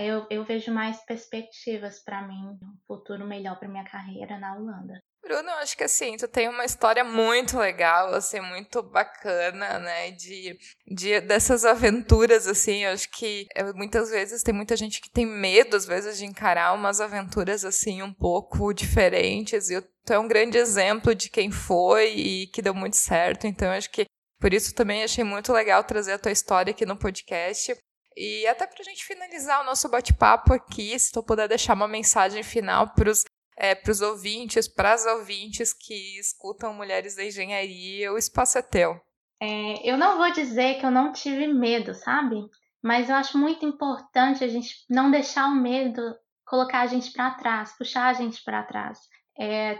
Eu, 0.00 0.26
eu 0.30 0.44
vejo 0.44 0.72
mais 0.72 1.04
perspectivas 1.04 2.02
para 2.02 2.26
mim, 2.26 2.58
um 2.62 2.76
futuro 2.86 3.26
melhor 3.26 3.58
para 3.58 3.68
minha 3.68 3.84
carreira 3.84 4.38
na 4.38 4.56
Holanda. 4.56 5.02
Bruno, 5.24 5.48
eu 5.48 5.56
acho 5.56 5.74
que 5.74 5.84
assim, 5.84 6.18
tu 6.18 6.28
tem 6.28 6.48
uma 6.50 6.66
história 6.66 7.02
muito 7.02 7.58
legal, 7.58 8.14
assim, 8.14 8.40
muito 8.40 8.82
bacana, 8.82 9.78
né, 9.78 10.10
de, 10.10 10.58
de 10.86 11.18
dessas 11.22 11.64
aventuras, 11.64 12.46
assim, 12.46 12.84
eu 12.84 12.92
acho 12.92 13.10
que 13.10 13.46
é, 13.54 13.72
muitas 13.72 14.10
vezes 14.10 14.42
tem 14.42 14.54
muita 14.54 14.76
gente 14.76 15.00
que 15.00 15.10
tem 15.10 15.24
medo, 15.24 15.76
às 15.76 15.86
vezes, 15.86 16.18
de 16.18 16.26
encarar 16.26 16.74
umas 16.74 17.00
aventuras, 17.00 17.64
assim, 17.64 18.02
um 18.02 18.12
pouco 18.12 18.74
diferentes, 18.74 19.70
e 19.70 19.80
tu 20.04 20.12
é 20.12 20.18
um 20.18 20.28
grande 20.28 20.58
exemplo 20.58 21.14
de 21.14 21.30
quem 21.30 21.50
foi 21.50 22.12
e 22.14 22.46
que 22.48 22.60
deu 22.60 22.74
muito 22.74 22.96
certo, 22.96 23.46
então 23.46 23.68
eu 23.68 23.74
acho 23.74 23.90
que 23.90 24.04
por 24.40 24.52
isso 24.52 24.74
também 24.74 25.02
achei 25.02 25.24
muito 25.24 25.52
legal 25.52 25.82
trazer 25.84 26.12
a 26.12 26.18
tua 26.18 26.32
história 26.32 26.70
aqui 26.70 26.84
no 26.84 26.96
podcast. 26.96 27.74
E 28.16 28.46
até 28.46 28.66
para 28.66 28.80
a 28.80 28.84
gente 28.84 29.04
finalizar 29.04 29.62
o 29.62 29.66
nosso 29.66 29.88
bate-papo 29.88 30.52
aqui, 30.52 30.96
se 30.98 31.10
tu 31.10 31.22
puder 31.22 31.48
deixar 31.48 31.74
uma 31.74 31.88
mensagem 31.88 32.42
final 32.42 32.94
para 32.94 33.10
os 33.10 33.24
é, 33.56 33.80
os 33.88 34.00
ouvintes, 34.00 34.66
para 34.66 34.92
as 34.92 35.06
ouvintes 35.06 35.72
que 35.72 36.18
escutam 36.18 36.74
Mulheres 36.74 37.14
da 37.14 37.24
Engenharia, 37.24 38.12
o 38.12 38.18
espaço 38.18 38.58
é 38.58 38.62
teu. 38.62 39.00
É, 39.40 39.88
eu 39.88 39.96
não 39.96 40.16
vou 40.16 40.32
dizer 40.32 40.78
que 40.78 40.86
eu 40.86 40.90
não 40.90 41.12
tive 41.12 41.46
medo, 41.46 41.94
sabe? 41.94 42.36
Mas 42.82 43.08
eu 43.08 43.16
acho 43.16 43.38
muito 43.38 43.64
importante 43.64 44.42
a 44.42 44.48
gente 44.48 44.74
não 44.88 45.10
deixar 45.10 45.46
o 45.46 45.54
medo 45.54 46.02
colocar 46.44 46.80
a 46.80 46.86
gente 46.86 47.12
para 47.12 47.30
trás, 47.32 47.76
puxar 47.76 48.06
a 48.06 48.12
gente 48.12 48.42
para 48.42 48.62
trás. 48.62 48.98
É, 49.38 49.76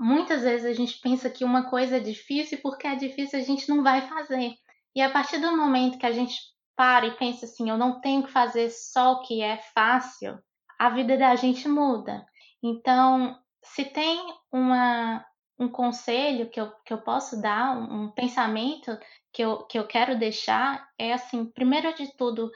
muitas 0.00 0.42
vezes 0.42 0.66
a 0.66 0.72
gente 0.72 1.00
pensa 1.00 1.30
que 1.30 1.44
uma 1.44 1.68
coisa 1.68 1.96
é 1.96 2.00
difícil 2.00 2.58
e 2.58 2.60
porque 2.60 2.86
é 2.86 2.94
difícil 2.94 3.38
a 3.38 3.42
gente 3.42 3.68
não 3.68 3.82
vai 3.82 4.02
fazer. 4.08 4.52
E 4.94 5.02
a 5.02 5.10
partir 5.10 5.38
do 5.38 5.56
momento 5.56 5.98
que 5.98 6.06
a 6.06 6.12
gente 6.12 6.38
para 6.76 7.06
e 7.06 7.16
pensa 7.16 7.46
assim, 7.46 7.70
eu 7.70 7.78
não 7.78 8.00
tenho 8.00 8.24
que 8.24 8.32
fazer 8.32 8.70
só 8.70 9.12
o 9.12 9.22
que 9.22 9.40
é 9.40 9.58
fácil, 9.74 10.38
a 10.78 10.90
vida 10.90 11.16
da 11.16 11.34
gente 11.36 11.68
muda. 11.68 12.24
Então, 12.62 13.38
se 13.62 13.84
tem 13.84 14.20
uma, 14.52 15.24
um 15.58 15.68
conselho 15.68 16.50
que 16.50 16.60
eu, 16.60 16.72
que 16.84 16.92
eu 16.92 16.98
posso 16.98 17.40
dar, 17.40 17.76
um, 17.76 18.04
um 18.04 18.10
pensamento 18.10 18.96
que 19.32 19.42
eu, 19.42 19.64
que 19.66 19.78
eu 19.78 19.86
quero 19.86 20.18
deixar, 20.18 20.86
é 20.98 21.12
assim: 21.12 21.46
primeiro 21.46 21.94
de 21.94 22.14
tudo, 22.16 22.50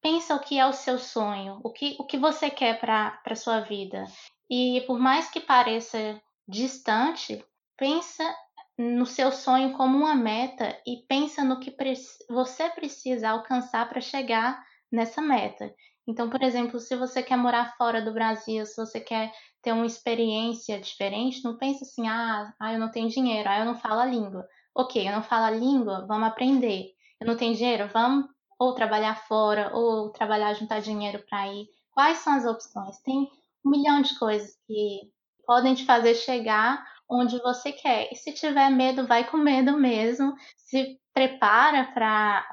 pensa 0.00 0.34
o 0.34 0.40
que 0.40 0.58
é 0.58 0.66
o 0.66 0.72
seu 0.72 0.98
sonho, 0.98 1.60
o 1.62 1.70
que, 1.70 1.96
o 1.98 2.06
que 2.06 2.16
você 2.16 2.50
quer 2.50 2.80
para 2.80 3.20
a 3.24 3.34
sua 3.34 3.60
vida. 3.60 4.04
E 4.50 4.82
por 4.86 4.98
mais 4.98 5.30
que 5.30 5.40
pareça 5.40 6.20
distante, 6.48 7.44
pensa 7.76 8.24
no 8.78 9.04
seu 9.04 9.30
sonho 9.30 9.76
como 9.76 9.98
uma 9.98 10.14
meta 10.14 10.80
e 10.86 11.04
pensa 11.08 11.44
no 11.44 11.60
que 11.60 11.76
você 12.28 12.70
precisa 12.70 13.30
alcançar 13.30 13.88
para 13.88 14.00
chegar 14.00 14.64
nessa 14.90 15.20
meta. 15.20 15.74
Então, 16.06 16.30
por 16.30 16.42
exemplo, 16.42 16.80
se 16.80 16.96
você 16.96 17.22
quer 17.22 17.36
morar 17.36 17.76
fora 17.76 18.00
do 18.00 18.14
Brasil, 18.14 18.64
se 18.64 18.76
você 18.76 18.98
quer 18.98 19.30
ter 19.60 19.72
uma 19.72 19.84
experiência 19.84 20.80
diferente, 20.80 21.44
não 21.44 21.58
pense 21.58 21.84
assim, 21.84 22.08
ah, 22.08 22.54
ah, 22.58 22.72
eu 22.72 22.78
não 22.78 22.90
tenho 22.90 23.10
dinheiro, 23.10 23.46
ah, 23.46 23.58
eu 23.58 23.66
não 23.66 23.76
falo 23.76 24.00
a 24.00 24.06
língua. 24.06 24.48
Ok, 24.74 25.06
eu 25.06 25.12
não 25.12 25.22
falo 25.22 25.44
a 25.44 25.50
língua, 25.50 26.06
vamos 26.06 26.28
aprender. 26.28 26.92
Eu 27.20 27.26
não 27.26 27.36
tenho 27.36 27.54
dinheiro, 27.54 27.90
vamos 27.92 28.26
ou 28.58 28.74
trabalhar 28.74 29.16
fora, 29.26 29.70
ou 29.74 30.10
trabalhar, 30.10 30.54
juntar 30.54 30.80
dinheiro 30.80 31.22
para 31.28 31.46
ir. 31.52 31.68
Quais 31.92 32.18
são 32.18 32.32
as 32.32 32.44
opções? 32.44 32.98
Tem 33.02 33.28
um 33.64 33.70
milhão 33.70 34.00
de 34.00 34.18
coisas 34.18 34.56
que 34.66 35.12
podem 35.48 35.74
te 35.74 35.86
fazer 35.86 36.14
chegar 36.14 36.84
onde 37.08 37.38
você 37.38 37.72
quer. 37.72 38.12
E 38.12 38.16
se 38.16 38.34
tiver 38.34 38.68
medo, 38.68 39.06
vai 39.06 39.28
com 39.30 39.38
medo 39.38 39.78
mesmo. 39.78 40.34
Se 40.58 41.00
prepara 41.14 41.90
para 41.94 42.44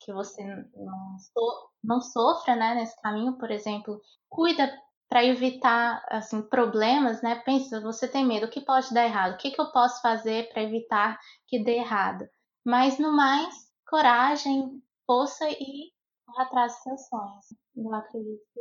que 0.00 0.10
você 0.10 0.42
não, 0.74 1.18
so, 1.18 1.70
não 1.84 2.00
sofra, 2.00 2.56
né, 2.56 2.74
nesse 2.76 2.98
caminho, 3.02 3.36
por 3.36 3.50
exemplo, 3.50 4.00
cuida 4.30 4.72
para 5.06 5.22
evitar 5.22 6.02
assim 6.08 6.40
problemas, 6.40 7.20
né? 7.20 7.34
Pensa, 7.44 7.78
você 7.80 8.08
tem 8.08 8.24
medo, 8.24 8.46
o 8.46 8.50
que 8.50 8.62
pode 8.62 8.94
dar 8.94 9.04
errado? 9.04 9.34
O 9.34 9.36
que, 9.36 9.50
que 9.50 9.60
eu 9.60 9.70
posso 9.70 10.00
fazer 10.00 10.48
para 10.50 10.62
evitar 10.62 11.18
que 11.46 11.62
dê 11.62 11.76
errado? 11.76 12.26
Mas 12.64 12.98
no 12.98 13.14
mais, 13.14 13.54
coragem, 13.86 14.82
força 15.04 15.46
e 15.50 15.92
atrás 16.38 16.72
dos 16.72 16.82
seus 16.82 17.08
sonhos. 17.08 17.46
Eu 17.76 17.94
acredito 17.94 18.40
que 18.54 18.60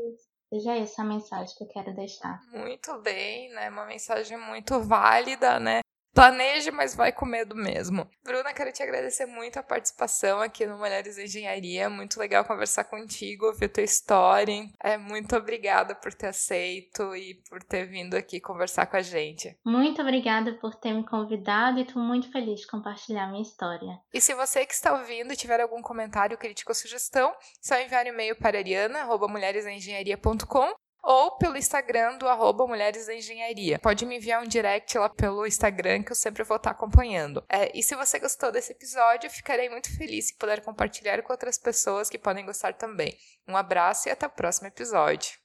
seja 0.50 0.76
essa 0.76 1.04
a 1.04 1.06
mensagem 1.06 1.56
que 1.56 1.64
eu 1.64 1.68
quero 1.68 1.94
deixar. 1.94 2.42
Muito 2.52 2.98
bem, 3.02 3.50
né? 3.54 3.70
Uma 3.70 3.86
mensagem 3.86 4.38
muito 4.38 4.82
válida, 4.82 5.60
né? 5.60 5.82
Planeje, 6.20 6.70
mas 6.70 6.94
vai 6.94 7.14
com 7.14 7.26
medo 7.26 7.56
mesmo. 7.56 8.06
Bruna, 8.26 8.54
quero 8.54 8.74
te 8.74 8.84
agradecer 8.84 9.26
muito 9.26 9.58
a 9.58 9.64
participação 9.64 10.42
aqui 10.42 10.66
no 10.66 10.78
Mulheres 10.78 11.18
em 11.18 11.24
Engenharia. 11.24 11.90
Muito 11.90 12.20
legal 12.20 12.44
conversar 12.44 12.84
contigo, 12.84 13.46
ouvir 13.46 13.70
tua 13.70 13.84
história. 13.84 14.70
É, 14.84 14.98
muito 14.98 15.34
obrigada 15.38 15.96
por 15.96 16.14
ter 16.14 16.28
aceito 16.28 17.16
e 17.16 17.36
por 17.50 17.64
ter 17.64 17.86
vindo 17.86 18.16
aqui 18.16 18.42
conversar 18.42 18.88
com 18.88 18.98
a 18.98 19.02
gente. 19.02 19.58
Muito 19.66 20.02
obrigada 20.02 20.56
por 20.56 20.76
ter 20.76 20.92
me 20.92 21.08
convidado 21.08 21.80
e 21.80 21.84
estou 21.84 22.04
muito 22.04 22.30
feliz 22.34 22.60
de 22.60 22.68
compartilhar 22.68 23.28
minha 23.28 23.42
história. 23.42 23.98
E 24.14 24.20
se 24.20 24.34
você 24.34 24.66
que 24.66 24.74
está 24.74 24.92
ouvindo 24.92 25.38
tiver 25.38 25.62
algum 25.62 25.82
comentário, 25.82 26.38
crítica 26.38 26.72
ou 26.72 26.76
sugestão, 26.76 27.34
só 27.62 27.80
enviar 27.80 28.06
um 28.06 28.10
e-mail 28.10 28.36
para 28.36 28.58
ariana.mulheresengenharia.com 28.58 30.74
ou 31.02 31.38
pelo 31.38 31.58
Instagram 31.58 32.18
do 32.18 32.28
arroba 32.28 32.68
Mulheres 32.68 33.06
da 33.08 33.16
Engenharia. 33.16 33.80
Pode 33.80 34.06
me 34.06 34.18
enviar 34.18 34.44
um 34.44 34.48
direct 34.48 34.98
lá 34.98 35.10
pelo 35.10 35.46
Instagram 35.46 36.04
que 36.04 36.12
eu 36.12 36.16
sempre 36.16 36.44
vou 36.44 36.58
estar 36.58 36.72
acompanhando. 36.72 37.44
É, 37.50 37.72
e 37.78 37.82
se 37.82 37.96
você 37.96 38.20
gostou 38.20 38.52
desse 38.52 38.72
episódio, 38.72 39.30
ficarei 39.30 39.70
muito 39.70 39.96
feliz 39.96 40.28
se 40.28 40.38
puder 40.38 40.62
compartilhar 40.62 41.22
com 41.22 41.32
outras 41.32 41.58
pessoas 41.58 42.10
que 42.10 42.18
podem 42.18 42.46
gostar 42.46 42.74
também. 42.74 43.18
Um 43.48 43.56
abraço 43.56 44.10
e 44.10 44.12
até 44.12 44.28
o 44.28 44.30
próximo 44.30 44.68
episódio. 44.68 45.40